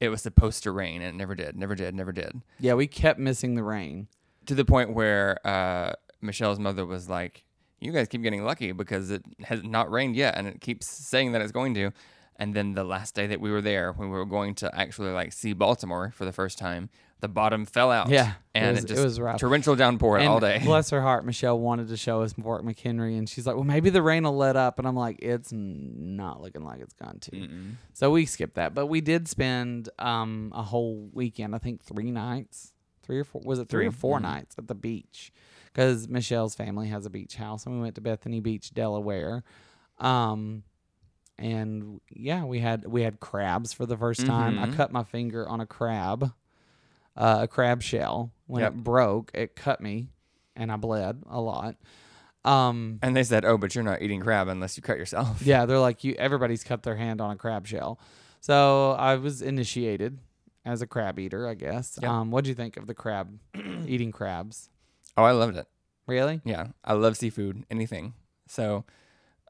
it 0.00 0.08
was 0.10 0.22
supposed 0.22 0.62
to 0.62 0.70
rain 0.72 1.02
and 1.02 1.14
it 1.14 1.18
never 1.18 1.34
did, 1.34 1.56
never 1.56 1.74
did, 1.74 1.94
never 1.94 2.12
did. 2.12 2.42
Yeah, 2.60 2.74
we 2.74 2.86
kept 2.86 3.18
missing 3.18 3.54
the 3.56 3.62
rain. 3.64 4.08
To 4.46 4.54
the 4.54 4.64
point 4.64 4.94
where 4.94 5.46
uh, 5.46 5.92
Michelle's 6.22 6.58
mother 6.58 6.86
was 6.86 7.08
like, 7.10 7.44
"You 7.80 7.92
guys 7.92 8.08
keep 8.08 8.22
getting 8.22 8.44
lucky 8.44 8.72
because 8.72 9.10
it 9.10 9.22
has 9.40 9.62
not 9.62 9.90
rained 9.90 10.16
yet, 10.16 10.36
and 10.38 10.46
it 10.46 10.60
keeps 10.62 10.86
saying 10.86 11.32
that 11.32 11.42
it's 11.42 11.52
going 11.52 11.74
to." 11.74 11.90
And 12.36 12.54
then 12.54 12.72
the 12.74 12.84
last 12.84 13.14
day 13.14 13.26
that 13.26 13.40
we 13.40 13.50
were 13.50 13.60
there, 13.60 13.92
when 13.92 14.08
we 14.10 14.16
were 14.16 14.24
going 14.24 14.54
to 14.56 14.74
actually 14.74 15.10
like 15.10 15.32
see 15.34 15.52
Baltimore 15.52 16.12
for 16.14 16.24
the 16.24 16.32
first 16.32 16.56
time, 16.56 16.88
the 17.20 17.28
bottom 17.28 17.64
fell 17.66 17.90
out. 17.90 18.08
Yeah, 18.10 18.30
it 18.30 18.34
and 18.54 18.76
was- 18.76 18.84
it, 18.84 18.90
it 18.90 18.94
just 18.94 19.04
was 19.04 19.20
rough. 19.20 19.40
torrential 19.40 19.74
downpour 19.76 20.18
and 20.18 20.28
all 20.28 20.40
day. 20.40 20.60
Bless 20.64 20.90
her 20.90 21.00
heart, 21.08 21.24
Michelle 21.24 21.58
wanted 21.58 21.88
to 21.88 21.96
show 21.96 22.22
us 22.22 22.32
Fort 22.32 22.64
McHenry, 22.64 23.18
and 23.18 23.28
she's 23.28 23.46
like, 23.46 23.56
"Well, 23.56 23.64
maybe 23.64 23.90
the 23.90 24.02
rain 24.02 24.24
will 24.24 24.36
let 24.36 24.56
up." 24.56 24.78
And 24.78 24.86
I'm 24.86 24.96
like, 24.96 25.18
"It's 25.20 25.50
not 25.52 26.40
looking 26.40 26.62
like 26.64 26.80
it's 26.80 26.94
going 26.94 27.18
to." 27.20 27.30
Mm-mm. 27.32 27.72
So 27.94 28.10
we 28.10 28.26
skipped 28.26 28.54
that, 28.54 28.74
but 28.74 28.86
we 28.86 29.00
did 29.00 29.28
spend 29.28 29.88
um 29.98 30.52
a 30.54 30.62
whole 30.62 31.08
weekend. 31.12 31.54
I 31.54 31.58
think 31.58 31.82
three 31.82 32.10
nights, 32.10 32.72
three 33.02 33.18
or 33.18 33.24
four. 33.24 33.40
Was 33.44 33.58
it 33.58 33.68
three, 33.68 33.86
or 33.86 33.90
Three, 33.90 33.98
4 34.00 34.18
mhm. 34.18 34.22
nights 34.22 34.54
at 34.58 34.68
the 34.68 34.74
beach? 34.74 35.32
Because 35.66 36.08
Michelle's 36.08 36.54
family 36.54 36.88
has 36.88 37.06
a 37.06 37.10
beach 37.10 37.36
house, 37.36 37.66
and 37.66 37.74
we 37.76 37.80
went 37.82 37.94
to 37.96 38.00
Bethany 38.00 38.40
Beach, 38.40 38.72
Delaware. 38.72 39.44
Um, 39.98 40.62
and 41.38 42.00
yeah, 42.10 42.44
we 42.44 42.58
had 42.60 42.86
we 42.86 43.02
had 43.02 43.20
crabs 43.20 43.72
for 43.72 43.86
the 43.86 43.96
1st 43.96 44.26
time. 44.26 44.58
I 44.58 44.66
Mhm. 44.66 44.74
cut 44.76 44.92
my 44.92 45.04
finger 45.04 45.48
on 45.48 45.60
a 45.60 45.66
crab, 45.66 46.32
uh, 47.18 47.40
a 47.42 47.48
crab 47.48 47.82
shell. 47.82 48.32
When 48.46 48.62
Yep. 48.62 48.72
it 48.72 48.76
broke, 48.84 49.30
it 49.34 49.56
cut 49.56 49.82
me, 49.82 50.08
and 50.56 50.72
I 50.72 50.76
bled 50.76 51.22
a 51.28 51.38
lot. 51.40 51.76
Um, 52.44 52.98
And 53.02 53.14
they 53.14 53.24
said, 53.24 53.44
"Oh, 53.44 53.58
but 53.58 53.74
you're 53.74 53.84
not 53.84 54.00
eating 54.00 54.20
crab 54.20 54.48
unless 54.48 54.76
you 54.78 54.82
cut 54.82 54.96
yourself." 54.96 55.42
yeah, 55.42 55.66
they're 55.66 55.78
like 55.80 56.02
you. 56.04 56.14
Everybody's 56.14 56.64
cut 56.64 56.82
their 56.84 56.96
hand 56.96 57.20
on 57.20 57.30
a 57.30 57.36
crab 57.36 57.66
shell, 57.66 57.98
so 58.40 58.92
I 58.92 59.16
was 59.16 59.42
initiated 59.42 60.18
as 60.64 60.80
a 60.80 60.86
crab 60.86 61.18
eater, 61.18 61.46
I 61.46 61.54
guess. 61.54 61.98
Yep. 62.00 62.10
Um, 62.10 62.30
what 62.30 62.44
do 62.44 62.48
you 62.50 62.54
think 62.54 62.76
of 62.78 62.86
the 62.86 62.94
crab 62.94 63.38
eating 63.86 64.12
crabs? 64.12 64.70
Oh, 65.16 65.24
I 65.24 65.32
loved 65.32 65.56
it. 65.56 65.66
Really? 66.06 66.40
Yeah, 66.44 66.68
I 66.84 66.94
love 66.94 67.16
seafood, 67.18 67.64
anything. 67.70 68.14
So, 68.46 68.84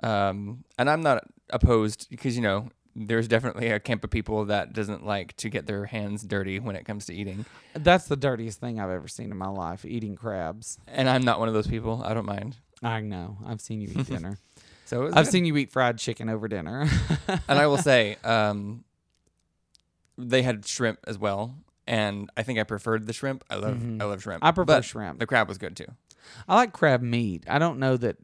um, 0.03 0.65
and 0.79 0.89
I'm 0.91 1.03
not 1.03 1.25
opposed 1.51 2.09
because 2.11 2.35
you 2.37 2.43
know 2.43 2.69
there's 3.07 3.29
definitely 3.29 3.69
a 3.69 3.79
camp 3.79 4.03
of 4.05 4.11
people 4.11 4.47
that 4.47 4.73
doesn't 4.73 5.07
like 5.07 5.37
to 5.37 5.49
get 5.49 5.67
their 5.67 5.87
hands 5.87 6.23
dirty 6.25 6.59
when 6.59 6.75
it 6.77 6.85
comes 6.85 7.07
to 7.07 7.15
eating, 7.15 7.47
That's 7.75 8.07
the 8.07 8.17
dirtiest 8.17 8.59
thing 8.61 8.81
I've 8.81 8.91
ever 8.91 9.07
seen 9.09 9.31
in 9.31 9.37
my 9.37 9.49
life. 9.49 9.85
Eating 9.85 10.17
crabs. 10.17 10.79
and 10.89 11.09
I'm 11.09 11.23
not 11.25 11.39
one 11.39 11.49
of 11.49 11.55
those 11.55 11.67
people. 11.69 12.03
I 12.05 12.13
don't 12.15 12.27
mind. 12.27 12.57
I 12.83 13.01
know. 13.01 13.39
I've 13.47 13.61
seen 13.61 13.81
you 13.81 13.89
eat 13.97 14.07
dinner. 14.09 14.37
So 14.85 15.07
I've 15.07 15.15
good. 15.15 15.27
seen 15.29 15.45
you 15.45 15.57
eat 15.57 15.71
fried 15.71 15.99
chicken 15.99 16.29
over 16.29 16.49
dinner. 16.49 16.87
and 17.29 17.59
I 17.59 17.67
will 17.67 17.77
say, 17.93 18.17
um, 18.25 18.85
they 20.17 20.43
had 20.43 20.67
shrimp 20.67 20.99
as 21.07 21.19
well, 21.19 21.55
and 21.87 22.31
I 22.37 22.43
think 22.43 22.59
I 22.59 22.65
preferred 22.65 23.07
the 23.07 23.13
shrimp. 23.13 23.45
I 23.51 23.57
love, 23.57 23.77
Mhm. 23.77 24.03
I 24.03 24.05
love 24.07 24.23
shrimp. 24.23 24.45
I 24.45 24.51
prefer 24.51 24.65
but 24.67 24.85
shrimp. 24.85 25.19
The 25.21 25.27
crab 25.27 25.49
was 25.49 25.59
good 25.59 25.77
too. 25.77 25.87
I 26.49 26.57
like 26.57 26.73
crab 26.73 27.03
meat. 27.03 27.45
I 27.49 27.59
don't 27.59 27.79
know 27.79 27.97
that 27.97 28.17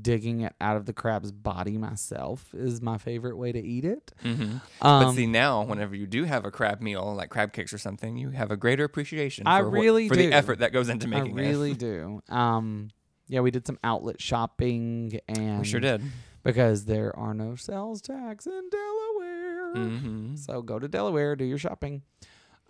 digging 0.00 0.42
it 0.42 0.54
out 0.60 0.76
of 0.76 0.86
the 0.86 0.92
crab's 0.92 1.32
body 1.32 1.76
myself 1.76 2.54
is 2.54 2.80
my 2.80 2.98
favorite 2.98 3.36
way 3.36 3.50
to 3.52 3.58
eat 3.60 3.84
it. 3.84 4.12
Mm-hmm. 4.24 4.42
Um, 4.42 4.60
but 5.04 5.12
see 5.12 5.26
now, 5.26 5.62
whenever 5.64 5.94
you 5.96 6.06
do 6.06 6.24
have 6.24 6.44
a 6.44 6.50
crab 6.50 6.80
meal, 6.80 7.14
like 7.14 7.30
crab 7.30 7.52
cakes 7.52 7.72
or 7.72 7.78
something, 7.78 8.16
you 8.16 8.30
have 8.30 8.50
a 8.50 8.56
greater 8.56 8.84
appreciation. 8.84 9.46
I 9.46 9.60
for 9.60 9.70
what- 9.70 9.80
really 9.80 10.08
for 10.08 10.14
do. 10.14 10.28
the 10.28 10.32
effort 10.34 10.60
that 10.60 10.72
goes 10.72 10.88
into 10.88 11.08
making 11.08 11.36
it. 11.38 11.42
I 11.42 11.48
really 11.48 11.74
do. 11.90 12.22
Um, 12.28 12.90
yeah, 13.28 13.40
we 13.40 13.50
did 13.50 13.66
some 13.66 13.78
outlet 13.82 14.20
shopping, 14.20 15.18
and 15.28 15.60
We 15.60 15.64
sure 15.64 15.80
did. 15.80 16.02
because 16.42 16.84
there 16.84 17.16
are 17.16 17.34
no 17.34 17.56
sales 17.56 18.00
tax 18.02 18.46
in 18.46 18.68
Delaware. 18.70 19.74
Mm-hmm. 19.74 20.36
So 20.36 20.62
go 20.62 20.78
to 20.78 20.86
Delaware, 20.88 21.34
do 21.36 21.44
your 21.44 21.58
shopping. 21.58 22.02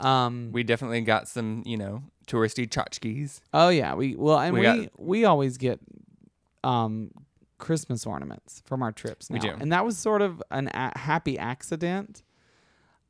Um, 0.01 0.51
we 0.53 0.63
definitely 0.63 1.01
got 1.03 1.29
some, 1.29 1.63
you 1.67 1.77
know, 1.77 2.03
touristy 2.27 2.67
tchotchkes. 2.69 3.41
oh 3.53 3.69
yeah, 3.69 3.95
we 3.95 4.15
well, 4.17 4.39
and 4.39 4.55
We 4.55 4.61
we 4.61 4.65
got- 4.65 5.01
we, 5.01 5.25
always 5.25 5.59
get 5.59 5.81
um 6.65 7.11
Christmas 7.59 8.07
ornaments 8.07 8.63
from 8.67 8.83
our 8.83 8.91
trips 8.93 9.31
now, 9.31 9.35
We 9.35 9.41
do. 9.41 9.55
and 9.61 9.73
that 9.73 9.85
was 9.85 9.97
sort 9.99 10.21
of 10.23 10.43
an 10.51 10.69
a- 10.75 10.99
happy 10.99 11.39
accident. 11.39 12.23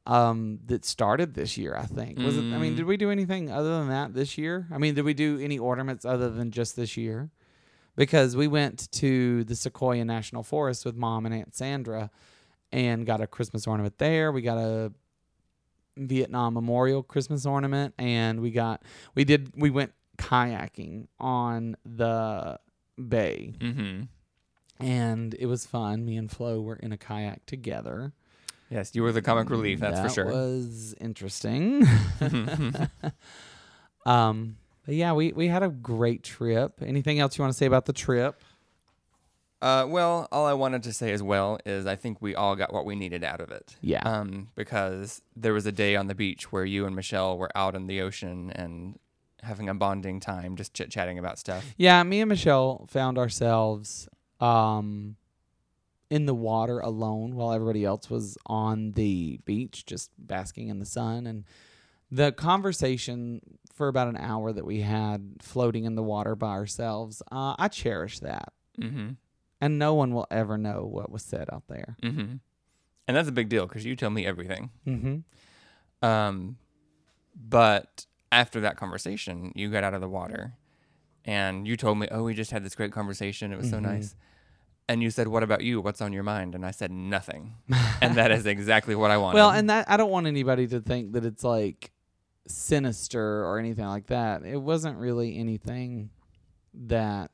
Um, 0.04 0.58
that 0.66 0.84
started 0.84 1.34
this 1.34 1.56
year, 1.56 1.76
I 1.76 1.86
think. 1.86 2.18
Was 2.18 2.36
it? 2.36 2.40
I 2.40 2.58
mean, 2.58 2.72
Mm. 2.72 2.76
did 2.78 2.86
we 2.86 2.96
do 2.96 3.12
anything 3.12 3.52
other 3.52 3.78
than 3.78 3.88
that 3.90 4.14
this 4.14 4.36
year? 4.36 4.66
I 4.72 4.76
mean, 4.78 4.96
did 4.96 5.04
we 5.04 5.14
do 5.14 5.38
any 5.38 5.60
ornaments 5.60 6.04
other 6.04 6.28
than 6.28 6.50
just 6.50 6.74
this 6.74 6.96
year? 6.96 7.30
Because 7.94 8.34
we 8.34 8.48
went 8.48 8.90
to 8.94 9.44
the 9.44 9.54
Sequoia 9.54 10.04
National 10.04 10.42
Forest 10.42 10.84
with 10.84 10.96
mom 10.96 11.24
and 11.24 11.32
Aunt 11.32 11.54
Sandra, 11.54 12.10
and 12.72 13.06
got 13.06 13.20
a 13.20 13.28
Christmas 13.28 13.64
ornament 13.68 13.98
there. 13.98 14.32
We 14.32 14.42
got 14.42 14.58
a 14.58 14.92
Vietnam 15.96 16.54
Memorial 16.54 17.04
Christmas 17.04 17.46
ornament, 17.46 17.94
and 17.96 18.40
we 18.40 18.50
got 18.50 18.82
we 19.14 19.22
did 19.22 19.52
we 19.56 19.70
went 19.70 19.92
kayaking 20.18 21.06
on 21.20 21.76
the 21.84 22.58
bay, 23.08 23.54
Mm-hmm. 23.60 24.84
and 24.84 25.34
it 25.38 25.46
was 25.46 25.66
fun. 25.66 26.04
Me 26.04 26.16
and 26.16 26.30
Flo 26.30 26.60
were 26.60 26.76
in 26.76 26.92
a 26.92 26.96
kayak 26.96 27.46
together. 27.46 28.12
Yes, 28.70 28.94
you 28.94 29.02
were 29.02 29.12
the 29.12 29.20
comic 29.22 29.50
relief, 29.50 29.80
that's 29.80 30.00
that 30.00 30.08
for 30.08 30.14
sure. 30.14 30.24
Was 30.26 30.94
interesting. 31.00 31.86
um, 34.06 34.56
but 34.84 34.94
yeah, 34.94 35.12
we 35.12 35.32
we 35.32 35.48
had 35.48 35.62
a 35.62 35.68
great 35.68 36.22
trip. 36.22 36.80
Anything 36.84 37.20
else 37.20 37.38
you 37.38 37.42
want 37.42 37.52
to 37.52 37.58
say 37.58 37.66
about 37.66 37.86
the 37.86 37.92
trip? 37.92 38.42
Uh, 39.60 39.86
well, 39.88 40.26
all 40.32 40.44
I 40.44 40.54
wanted 40.54 40.82
to 40.84 40.92
say 40.92 41.12
as 41.12 41.22
well 41.22 41.58
is 41.64 41.86
I 41.86 41.94
think 41.94 42.20
we 42.20 42.34
all 42.34 42.56
got 42.56 42.72
what 42.72 42.84
we 42.84 42.96
needed 42.96 43.22
out 43.22 43.40
of 43.40 43.52
it. 43.52 43.76
Yeah. 43.80 44.02
Um, 44.02 44.48
because 44.56 45.22
there 45.36 45.52
was 45.52 45.66
a 45.66 45.72
day 45.72 45.94
on 45.94 46.08
the 46.08 46.16
beach 46.16 46.50
where 46.50 46.64
you 46.64 46.84
and 46.84 46.96
Michelle 46.96 47.38
were 47.38 47.50
out 47.54 47.76
in 47.76 47.86
the 47.86 48.00
ocean 48.00 48.50
and 48.56 48.98
having 49.42 49.68
a 49.68 49.74
bonding 49.74 50.20
time, 50.20 50.56
just 50.56 50.74
chit 50.74 50.90
chatting 50.90 51.18
about 51.18 51.38
stuff. 51.38 51.64
Yeah, 51.76 52.02
me 52.02 52.20
and 52.20 52.28
Michelle 52.28 52.86
found 52.88 53.18
ourselves 53.18 54.08
um 54.40 55.16
in 56.10 56.26
the 56.26 56.34
water 56.34 56.78
alone 56.80 57.34
while 57.34 57.52
everybody 57.52 57.84
else 57.84 58.10
was 58.10 58.36
on 58.44 58.92
the 58.92 59.40
beach 59.46 59.86
just 59.86 60.10
basking 60.18 60.68
in 60.68 60.78
the 60.78 60.84
sun 60.84 61.26
and 61.26 61.44
the 62.10 62.30
conversation 62.30 63.40
for 63.72 63.88
about 63.88 64.08
an 64.08 64.18
hour 64.18 64.52
that 64.52 64.66
we 64.66 64.82
had 64.82 65.36
floating 65.40 65.84
in 65.84 65.94
the 65.94 66.02
water 66.02 66.36
by 66.36 66.50
ourselves, 66.50 67.22
uh, 67.32 67.54
I 67.58 67.68
cherish 67.68 68.18
that. 68.20 68.52
Mm-hmm. 68.78 69.12
And 69.62 69.78
no 69.78 69.94
one 69.94 70.12
will 70.12 70.26
ever 70.30 70.58
know 70.58 70.84
what 70.84 71.10
was 71.10 71.22
said 71.22 71.48
out 71.50 71.62
there. 71.68 71.96
Mm-hmm. 72.02 72.34
And 73.08 73.16
that's 73.16 73.28
a 73.28 73.32
big 73.32 73.48
deal 73.48 73.66
because 73.66 73.86
you 73.86 73.96
tell 73.96 74.10
me 74.10 74.26
everything. 74.26 74.70
Mm-hmm. 74.86 76.06
Um, 76.06 76.58
but 77.34 78.06
after 78.32 78.60
that 78.62 78.76
conversation, 78.76 79.52
you 79.54 79.70
got 79.70 79.84
out 79.84 79.94
of 79.94 80.00
the 80.00 80.08
water 80.08 80.54
and 81.24 81.68
you 81.68 81.76
told 81.76 81.98
me, 81.98 82.08
Oh, 82.10 82.24
we 82.24 82.34
just 82.34 82.50
had 82.50 82.64
this 82.64 82.74
great 82.74 82.90
conversation. 82.90 83.52
It 83.52 83.56
was 83.58 83.70
so 83.70 83.78
Mhm. 83.78 83.82
nice. 83.82 84.16
And 84.88 85.00
you 85.02 85.10
said, 85.10 85.28
What 85.28 85.44
about 85.44 85.62
you? 85.62 85.80
What's 85.80 86.00
on 86.00 86.12
your 86.12 86.24
mind? 86.24 86.56
And 86.56 86.66
I 86.66 86.72
said, 86.72 86.90
Nothing. 86.90 87.54
and 88.00 88.16
that 88.16 88.32
is 88.32 88.46
exactly 88.46 88.94
what 88.96 89.10
I 89.12 89.16
wanted. 89.18 89.36
Well, 89.36 89.50
and 89.50 89.70
that 89.70 89.88
I 89.88 89.96
don't 89.96 90.10
want 90.10 90.26
anybody 90.26 90.66
to 90.68 90.80
think 90.80 91.12
that 91.12 91.24
it's 91.24 91.44
like 91.44 91.92
sinister 92.48 93.44
or 93.44 93.58
anything 93.58 93.86
like 93.86 94.06
that. 94.08 94.44
It 94.44 94.56
wasn't 94.60 94.98
really 94.98 95.38
anything 95.38 96.10
that, 96.74 97.30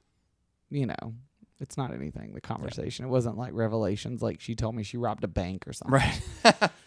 you 0.69 0.87
know, 0.87 1.15
it's 1.61 1.77
not 1.77 1.93
anything. 1.93 2.35
The 2.35 2.41
conversation. 2.41 3.05
It 3.05 3.09
wasn't 3.09 3.37
like 3.39 3.53
revelations. 3.55 4.21
Like 4.23 4.41
she 4.41 4.55
told 4.55 4.75
me 4.75 4.83
she 4.83 4.97
robbed 4.97 5.25
a 5.25 5.29
bank 5.29 5.67
or 5.67 5.73
something. 5.73 6.01
right. 6.45 6.71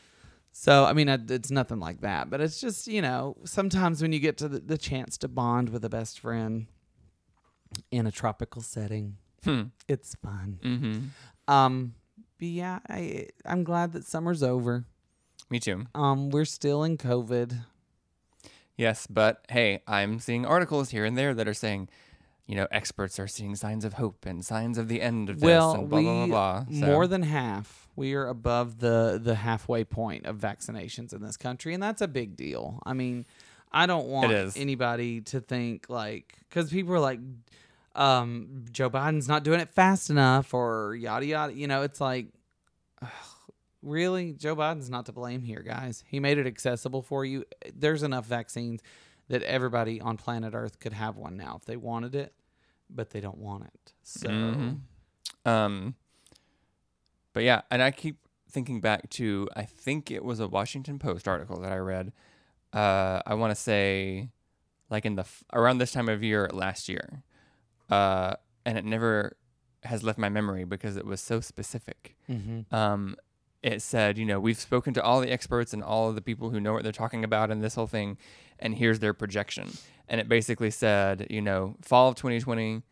So 0.51 0.85
I 0.85 0.93
mean, 0.93 1.07
it's 1.07 1.51
nothing 1.51 1.79
like 1.79 2.01
that. 2.01 2.29
But 2.29 2.41
it's 2.41 2.59
just 2.59 2.87
you 2.87 3.01
know, 3.01 3.37
sometimes 3.45 4.01
when 4.01 4.11
you 4.11 4.19
get 4.19 4.37
to 4.37 4.47
the, 4.47 4.59
the 4.59 4.77
chance 4.77 5.17
to 5.19 5.27
bond 5.27 5.69
with 5.69 5.83
a 5.85 5.89
best 5.89 6.19
friend 6.19 6.67
in 7.89 8.05
a 8.05 8.11
tropical 8.11 8.61
setting, 8.61 9.17
hmm. 9.43 9.63
it's 9.87 10.15
fun. 10.15 10.59
Mm-hmm. 10.61 11.53
Um, 11.53 11.95
but 12.37 12.47
yeah, 12.47 12.79
I 12.89 13.27
I'm 13.45 13.63
glad 13.63 13.93
that 13.93 14.05
summer's 14.05 14.43
over. 14.43 14.85
Me 15.49 15.59
too. 15.59 15.85
Um, 15.93 16.29
we're 16.29 16.45
still 16.45 16.83
in 16.83 16.97
COVID. 16.97 17.65
Yes, 18.77 19.05
but 19.05 19.45
hey, 19.49 19.81
I'm 19.85 20.19
seeing 20.19 20.45
articles 20.45 20.89
here 20.89 21.05
and 21.05 21.17
there 21.17 21.33
that 21.33 21.47
are 21.47 21.53
saying, 21.53 21.89
you 22.51 22.57
know, 22.57 22.67
experts 22.69 23.17
are 23.17 23.27
seeing 23.29 23.55
signs 23.55 23.85
of 23.85 23.93
hope 23.93 24.25
and 24.25 24.43
signs 24.43 24.77
of 24.77 24.89
the 24.89 25.01
end 25.01 25.29
of 25.29 25.37
this 25.39 25.45
Well, 25.47 25.73
and 25.75 25.89
blah 25.89 26.01
blah 26.01 26.23
we- 26.23 26.29
blah 26.29 26.63
blah. 26.65 26.79
So, 26.79 26.85
More 26.85 27.07
than 27.07 27.23
half. 27.23 27.87
We 27.95 28.13
are 28.13 28.27
above 28.27 28.79
the 28.79 29.19
the 29.23 29.35
halfway 29.35 29.85
point 29.85 30.25
of 30.25 30.37
vaccinations 30.37 31.13
in 31.13 31.21
this 31.21 31.37
country, 31.37 31.73
and 31.73 31.81
that's 31.81 32.01
a 32.01 32.07
big 32.09 32.35
deal. 32.35 32.81
I 32.85 32.91
mean, 32.91 33.25
I 33.71 33.85
don't 33.85 34.07
want 34.07 34.33
anybody 34.57 35.21
to 35.21 35.39
think 35.39 35.89
like 35.89 36.35
because 36.49 36.69
people 36.69 36.93
are 36.93 36.99
like, 36.99 37.19
um, 37.95 38.65
Joe 38.71 38.89
Biden's 38.89 39.27
not 39.29 39.43
doing 39.43 39.61
it 39.61 39.69
fast 39.69 40.09
enough, 40.09 40.53
or 40.53 40.93
yada 40.95 41.25
yada. 41.25 41.53
You 41.53 41.67
know, 41.67 41.83
it's 41.83 42.01
like, 42.01 42.27
ugh, 43.01 43.09
really, 43.81 44.33
Joe 44.33 44.55
Biden's 44.57 44.89
not 44.89 45.05
to 45.05 45.11
blame 45.13 45.43
here, 45.43 45.61
guys. 45.61 46.03
He 46.07 46.19
made 46.19 46.37
it 46.37 46.47
accessible 46.47 47.01
for 47.01 47.23
you. 47.23 47.45
There's 47.73 48.03
enough 48.03 48.25
vaccines 48.25 48.81
that 49.29 49.41
everybody 49.43 50.01
on 50.01 50.17
planet 50.17 50.53
Earth 50.53 50.79
could 50.79 50.93
have 50.93 51.15
one 51.15 51.37
now 51.37 51.55
if 51.57 51.65
they 51.65 51.77
wanted 51.77 52.15
it, 52.15 52.33
but 52.93 53.11
they 53.11 53.21
don't 53.21 53.37
want 53.37 53.65
it. 53.65 53.93
So. 54.03 54.29
Mhm. 54.29 54.79
Um, 55.45 55.95
but 57.33 57.43
yeah, 57.43 57.61
and 57.71 57.81
I 57.81 57.91
keep 57.91 58.17
thinking 58.49 58.81
back 58.81 59.09
to 59.11 59.47
I 59.55 59.63
think 59.63 60.11
it 60.11 60.23
was 60.23 60.39
a 60.39 60.47
Washington 60.47 60.99
Post 60.99 61.27
article 61.27 61.59
that 61.61 61.71
I 61.71 61.77
read. 61.77 62.11
Uh, 62.73 63.21
I 63.25 63.33
want 63.35 63.51
to 63.51 63.55
say, 63.61 64.29
like 64.89 65.05
in 65.05 65.15
the 65.15 65.21
f- 65.23 65.43
around 65.53 65.77
this 65.77 65.91
time 65.91 66.09
of 66.09 66.21
year 66.23 66.49
last 66.53 66.87
year, 66.89 67.23
uh, 67.89 68.33
and 68.65 68.77
it 68.77 68.85
never 68.85 69.37
has 69.83 70.03
left 70.03 70.19
my 70.19 70.29
memory 70.29 70.63
because 70.63 70.95
it 70.97 71.05
was 71.05 71.19
so 71.21 71.39
specific. 71.39 72.15
Mm-hmm. 72.29 72.73
um, 72.75 73.15
it 73.63 73.79
said, 73.83 74.17
you 74.17 74.25
know, 74.25 74.39
we've 74.39 74.59
spoken 74.59 74.91
to 74.95 75.03
all 75.03 75.21
the 75.21 75.31
experts 75.31 75.71
and 75.71 75.83
all 75.83 76.09
of 76.09 76.15
the 76.15 76.21
people 76.21 76.49
who 76.49 76.59
know 76.59 76.73
what 76.73 76.81
they're 76.81 76.91
talking 76.91 77.23
about 77.23 77.51
in 77.51 77.59
this 77.61 77.75
whole 77.75 77.85
thing, 77.85 78.17
and 78.57 78.73
here's 78.75 78.99
their 78.99 79.13
projection. 79.13 79.69
And 80.11 80.19
it 80.19 80.27
basically 80.27 80.69
said, 80.71 81.25
you 81.29 81.41
know, 81.41 81.77
fall 81.81 82.09
of 82.09 82.15
2020, 82.15 82.83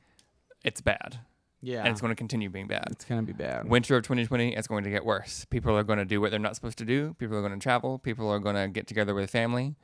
it's 0.64 0.80
bad, 0.80 1.20
Yeah. 1.62 1.80
and 1.80 1.90
it's 1.90 2.00
going 2.00 2.12
to 2.12 2.16
continue 2.16 2.50
being 2.50 2.66
bad. 2.68 2.88
It's 2.92 3.04
gonna 3.04 3.24
be 3.24 3.34
bad. 3.34 3.68
Winter 3.68 3.98
of 3.98 4.04
2020, 4.04 4.56
it's 4.56 4.68
going 4.70 4.86
to 4.86 4.90
get 4.90 5.04
worse. 5.06 5.44
People 5.50 5.78
are 5.78 5.84
going 5.84 6.00
to 6.00 6.06
do 6.06 6.22
what 6.22 6.32
they're 6.32 6.40
not 6.40 6.56
supposed 6.56 6.78
to 6.78 6.86
do. 6.86 7.16
People 7.20 7.36
are 7.38 7.42
going 7.42 7.52
to 7.54 7.60
travel. 7.60 8.00
People 8.00 8.30
are 8.30 8.40
going 8.40 8.56
to 8.56 8.70
get 8.70 8.88
together 8.88 9.14
with 9.14 9.30
family, 9.30 9.76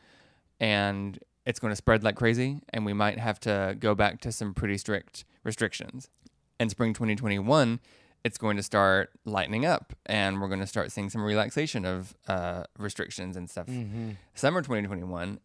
and 0.61 1.19
it's 1.45 1.59
going 1.59 1.71
to 1.71 1.75
spread 1.75 2.03
like 2.03 2.15
crazy. 2.15 2.61
And 2.69 2.86
we 2.86 2.93
might 2.93 3.19
have 3.19 3.39
to 3.41 3.75
go 3.77 3.95
back 3.95 4.21
to 4.21 4.31
some 4.31 4.53
pretty 4.53 4.77
strict 4.77 5.25
restrictions. 5.43 6.09
And 6.57 6.71
spring 6.71 6.93
2021, 6.93 7.81
it's 8.23 8.38
going 8.38 8.55
to 8.55 8.63
start 8.63 9.11
lightening 9.25 9.65
up, 9.65 9.91
and 10.05 10.39
we're 10.41 10.47
going 10.47 10.61
to 10.61 10.67
start 10.67 10.91
seeing 10.93 11.09
some 11.09 11.21
relaxation 11.21 11.83
of 11.86 12.15
uh, 12.29 12.63
restrictions 12.79 13.36
and 13.36 13.49
stuff. 13.49 13.67
mm-hmm. 13.67 14.11
Summer 14.33 14.61
2021, 14.61 15.39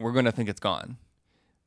we're 0.00 0.12
going 0.12 0.24
to 0.24 0.32
think 0.32 0.48
it's 0.48 0.58
gone. 0.60 0.96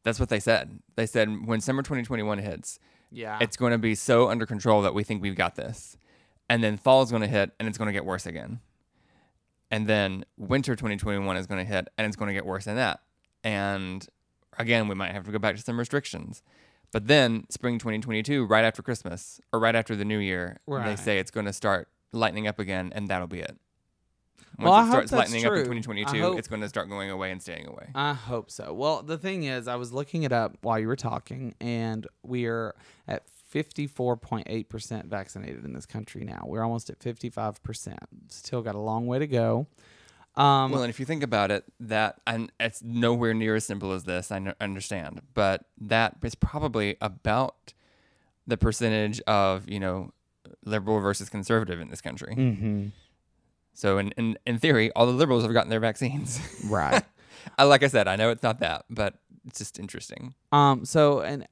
That's 0.04 0.20
what 0.20 0.30
they 0.30 0.39
said. 0.39 0.80
They 0.95 1.06
said 1.06 1.45
when 1.47 1.62
summer 1.62 1.82
2021 1.82 2.39
hits, 2.39 2.80
Yeah. 3.12 3.38
it's 3.41 3.58
going 3.58 3.72
to 3.72 3.78
be 3.78 3.95
so 3.95 4.30
under 4.30 4.45
control 4.45 4.82
that 4.84 4.93
we 4.93 5.04
think 5.04 5.22
we've 5.22 5.36
got 5.36 5.56
this. 5.56 5.97
And 6.50 6.64
then 6.64 6.78
fall 6.78 7.02
is 7.04 7.10
going 7.12 7.22
to 7.22 7.28
hit 7.28 7.52
and 7.60 7.68
it's 7.68 7.78
going 7.78 7.88
to 7.88 7.93
get 7.93 8.06
worse 8.06 8.26
again. 8.26 8.60
And 9.72 9.88
then 9.88 10.26
winter 10.38 10.76
2021 10.76 11.38
is 11.38 11.45
going 11.47 11.64
to 11.64 11.72
hit 11.72 11.88
and 11.97 12.08
it's 12.08 12.16
going 12.16 12.28
to 12.28 12.34
get 12.34 12.45
worse 12.45 12.66
than 12.66 12.76
that. 12.78 13.02
And 13.43 14.06
again, 14.58 14.88
we 14.88 14.95
might 14.95 15.12
have 15.12 15.26
to 15.26 15.32
go 15.32 15.38
back 15.39 15.56
to 15.58 15.62
some 15.62 15.78
restrictions. 15.78 16.41
But 16.91 17.08
then 17.08 17.45
spring 17.50 17.78
2022, 17.78 18.45
right 18.45 18.66
after 18.66 18.82
Christmas 18.82 19.39
or 19.54 19.60
right 19.60 19.76
after 19.76 19.95
the 19.95 20.06
new 20.06 20.18
year, 20.18 20.60
they 20.86 20.95
say 20.95 21.20
it's 21.20 21.30
going 21.30 21.45
to 21.45 21.54
start 21.54 21.88
lightening 22.12 22.47
up 22.47 22.58
again 22.58 22.91
and 22.95 23.08
that'll 23.08 23.28
be 23.28 23.41
it. 23.41 23.58
Once 24.58 24.66
Well, 24.66 24.74
I 24.74 24.82
it 24.82 24.86
hope 24.86 24.91
starts 25.08 25.12
lightening 25.14 25.45
up 25.45 25.52
in 25.54 25.58
true. 25.58 25.62
I 25.62 25.66
2022, 25.80 26.22
hope- 26.22 26.39
it's 26.39 26.47
going 26.47 26.62
to 26.62 26.70
start 26.70 26.89
going 26.89 27.10
away 27.10 27.32
and 27.32 27.41
staying 27.41 27.68
away. 27.68 27.89
I 27.95 28.14
hope 28.14 28.52
so. 28.52 28.74
Well, 28.74 29.04
the 29.04 29.18
thing 29.18 29.43
is, 29.43 29.68
I 29.68 29.76
was 29.76 29.93
looking 29.93 30.24
it 30.24 30.32
up 30.34 30.58
while 30.62 30.78
you 30.80 30.88
were 30.88 30.95
talking, 30.97 31.56
and 31.62 32.06
we 32.24 32.45
are 32.45 32.76
at 33.08 33.24
54.8% 33.54 35.06
vaccinated 35.06 35.66
in 35.66 35.74
this 35.74 35.86
country 35.86 36.24
now. 36.24 36.43
We're 36.45 36.64
almost 36.64 36.89
at 36.89 37.00
55%. 37.00 37.97
Still 38.30 38.62
got 38.62 38.76
a 38.76 38.80
long 38.80 39.08
way 39.08 39.20
to 39.20 39.28
go. 39.28 39.68
Um, 40.36 40.72
Well, 40.72 40.84
and 40.84 40.89
if 40.89 41.00
you 41.00 41.06
think 41.06 41.24
about 41.24 41.52
it, 41.52 41.66
that 41.80 42.22
and 42.28 42.52
it's 42.60 42.82
nowhere 42.84 43.34
near 43.34 43.56
as 43.56 43.66
simple 43.66 43.91
as 43.91 44.04
this. 44.04 44.32
I 44.32 44.54
understand, 44.62 45.22
but 45.34 45.66
that 45.82 46.18
is 46.24 46.36
probably 46.36 46.95
about 47.02 47.74
the 48.47 48.56
percentage 48.58 49.20
of 49.22 49.68
you 49.68 49.80
know 49.80 50.12
liberal 50.66 51.00
versus 51.00 51.30
conservative 51.30 51.80
in 51.82 51.89
this 51.89 52.02
country. 52.02 52.36
mhm. 52.36 52.91
So 53.80 53.97
in, 53.97 54.11
in 54.17 54.38
in 54.45 54.59
theory, 54.59 54.91
all 54.91 55.05
the 55.05 55.13
liberals 55.13 55.43
have 55.43 55.53
gotten 55.53 55.69
their 55.69 55.80
vaccines. 55.80 56.41
Right. 56.65 57.01
I, 57.57 57.63
like 57.63 57.82
I 57.82 57.88
said, 57.88 58.09
I 58.09 58.17
know 58.17 58.30
it's 58.30 58.43
not 58.43 58.59
that, 58.59 58.84
but 58.89 59.15
it's 59.47 59.59
just 59.59 59.80
interesting. 59.80 60.36
Um. 60.51 60.84
So 60.84 61.21
and 61.21 61.47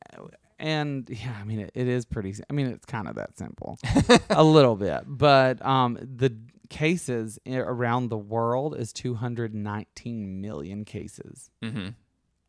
and 0.59 1.09
yeah, 1.09 1.38
I 1.39 1.45
mean 1.45 1.61
it, 1.61 1.71
it 1.73 1.88
is 1.88 2.05
pretty. 2.05 2.36
I 2.49 2.51
mean 2.51 2.67
it's 2.67 2.86
kind 2.86 3.07
of 3.07 3.15
that 3.15 3.38
simple, 3.38 3.80
a 4.30 4.43
little 4.43 4.75
bit. 4.75 5.03
But 5.07 5.65
um, 5.65 5.97
the 6.01 6.36
cases 6.69 7.39
around 7.47 8.09
the 8.09 8.17
world 8.17 8.75
is 8.75 8.91
219 8.91 10.41
million 10.41 10.84
cases 10.84 11.49
mm-hmm. 11.63 11.91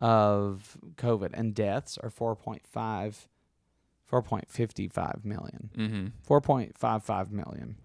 of 0.04 0.76
COVID, 0.96 1.30
and 1.34 1.54
deaths 1.54 1.96
are 1.98 2.10
4.5, 2.10 2.62
4.55 4.10 5.24
million. 5.24 5.70
Mm-hmm. 5.76 6.06
4.55 6.34 7.30
million 7.30 7.76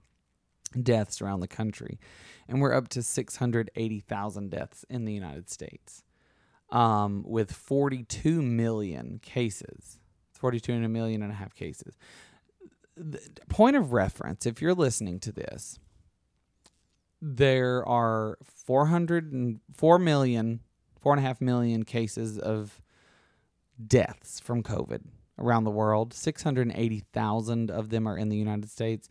deaths 0.82 1.22
around 1.22 1.40
the 1.40 1.48
country. 1.48 2.00
And 2.48 2.62
we're 2.62 2.74
up 2.74 2.88
to 2.90 3.04
680,000 3.04 4.50
deaths 4.52 4.86
in 4.90 5.06
the 5.06 5.14
United 5.14 5.50
States 5.50 6.04
um, 6.70 7.24
with 7.26 7.52
42 7.52 8.42
million 8.42 9.20
cases. 9.22 10.00
42 10.34 10.74
and 10.74 10.86
a 10.86 10.90
million 10.90 11.24
and 11.24 11.32
a 11.32 11.36
half 11.36 11.56
cases. 11.56 11.96
The 12.98 13.20
point 13.48 13.76
of 13.76 13.94
reference, 13.94 14.46
if 14.46 14.62
you're 14.62 14.74
listening 14.74 15.20
to 15.22 15.32
this, 15.32 15.80
there 17.22 17.88
are 17.88 18.38
404 18.44 20.00
million, 20.00 20.60
four 21.00 21.14
and 21.14 21.20
a 21.20 21.26
half 21.26 21.40
million 21.40 21.86
cases 21.86 22.38
of 22.38 22.82
deaths 23.88 24.42
from 24.42 24.62
COVID 24.64 25.04
around 25.40 25.64
the 25.64 25.72
world. 25.72 26.14
680,000 26.14 27.72
of 27.72 27.90
them 27.90 28.08
are 28.08 28.18
in 28.18 28.30
the 28.30 28.36
United 28.36 28.70
States. 28.70 29.08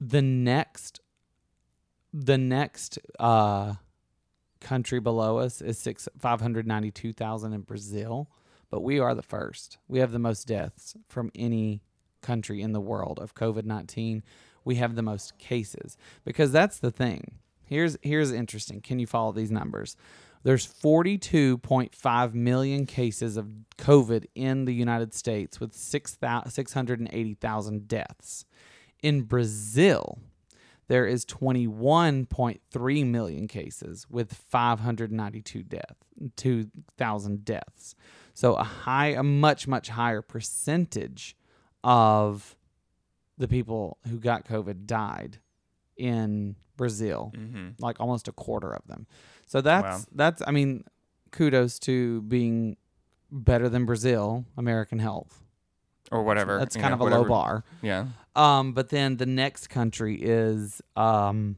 The 0.00 0.22
next 0.22 1.00
the 2.12 2.38
next 2.38 2.98
uh 3.18 3.74
country 4.60 4.98
below 4.98 5.38
us 5.38 5.60
is 5.60 5.78
six 5.78 6.08
five 6.18 6.40
hundred 6.40 6.66
ninety 6.66 6.90
two 6.90 7.12
thousand 7.12 7.52
in 7.52 7.62
Brazil, 7.62 8.30
but 8.70 8.80
we 8.80 8.98
are 8.98 9.14
the 9.14 9.22
first. 9.22 9.78
We 9.88 9.98
have 9.98 10.12
the 10.12 10.18
most 10.18 10.46
deaths 10.46 10.96
from 11.08 11.30
any 11.34 11.82
country 12.22 12.62
in 12.62 12.72
the 12.72 12.80
world 12.80 13.18
of 13.18 13.34
COVID 13.34 13.64
nineteen. 13.64 14.22
We 14.64 14.76
have 14.76 14.94
the 14.94 15.02
most 15.02 15.38
cases 15.38 15.96
because 16.24 16.52
that's 16.52 16.78
the 16.78 16.90
thing. 16.90 17.38
Here's 17.64 17.96
here's 18.02 18.32
interesting. 18.32 18.80
Can 18.80 18.98
you 18.98 19.06
follow 19.06 19.32
these 19.32 19.50
numbers? 19.50 19.96
There's 20.44 20.66
42.5 20.66 22.34
million 22.34 22.86
cases 22.86 23.36
of 23.36 23.48
COVID 23.76 24.26
in 24.34 24.66
the 24.66 24.72
United 24.72 25.12
States 25.12 25.58
with 25.58 25.74
6, 25.74 26.16
680,000 26.46 27.88
deaths. 27.88 28.44
In 29.02 29.22
Brazil, 29.22 30.18
there 30.88 31.06
is 31.06 31.24
21.3 31.26 33.06
million 33.06 33.48
cases 33.48 34.06
with 34.10 34.32
592 34.32 35.62
death 35.62 35.96
2000 36.36 37.44
deaths 37.44 37.94
so 38.34 38.54
a 38.54 38.64
high 38.64 39.08
a 39.08 39.22
much 39.22 39.68
much 39.68 39.88
higher 39.90 40.20
percentage 40.22 41.36
of 41.84 42.56
the 43.36 43.46
people 43.46 43.98
who 44.08 44.18
got 44.18 44.44
covid 44.44 44.84
died 44.86 45.38
in 45.96 46.56
brazil 46.76 47.32
Mm-hmm. 47.36 47.68
like 47.78 48.00
almost 48.00 48.26
a 48.26 48.32
quarter 48.32 48.72
of 48.72 48.84
them 48.88 49.06
so 49.46 49.60
that's 49.60 50.00
Wow. 50.00 50.04
that's 50.12 50.42
i 50.46 50.50
mean 50.50 50.84
kudos 51.30 51.78
to 51.80 52.22
being 52.22 52.76
better 53.30 53.68
than 53.68 53.84
brazil 53.84 54.44
american 54.56 54.98
health 54.98 55.44
Or 56.10 56.22
whatever. 56.22 56.58
that's 56.58 56.76
kind 56.76 56.94
of 56.94 57.00
a 57.00 57.04
low 57.04 57.24
bar 57.24 57.64
Yeah. 57.82 58.06
um, 58.34 58.72
but 58.72 58.88
then 58.88 59.16
the 59.18 59.26
next 59.26 59.68
country 59.68 60.16
is 60.20 60.80
um, 60.96 61.56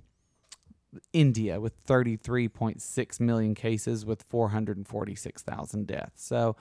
India 1.12 1.61
with 1.61 1.72
33.6 1.86 3.20
million 3.20 3.55
cases 3.55 4.05
with 4.05 4.22
446,000 4.24 5.86
deaths. 5.86 6.24
So 6.24 6.57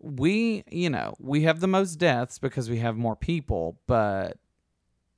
we, 0.00 0.64
you 0.70 0.90
know, 0.90 1.14
we 1.20 1.42
have 1.42 1.60
the 1.60 1.68
most 1.68 1.96
deaths 1.96 2.38
because 2.38 2.68
we 2.68 2.78
have 2.78 2.96
more 2.96 3.14
people, 3.14 3.78
but 3.86 4.36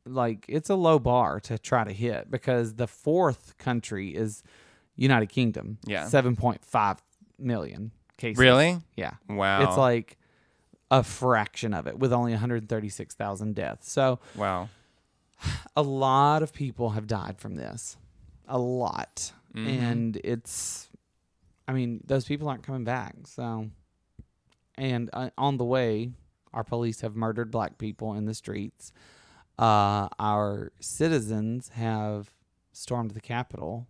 like 0.06 0.44
it's 0.48 0.68
a 0.68 0.74
low 0.74 0.98
bar 0.98 1.40
to 1.40 1.58
try 1.58 1.84
to 1.84 1.92
hit 1.92 2.30
because 2.30 2.74
the 2.74 2.86
fourth 2.86 3.56
country 3.56 4.14
is 4.14 4.42
United 4.96 5.30
Kingdom. 5.30 5.78
Yeah. 5.86 6.04
7.5 6.04 6.98
million 7.38 7.92
cases. 8.18 8.38
Really? 8.38 8.78
Yeah. 8.96 9.14
Wow. 9.28 9.66
It's 9.66 9.78
like 9.78 10.18
a 10.90 11.02
fraction 11.02 11.74
of 11.74 11.86
it 11.86 11.98
with 11.98 12.12
only 12.12 12.32
136,000 12.32 13.54
deaths. 13.54 13.90
So 13.90 14.20
wow. 14.36 14.68
a 15.76 15.82
lot 15.82 16.42
of 16.42 16.52
people 16.52 16.90
have 16.90 17.06
died 17.06 17.38
from 17.38 17.56
this. 17.56 17.96
A 18.48 18.58
lot. 18.58 19.32
Mhm. 19.54 19.66
And 19.66 20.20
it's, 20.24 20.88
I 21.66 21.72
mean, 21.72 22.00
those 22.06 22.24
people 22.24 22.48
aren't 22.48 22.62
coming 22.62 22.84
back. 22.84 23.14
So, 23.26 23.70
and 24.76 25.08
uh, 25.12 25.30
on 25.38 25.56
the 25.56 25.64
way, 25.64 26.10
our 26.52 26.64
police 26.64 27.00
have 27.00 27.16
murdered 27.16 27.50
black 27.50 27.78
people 27.78 28.14
in 28.14 28.26
the 28.26 28.34
streets. 28.34 28.92
Uh, 29.58 30.08
our 30.18 30.72
citizens 30.80 31.70
have 31.70 32.32
stormed 32.72 33.12
the 33.12 33.20
Capitol 33.20 33.86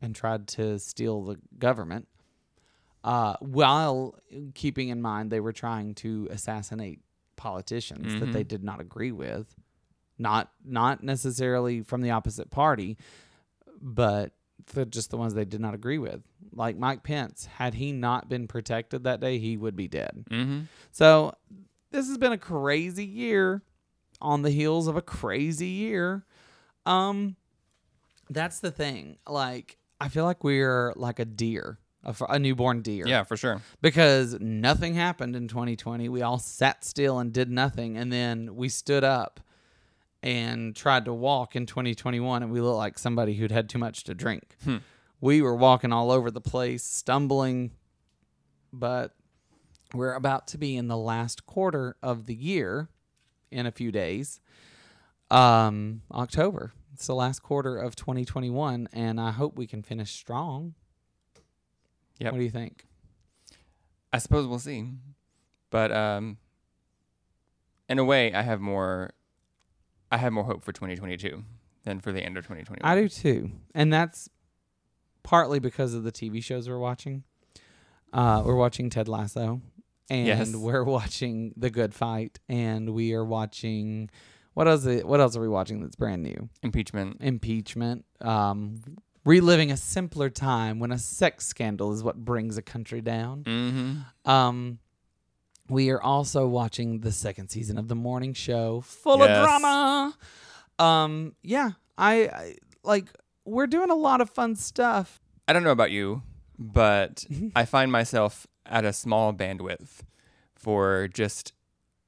and 0.00 0.14
tried 0.14 0.46
to 0.48 0.78
steal 0.78 1.22
the 1.22 1.38
government. 1.58 2.08
Uh, 3.04 3.34
while 3.40 4.14
keeping 4.54 4.88
in 4.88 5.02
mind 5.02 5.30
they 5.30 5.40
were 5.40 5.52
trying 5.52 5.94
to 5.94 6.28
assassinate 6.30 7.00
politicians 7.36 8.14
that 8.20 8.28
Mhm. 8.28 8.32
they 8.32 8.44
did 8.44 8.62
not 8.62 8.80
agree 8.80 9.10
with, 9.12 9.56
not 10.18 10.52
not 10.64 11.02
necessarily 11.02 11.82
from 11.82 12.00
the 12.02 12.10
opposite 12.10 12.50
party, 12.50 12.96
but 13.80 14.32
the, 14.74 14.86
just 14.86 15.10
the 15.10 15.16
ones 15.16 15.34
they 15.34 15.44
did 15.44 15.60
not 15.60 15.74
agree 15.74 15.98
with. 15.98 16.22
Like 16.52 16.76
Mike 16.76 17.02
Pence, 17.02 17.46
had 17.46 17.74
he 17.74 17.90
not 17.92 18.28
been 18.28 18.46
protected 18.46 19.02
that 19.04 19.18
day, 19.20 19.38
he 19.38 19.56
would 19.56 19.74
be 19.74 19.88
dead. 19.88 20.24
Mm-hmm. 20.30 20.60
So 20.92 21.34
this 21.90 22.06
has 22.06 22.18
been 22.18 22.32
a 22.32 22.38
crazy 22.38 23.04
year 23.04 23.62
on 24.20 24.42
the 24.42 24.50
heels 24.50 24.86
of 24.86 24.96
a 24.96 25.02
crazy 25.02 25.66
year. 25.66 26.24
Um 26.86 27.34
that's 28.30 28.60
the 28.60 28.70
thing. 28.70 29.16
Like 29.28 29.78
I 30.00 30.08
feel 30.08 30.24
like 30.24 30.44
we're 30.44 30.92
like 30.94 31.18
a 31.18 31.24
deer, 31.24 31.78
a, 32.04 32.14
a 32.28 32.38
newborn 32.38 32.82
deer. 32.82 33.06
Yeah, 33.06 33.22
for 33.24 33.36
sure. 33.36 33.62
Because 33.80 34.38
nothing 34.40 34.94
happened 34.94 35.36
in 35.36 35.48
2020. 35.48 36.08
We 36.08 36.22
all 36.22 36.38
sat 36.38 36.84
still 36.84 37.18
and 37.18 37.32
did 37.32 37.50
nothing 37.50 37.96
and 37.96 38.12
then 38.12 38.54
we 38.54 38.68
stood 38.68 39.04
up 39.04 39.40
and 40.22 40.76
tried 40.76 41.04
to 41.06 41.14
walk 41.14 41.56
in 41.56 41.66
2021 41.66 42.42
and 42.42 42.52
we 42.52 42.60
looked 42.60 42.78
like 42.78 42.98
somebody 42.98 43.34
who'd 43.34 43.50
had 43.50 43.68
too 43.68 43.78
much 43.78 44.04
to 44.04 44.14
drink. 44.14 44.56
Hmm. 44.64 44.78
We 45.20 45.42
were 45.42 45.54
walking 45.54 45.92
all 45.92 46.10
over 46.10 46.30
the 46.30 46.40
place, 46.40 46.82
stumbling, 46.82 47.72
but 48.72 49.14
we're 49.94 50.14
about 50.14 50.46
to 50.48 50.58
be 50.58 50.76
in 50.76 50.88
the 50.88 50.96
last 50.96 51.46
quarter 51.46 51.96
of 52.02 52.26
the 52.26 52.34
year 52.34 52.88
in 53.50 53.66
a 53.66 53.70
few 53.70 53.92
days. 53.92 54.40
Um, 55.30 56.02
October. 56.12 56.72
It's 56.94 57.06
the 57.06 57.14
last 57.14 57.42
quarter 57.42 57.76
of 57.78 57.96
2021, 57.96 58.88
and 58.92 59.20
I 59.20 59.30
hope 59.30 59.56
we 59.56 59.66
can 59.66 59.82
finish 59.82 60.10
strong. 60.10 60.74
Yep. 62.24 62.32
What 62.32 62.38
do 62.38 62.44
you 62.44 62.50
think? 62.50 62.86
I 64.12 64.18
suppose 64.18 64.46
we'll 64.46 64.58
see. 64.58 64.88
But 65.70 65.90
um 65.92 66.36
in 67.88 67.98
a 67.98 68.04
way 68.04 68.32
I 68.34 68.42
have 68.42 68.60
more 68.60 69.10
I 70.10 70.18
have 70.18 70.32
more 70.32 70.44
hope 70.44 70.62
for 70.62 70.72
2022 70.72 71.42
than 71.84 72.00
for 72.00 72.12
the 72.12 72.20
end 72.22 72.36
of 72.36 72.44
2021. 72.44 72.78
I 72.84 73.00
do 73.00 73.08
too, 73.08 73.50
and 73.74 73.92
that's 73.92 74.28
partly 75.22 75.58
because 75.58 75.94
of 75.94 76.04
the 76.04 76.12
TV 76.12 76.42
shows 76.44 76.68
we're 76.68 76.78
watching. 76.78 77.24
Uh, 78.12 78.42
we're 78.44 78.54
watching 78.56 78.90
Ted 78.90 79.08
Lasso, 79.08 79.62
and 80.10 80.26
Yes. 80.26 80.54
we're 80.54 80.84
watching 80.84 81.54
The 81.56 81.70
Good 81.70 81.94
Fight, 81.94 82.38
and 82.48 82.90
we 82.92 83.14
are 83.14 83.24
watching 83.24 84.10
what 84.54 84.68
else? 84.68 84.84
What 84.84 85.18
else 85.20 85.34
are 85.34 85.40
we 85.40 85.48
watching 85.48 85.80
that's 85.80 85.96
brand 85.96 86.22
new? 86.22 86.50
Impeachment. 86.62 87.16
Impeachment. 87.20 88.04
Um, 88.20 88.82
reliving 89.24 89.70
a 89.70 89.76
simpler 89.76 90.28
time 90.30 90.78
when 90.78 90.90
a 90.92 90.98
sex 90.98 91.46
scandal 91.46 91.92
is 91.92 92.02
what 92.02 92.16
brings 92.24 92.56
a 92.56 92.62
country 92.62 93.00
down. 93.00 93.44
Mm-hmm. 93.44 94.30
Um, 94.30 94.78
we 95.68 95.90
are 95.90 96.02
also 96.02 96.46
watching 96.46 97.00
the 97.00 97.12
second 97.12 97.48
season 97.48 97.78
of 97.78 97.88
the 97.88 97.94
morning 97.94 98.34
show, 98.34 98.80
full 98.80 99.18
Yes. 99.20 99.30
of 99.30 99.44
drama. 99.44 100.16
Um, 100.78 101.34
yeah, 101.42 101.70
I, 101.96 102.14
I 102.26 102.54
like. 102.82 103.06
We're 103.44 103.66
doing 103.66 103.90
a 103.90 103.94
lot 103.94 104.20
of 104.20 104.30
fun 104.30 104.54
stuff. 104.56 105.20
I 105.48 105.52
don't 105.52 105.64
know 105.64 105.70
about 105.72 105.90
you, 105.90 106.22
but 106.58 107.24
Mm-hmm. 107.30 107.48
I 107.56 107.64
find 107.64 107.90
myself 107.92 108.46
at 108.66 108.84
a 108.84 108.92
small 108.92 109.32
bandwidth 109.32 110.00
for 110.54 111.08
just 111.08 111.52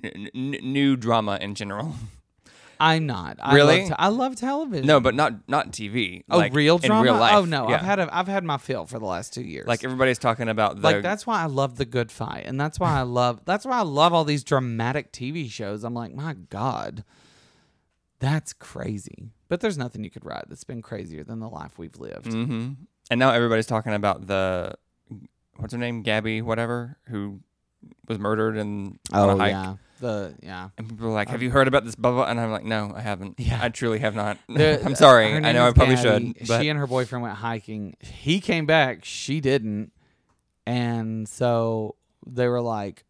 n- 0.02 0.28
n- 0.34 0.56
new 0.62 0.96
drama 0.96 1.38
in 1.40 1.54
general. 1.54 1.94
I'm 2.80 3.06
not. 3.06 3.38
I 3.42 3.54
Really? 3.54 3.80
Love 3.80 3.88
te- 3.88 3.94
I 3.98 4.08
love 4.08 4.36
television. 4.36 4.86
no, 4.86 5.00
but 5.00 5.14
not 5.14 5.48
not 5.48 5.72
TV. 5.72 6.24
oh, 6.30 6.38
like, 6.38 6.52
real 6.54 6.76
in 6.76 6.82
drama. 6.82 7.02
real 7.02 7.14
life. 7.16 7.34
Oh 7.36 7.44
no, 7.44 7.68
Yeah. 7.68 7.76
I've 7.76 7.80
had 7.82 7.98
a, 8.00 8.16
I've 8.16 8.28
had 8.28 8.44
my 8.44 8.58
fill 8.58 8.86
for 8.86 8.98
the 8.98 9.04
last 9.06 9.32
two 9.34 9.42
years. 9.42 9.66
like 9.66 9.84
everybody's 9.84 10.18
talking 10.18 10.48
about 10.48 10.76
the 10.76 10.82
like 10.82 11.02
that's 11.02 11.26
why 11.26 11.42
I 11.42 11.46
love 11.46 11.76
the 11.76 11.84
Good 11.84 12.10
Fight, 12.12 12.44
and 12.46 12.60
that's 12.60 12.78
why 12.80 12.98
I 12.98 13.02
love 13.20 13.40
that's 13.44 13.64
why 13.66 13.78
I 13.78 13.82
love 13.82 14.12
all 14.12 14.24
these 14.24 14.44
dramatic 14.44 15.12
TV 15.12 15.50
shows. 15.50 15.84
I'm 15.84 15.94
like, 15.94 16.14
my 16.14 16.34
God, 16.34 17.04
that's 18.20 18.52
crazy. 18.52 19.30
But 19.48 19.60
there's 19.60 19.78
nothing 19.78 20.02
you 20.04 20.10
could 20.10 20.24
write 20.24 20.44
that's 20.48 20.64
been 20.64 20.82
crazier 20.82 21.24
than 21.24 21.40
the 21.40 21.48
life 21.48 21.78
we've 21.78 21.96
lived. 21.98 22.32
hmm 22.32 22.72
And 23.10 23.18
now 23.20 23.30
everybody's 23.30 23.66
talking 23.66 23.92
about 23.92 24.26
the 24.26 24.74
what's 25.56 25.72
her 25.72 25.78
name, 25.78 26.02
Gabby, 26.02 26.42
whatever, 26.42 26.96
who 27.08 27.40
was 28.08 28.18
murdered 28.18 28.56
and 28.56 28.98
on 29.12 29.30
Oh 29.30 29.32
a 29.34 29.36
hike. 29.38 29.50
yeah, 29.52 29.74
The 30.00 30.34
yeah. 30.42 30.70
And 30.76 30.88
people 30.88 31.06
are 31.08 31.12
like, 31.12 31.28
"Have 31.28 31.42
you 31.42 31.50
heard 31.50 31.68
about 31.68 31.84
this?" 31.84 31.94
Blah 31.94 32.12
blah. 32.12 32.24
And 32.24 32.40
I'm 32.40 32.50
like, 32.50 32.64
"No, 32.64 32.92
I 32.94 33.00
haven't. 33.00 33.34
Yeah. 33.38 33.60
I 33.62 33.68
truly 33.68 33.98
have 34.00 34.14
not. 34.14 34.38
The- 34.48 34.82
I'm 34.84 34.94
sorry. 34.94 35.32
I 35.34 35.52
know 35.52 35.66
I 35.66 35.72
probably 35.72 35.94
Gabby. 35.96 36.34
should." 36.34 36.48
But 36.48 36.60
She 36.60 36.68
and 36.68 36.78
her 36.78 36.86
boyfriend 36.86 37.22
went 37.22 37.36
hiking. 37.36 37.96
He 38.00 38.40
came 38.40 38.66
back. 38.66 39.04
She 39.04 39.40
didn't. 39.40 39.92
And 40.66 41.28
so 41.28 41.96
they 42.26 42.48
were 42.48 42.60
like, 42.60 43.04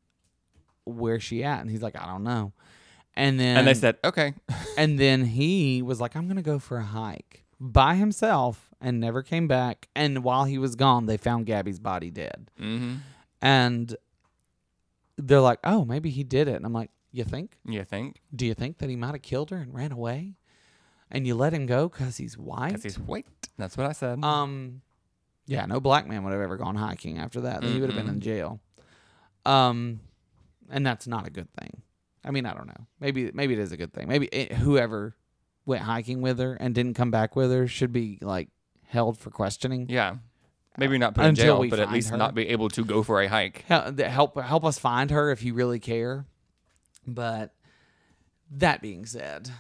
"Where's 0.85 1.23
she 1.23 1.45
at?" 1.45 1.61
And 1.61 1.71
he's 1.71 1.83
like, 1.83 1.97
"I 2.01 2.07
don't 2.07 2.25
know." 2.25 2.53
And 3.17 3.39
then 3.39 3.57
and 3.59 3.67
they 3.67 3.75
said, 3.75 3.97
"Okay." 4.05 4.35
and 4.77 4.99
then 4.99 5.25
he 5.25 5.83
was 5.83 6.01
like, 6.01 6.17
"I'm 6.17 6.27
gonna 6.29 6.43
go 6.43 6.59
for 6.59 6.79
a 6.79 6.85
hike 6.85 7.45
by 7.61 7.95
himself," 7.95 8.71
and 8.81 9.01
never 9.01 9.23
came 9.23 9.47
back. 9.49 9.89
And 9.95 10.25
while 10.25 10.45
he 10.45 10.59
was 10.59 10.75
gone, 10.75 11.07
they 11.07 11.17
found 11.17 11.47
Gabby's 11.47 11.79
body 11.79 12.11
dead. 12.11 12.51
mm-hmm. 12.61 12.97
And 13.41 13.95
they're 15.17 15.41
like, 15.41 15.59
"Oh, 15.65 15.85
maybe 15.85 16.11
he 16.11 16.25
did 16.25 16.49
it." 16.49 16.57
And 16.57 16.67
I'm 16.67 16.73
like, 16.73 16.91
"You 17.13 17.25
think? 17.25 17.59
You 17.65 17.85
think? 17.85 18.21
Do 18.35 18.47
you 18.47 18.55
think 18.55 18.79
that 18.79 18.89
he 18.91 18.97
might 18.97 19.13
have 19.13 19.23
killed 19.23 19.51
her 19.51 19.57
and 19.59 19.75
ran 19.75 19.93
away?" 19.93 20.35
And 21.11 21.27
you 21.27 21.35
let 21.35 21.53
him 21.53 21.67
go 21.67 21.89
because 21.89 22.17
he's 22.17 22.37
white? 22.37 22.69
Because 22.69 22.83
he's 22.83 22.99
white. 22.99 23.27
That's 23.59 23.77
what 23.77 23.87
I 23.87 23.93
said. 23.93 24.25
Um, 24.25 24.81
yeah, 25.47 25.65
no 25.67 25.79
black 25.79 26.09
man 26.09 26.25
would 26.25 26.33
have 26.33 26.41
ever 26.43 26.57
gone 26.57 26.75
hiking 26.77 27.19
after 27.19 27.43
that. 27.43 27.63
He 27.63 27.79
would 27.81 27.91
have 27.91 27.99
been 27.99 28.13
in 28.13 28.21
jail. 28.21 28.61
Um, 29.47 30.01
and 30.71 30.87
that's 30.87 31.07
not 31.07 31.27
a 31.27 31.31
good 31.31 31.49
thing. 31.53 31.83
I 32.25 32.31
mean, 32.31 32.47
I 32.47 32.55
don't 32.55 32.67
know. 32.67 32.87
Maybe 33.01 33.31
maybe 33.35 33.53
it 33.53 33.59
is 33.61 33.71
a 33.71 33.77
good 33.77 33.93
thing. 33.93 34.09
Maybe 34.09 34.27
it, 34.29 34.53
whoever 34.53 35.15
went 35.67 35.83
hiking 35.83 36.23
with 36.23 36.39
her 36.39 36.55
and 36.55 36.75
didn't 36.75 36.95
come 36.95 37.11
back 37.11 37.37
with 37.37 37.53
her 37.53 37.67
should 37.67 37.93
be 37.93 38.19
like 38.23 38.49
held 38.87 39.19
for 39.19 39.31
questioning. 39.31 39.87
yeah. 39.89 40.17
Maybe 40.77 40.99
not 40.99 41.15
put 41.15 41.27
in 41.27 41.35
jail, 41.35 41.65
but 41.69 41.79
at 41.79 41.93
least 41.93 42.11
her. 42.11 42.17
not 42.17 42.35
be 42.35 42.49
able 42.49 42.69
to 42.71 42.85
go 42.85 43.03
for 43.03 43.21
a 43.23 43.29
hike. 43.29 43.65
Help 43.69 44.41
help 44.41 44.65
us 44.65 44.79
find 44.79 45.11
her 45.11 45.31
if 45.31 45.43
you 45.43 45.55
really 45.55 45.79
care. 45.79 46.27
But 47.07 47.55
that 48.51 48.83
being 48.83 49.07
said, 49.07 49.51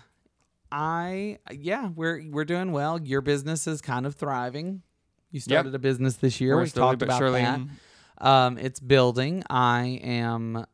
I 0.73 1.39
yeah, 1.53 1.89
we're 1.95 2.25
we're 2.31 2.45
doing 2.45 2.73
well. 2.73 3.01
Your 3.01 3.21
business 3.21 3.67
is 3.67 3.81
kind 3.81 4.07
of 4.07 4.17
thriving. 4.17 4.83
You 5.31 5.41
started 5.41 5.75
a 5.75 5.79
business 5.79 6.17
this 6.17 6.41
year. 6.41 6.57
We're 6.57 6.63
we 6.63 6.71
talked 6.71 7.03
about 7.03 7.19
surely. 7.19 7.43
that. 7.43 7.61
Um, 8.19 8.59
it's 8.59 8.79
building. 8.79 9.43
I 9.51 10.01
am 10.03 10.67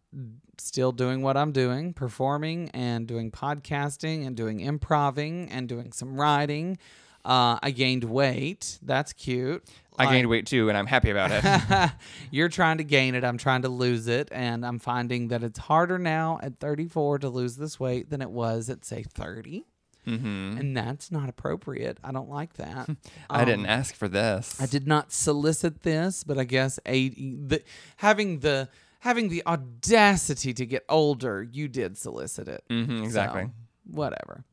still 0.59 0.93
doing 0.93 1.23
what 1.23 1.37
I'm 1.37 1.53
doing, 1.53 1.95
performing 1.95 2.71
and 2.71 3.07
doing 3.07 3.31
podcasting 3.31 4.27
and 4.27 4.37
doing 4.37 4.61
improving 4.61 5.51
and 5.51 5.69
doing 5.69 5.93
some 5.93 6.21
writing. 6.21 6.79
Uh, 7.25 7.59
I 7.63 7.71
gained 7.71 8.05
weight. 8.05 8.79
That's 8.83 9.13
cute. 9.13 9.65
I 10.09 10.13
gained 10.13 10.29
weight 10.29 10.47
too, 10.47 10.69
and 10.69 10.77
I'm 10.79 10.87
happy 10.87 11.11
about 11.11 11.31
it. 11.33 11.91
You're 12.31 12.49
trying 12.49 12.79
to 12.79 12.85
gain 12.85 13.15
it. 13.15 13.25
I'm 13.25 13.39
trying 13.39 13.63
to 13.63 13.69
lose 13.69 14.07
it. 14.09 14.29
And 14.33 14.65
I'm 14.67 14.79
finding 14.79 15.29
that 15.29 15.43
it's 15.43 15.59
harder 15.59 15.99
now 15.99 16.39
at 16.43 16.59
34 16.61 17.21
to 17.21 17.29
lose 17.29 17.57
this 17.57 17.79
weight 17.81 18.11
than 18.11 18.21
it 18.23 18.31
was 18.31 18.69
at, 18.71 18.85
say, 18.85 19.03
30. 19.03 19.65
hmm 20.05 20.55
And 20.59 20.77
that's 20.77 21.11
not 21.13 21.29
appropriate. 21.29 21.99
I 22.03 22.13
don't 22.13 22.31
like 22.31 22.55
that. 22.55 22.89
I 23.31 23.45
didn't 23.45 23.67
Um, 23.67 23.71
ask 23.71 23.95
for 23.95 24.09
this. 24.09 24.61
I 24.61 24.67
did 24.67 24.87
not 24.87 25.13
solicit 25.13 25.83
this, 25.83 26.25
but 26.25 26.39
I 26.39 26.45
guess 26.45 26.79
a, 26.87 27.11
the, 27.11 27.63
having 27.97 28.39
the 28.41 28.69
having 29.01 29.29
the 29.31 29.43
audacity 29.47 30.53
to 30.55 30.67
get 30.67 30.85
older, 30.89 31.43
you 31.43 31.69
did 31.69 31.97
solicit 31.97 32.49
it. 32.49 32.63
hmm 32.69 33.03
exactly. 33.03 33.45
So, 33.45 33.51
whatever. 33.91 34.45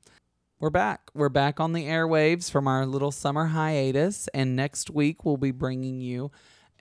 We're 0.60 0.72
back. 0.72 1.12
We're 1.14 1.30
back 1.30 1.60
on 1.60 1.74
the 1.74 1.86
airwaves 1.86 2.50
from 2.50 2.68
our 2.68 2.88
little 2.88 3.12
summer 3.12 3.46
hiatus, 3.46 4.28
and 4.30 4.56
next 4.56 4.90
week 4.90 5.24
we'll 5.24 5.38
be 5.38 5.52
bringing 5.52 6.02
you 6.02 6.32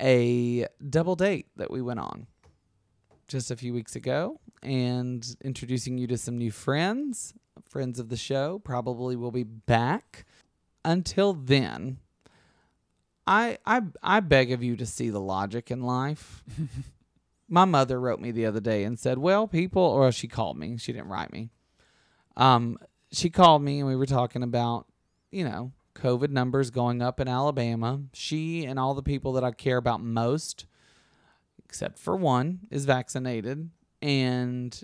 a 0.00 0.66
double 0.88 1.14
date 1.14 1.48
that 1.56 1.70
we 1.70 1.82
went 1.82 2.00
on 2.00 2.26
just 3.28 3.50
a 3.50 3.56
few 3.56 3.74
weeks 3.74 3.94
ago 3.94 4.40
and 4.62 5.36
introducing 5.44 5.98
you 5.98 6.06
to 6.06 6.16
some 6.16 6.38
new 6.38 6.50
friends, 6.50 7.34
friends 7.68 7.98
of 7.98 8.08
the 8.08 8.16
show. 8.16 8.62
Probably 8.64 9.14
will 9.14 9.30
be 9.30 9.44
back. 9.44 10.24
Until 10.82 11.34
then, 11.34 11.98
I 13.26 13.58
I 13.66 13.82
I 14.02 14.20
beg 14.20 14.52
of 14.52 14.62
you 14.62 14.76
to 14.76 14.86
see 14.86 15.10
the 15.10 15.20
logic 15.20 15.70
in 15.70 15.82
life. 15.82 16.42
My 17.50 17.66
mother 17.66 18.00
wrote 18.00 18.20
me 18.20 18.30
the 18.30 18.46
other 18.46 18.60
day 18.60 18.84
and 18.84 18.98
said, 18.98 19.18
"Well, 19.18 19.46
people," 19.46 19.82
or 19.82 20.10
she 20.12 20.28
called 20.28 20.56
me. 20.56 20.78
She 20.78 20.94
didn't 20.94 21.08
write 21.08 21.30
me. 21.30 21.50
Um, 22.38 22.78
she 23.16 23.30
called 23.30 23.62
me 23.62 23.78
and 23.78 23.88
we 23.88 23.96
were 23.96 24.06
talking 24.06 24.42
about, 24.42 24.86
you 25.30 25.44
know, 25.44 25.72
COVID 25.94 26.28
numbers 26.30 26.70
going 26.70 27.00
up 27.00 27.18
in 27.18 27.28
Alabama. 27.28 28.00
She 28.12 28.64
and 28.64 28.78
all 28.78 28.94
the 28.94 29.02
people 29.02 29.32
that 29.32 29.44
I 29.44 29.50
care 29.52 29.78
about 29.78 30.02
most, 30.02 30.66
except 31.64 31.98
for 31.98 32.14
one, 32.14 32.60
is 32.70 32.84
vaccinated, 32.84 33.70
and 34.02 34.78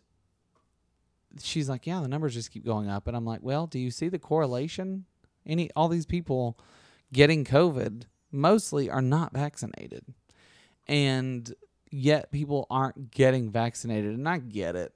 she's 1.38 1.68
like, 1.68 1.86
"Yeah, 1.86 2.00
the 2.00 2.08
numbers 2.08 2.32
just 2.32 2.50
keep 2.50 2.64
going 2.64 2.88
up." 2.88 3.06
And 3.06 3.14
I'm 3.16 3.26
like, 3.26 3.42
"Well, 3.42 3.66
do 3.66 3.78
you 3.78 3.90
see 3.90 4.08
the 4.08 4.18
correlation? 4.18 5.04
Any 5.44 5.70
all 5.76 5.88
these 5.88 6.06
people 6.06 6.58
getting 7.12 7.44
COVID 7.44 8.04
mostly 8.30 8.88
are 8.88 9.02
not 9.02 9.34
vaccinated, 9.34 10.04
and 10.88 11.54
yet 11.90 12.32
people 12.32 12.66
aren't 12.70 13.10
getting 13.10 13.50
vaccinated, 13.50 14.14
and 14.14 14.26
I 14.26 14.38
get 14.38 14.74
it." 14.74 14.94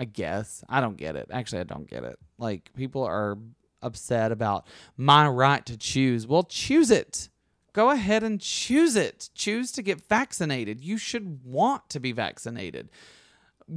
I 0.00 0.06
guess. 0.06 0.64
I 0.66 0.80
don't 0.80 0.96
get 0.96 1.14
it. 1.14 1.28
Actually, 1.30 1.60
I 1.60 1.64
don't 1.64 1.86
get 1.86 2.04
it. 2.04 2.18
Like 2.38 2.70
people 2.74 3.04
are 3.04 3.36
upset 3.82 4.32
about 4.32 4.66
my 4.96 5.28
right 5.28 5.64
to 5.66 5.76
choose. 5.76 6.26
Well, 6.26 6.42
choose 6.42 6.90
it. 6.90 7.28
Go 7.74 7.90
ahead 7.90 8.22
and 8.22 8.40
choose 8.40 8.96
it. 8.96 9.28
Choose 9.34 9.70
to 9.72 9.82
get 9.82 10.08
vaccinated. 10.08 10.80
You 10.80 10.96
should 10.96 11.44
want 11.44 11.90
to 11.90 12.00
be 12.00 12.12
vaccinated. 12.12 12.88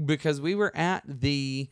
Because 0.05 0.39
we 0.39 0.55
were 0.55 0.71
at 0.73 1.03
the 1.05 1.69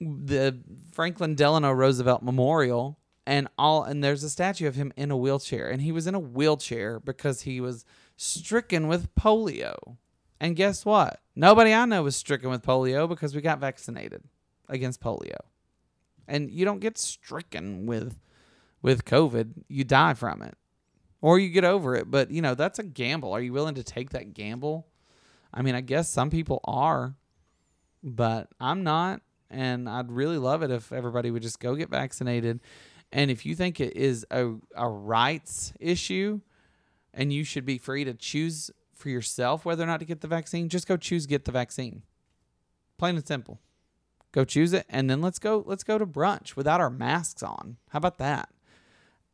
the 0.00 0.58
Franklin 0.92 1.34
Delano 1.34 1.70
Roosevelt 1.70 2.22
Memorial 2.22 2.98
and 3.26 3.46
all 3.58 3.84
and 3.84 4.02
there's 4.02 4.24
a 4.24 4.30
statue 4.30 4.66
of 4.66 4.74
him 4.74 4.90
in 4.96 5.10
a 5.10 5.16
wheelchair 5.18 5.68
and 5.68 5.82
he 5.82 5.92
was 5.92 6.06
in 6.06 6.14
a 6.14 6.18
wheelchair 6.18 6.98
because 6.98 7.42
he 7.42 7.60
was 7.60 7.84
stricken 8.16 8.88
with 8.88 9.14
polio. 9.14 9.98
And 10.42 10.56
guess 10.56 10.84
what? 10.84 11.20
Nobody 11.36 11.72
I 11.72 11.84
know 11.84 12.02
was 12.02 12.16
stricken 12.16 12.50
with 12.50 12.62
polio 12.62 13.08
because 13.08 13.32
we 13.32 13.40
got 13.40 13.60
vaccinated 13.60 14.24
against 14.68 15.00
polio. 15.00 15.36
And 16.26 16.50
you 16.50 16.64
don't 16.64 16.80
get 16.80 16.98
stricken 16.98 17.86
with 17.86 18.18
with 18.82 19.04
COVID. 19.04 19.52
You 19.68 19.84
die 19.84 20.14
from 20.14 20.42
it. 20.42 20.56
Or 21.20 21.38
you 21.38 21.50
get 21.50 21.62
over 21.62 21.94
it, 21.94 22.10
but 22.10 22.32
you 22.32 22.42
know, 22.42 22.56
that's 22.56 22.80
a 22.80 22.82
gamble. 22.82 23.32
Are 23.32 23.40
you 23.40 23.52
willing 23.52 23.76
to 23.76 23.84
take 23.84 24.10
that 24.10 24.34
gamble? 24.34 24.88
I 25.54 25.62
mean, 25.62 25.76
I 25.76 25.80
guess 25.80 26.08
some 26.08 26.28
people 26.28 26.58
are, 26.64 27.14
but 28.02 28.48
I'm 28.58 28.82
not 28.82 29.22
and 29.48 29.88
I'd 29.88 30.10
really 30.10 30.38
love 30.38 30.64
it 30.64 30.72
if 30.72 30.92
everybody 30.92 31.30
would 31.30 31.42
just 31.42 31.60
go 31.60 31.76
get 31.76 31.88
vaccinated. 31.88 32.58
And 33.12 33.30
if 33.30 33.46
you 33.46 33.54
think 33.54 33.78
it 33.78 33.96
is 33.96 34.26
a 34.32 34.54
a 34.74 34.88
rights 34.88 35.72
issue 35.78 36.40
and 37.14 37.32
you 37.32 37.44
should 37.44 37.64
be 37.64 37.78
free 37.78 38.02
to 38.02 38.14
choose 38.14 38.72
for 39.02 39.10
yourself 39.10 39.64
whether 39.64 39.82
or 39.82 39.86
not 39.86 40.00
to 40.00 40.06
get 40.06 40.20
the 40.20 40.28
vaccine, 40.28 40.68
just 40.68 40.86
go 40.86 40.96
choose 40.96 41.26
get 41.26 41.44
the 41.44 41.52
vaccine. 41.52 42.02
Plain 42.96 43.16
and 43.16 43.26
simple. 43.26 43.60
Go 44.30 44.44
choose 44.44 44.72
it 44.72 44.86
and 44.88 45.10
then 45.10 45.20
let's 45.20 45.38
go 45.38 45.62
let's 45.66 45.84
go 45.84 45.98
to 45.98 46.06
brunch 46.06 46.56
without 46.56 46.80
our 46.80 46.88
masks 46.88 47.42
on. 47.42 47.76
How 47.90 47.98
about 47.98 48.18
that? 48.18 48.48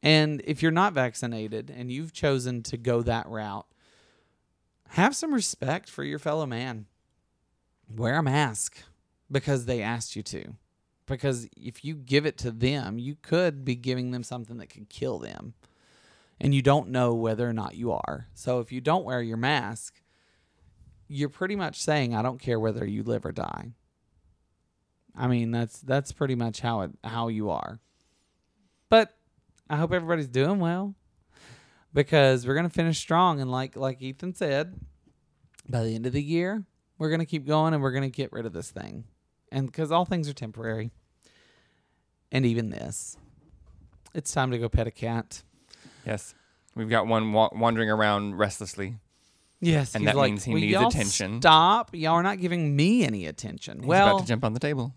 And 0.03 0.43
if 0.45 0.63
you're 0.63 0.73
not 0.73 0.93
vaccinated 0.93 1.71
and 1.71 1.93
you've 1.93 2.13
chosen 2.13 2.63
to 2.65 2.77
go 2.77 3.03
that 3.03 3.29
route, 3.29 3.67
have 4.91 5.15
some 5.15 5.35
respect 5.35 5.89
for 5.89 6.03
your 6.03 6.19
fellow 6.19 6.47
man. 6.47 6.87
Wear 7.95 8.19
a 8.19 8.23
mask 8.23 8.79
because 9.31 9.67
they 9.67 9.83
asked 9.83 10.17
you 10.17 10.23
to. 10.25 10.55
Because 11.07 11.49
if 11.57 11.85
you 11.85 11.95
give 11.95 12.27
it 12.27 12.37
to 12.39 12.51
them, 12.51 12.99
you 12.99 13.17
could 13.21 13.65
be 13.65 13.75
giving 13.75 14.11
them 14.11 14.23
something 14.23 14.59
that 14.59 14.69
could 14.69 14.89
kill 14.89 15.19
them 15.19 15.55
and 16.41 16.55
you 16.55 16.63
don't 16.63 16.89
know 16.89 17.15
whether 17.15 17.49
or 17.49 17.53
not 17.53 17.75
you 17.75 17.93
are. 17.93 18.29
So 18.35 18.61
if 18.61 18.71
you 18.73 18.81
don't 18.81 19.05
wear 19.05 19.21
your 19.23 19.37
mask, 19.37 20.01
you're 21.09 21.29
pretty 21.29 21.57
much 21.57 21.81
saying 21.81 22.15
I 22.15 22.23
don't 22.23 22.41
care 22.41 22.61
whether 22.61 22.85
you 22.85 23.03
live 23.03 23.25
or 23.25 23.33
die. 23.33 23.73
I 25.17 25.27
mean, 25.27 25.51
that's 25.51 25.81
that's 25.81 26.13
pretty 26.13 26.37
much 26.37 26.61
how 26.61 26.83
it 26.83 26.91
how 27.03 27.29
you 27.29 27.51
are. 27.51 27.81
But 28.89 29.17
I 29.69 29.77
hope 29.77 29.93
everybody's 29.93 30.29
doing 30.29 30.61
well 30.61 30.95
because 31.93 32.47
we're 32.47 32.55
going 32.55 32.69
to 32.69 32.73
finish 32.73 32.99
strong 32.99 33.41
and 33.41 33.51
like 33.51 33.75
like 33.75 34.01
Ethan 34.01 34.35
said, 34.35 34.79
by 35.69 35.83
the 35.83 35.95
end 35.95 36.07
of 36.07 36.13
the 36.13 36.23
year, 36.23 36.65
we're 36.99 37.11
going 37.11 37.21
to 37.21 37.27
keep 37.27 37.47
going 37.47 37.75
and 37.75 37.83
we're 37.83 37.91
going 37.93 38.09
to 38.09 38.17
get 38.17 38.33
rid 38.33 38.47
of 38.47 38.53
this 38.53 38.71
thing. 38.71 39.05
And 39.51 39.73
cuz 39.73 39.91
all 39.91 40.05
things 40.05 40.29
are 40.29 40.35
temporary. 40.35 40.93
And 42.31 42.45
even 42.45 42.69
this. 42.69 43.17
It's 44.15 44.33
time 44.33 44.51
to 44.51 44.59
go 44.59 44.69
pet 44.69 44.87
a 44.87 44.91
cat. 44.91 45.43
Yes. 46.09 46.35
We've 46.75 46.89
got 46.89 47.07
one 47.07 47.33
wa- 47.33 47.51
wandering 47.53 47.91
around 47.91 48.37
restlessly. 48.39 48.97
Yes, 49.61 49.95
And 49.95 50.03
he's 50.03 50.13
that 50.13 50.17
like, 50.17 50.31
means 50.31 50.45
he 50.45 50.53
"Will 50.55 50.61
needs 50.61 50.73
y'all 50.73 50.89
attention." 50.89 51.41
Stop! 51.43 51.91
Y'all 51.95 52.13
are 52.15 52.23
not 52.23 52.39
giving 52.41 52.77
me 52.77 53.05
any 53.05 53.27
attention. 53.27 53.81
He's 53.81 53.87
well, 53.89 54.09
about 54.17 54.21
to 54.21 54.27
jump 54.27 54.45
on 54.45 54.53
the 54.53 54.61
table. 54.61 54.95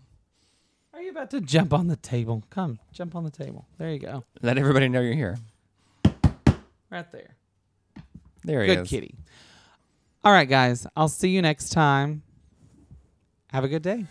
are 0.94 1.02
you 1.02 1.10
about 1.10 1.30
to 1.32 1.40
jump 1.40 1.72
on 1.74 1.88
the 1.88 1.96
table? 1.96 2.44
Come, 2.50 2.78
jump 2.92 3.16
on 3.16 3.24
the 3.24 3.30
table. 3.30 3.66
There 3.78 3.90
you 3.90 3.98
go, 3.98 4.22
Let 4.40 4.58
everybody 4.58 4.88
know 4.88 5.00
you're 5.00 5.14
here. 5.14 5.36
right 6.90 7.10
there. 7.10 7.34
There 8.44 8.60
he 8.62 8.68
Good 8.68 8.78
is. 8.84 8.88
kitty. 8.88 9.14
All 10.24 10.32
right, 10.32 10.48
guys. 10.48 10.86
I'll 10.96 11.08
see 11.08 11.30
you 11.30 11.42
next 11.42 11.70
time. 11.70 12.22
Have 13.50 13.64
a 13.64 13.68
good 13.68 13.82
day. 13.82 14.06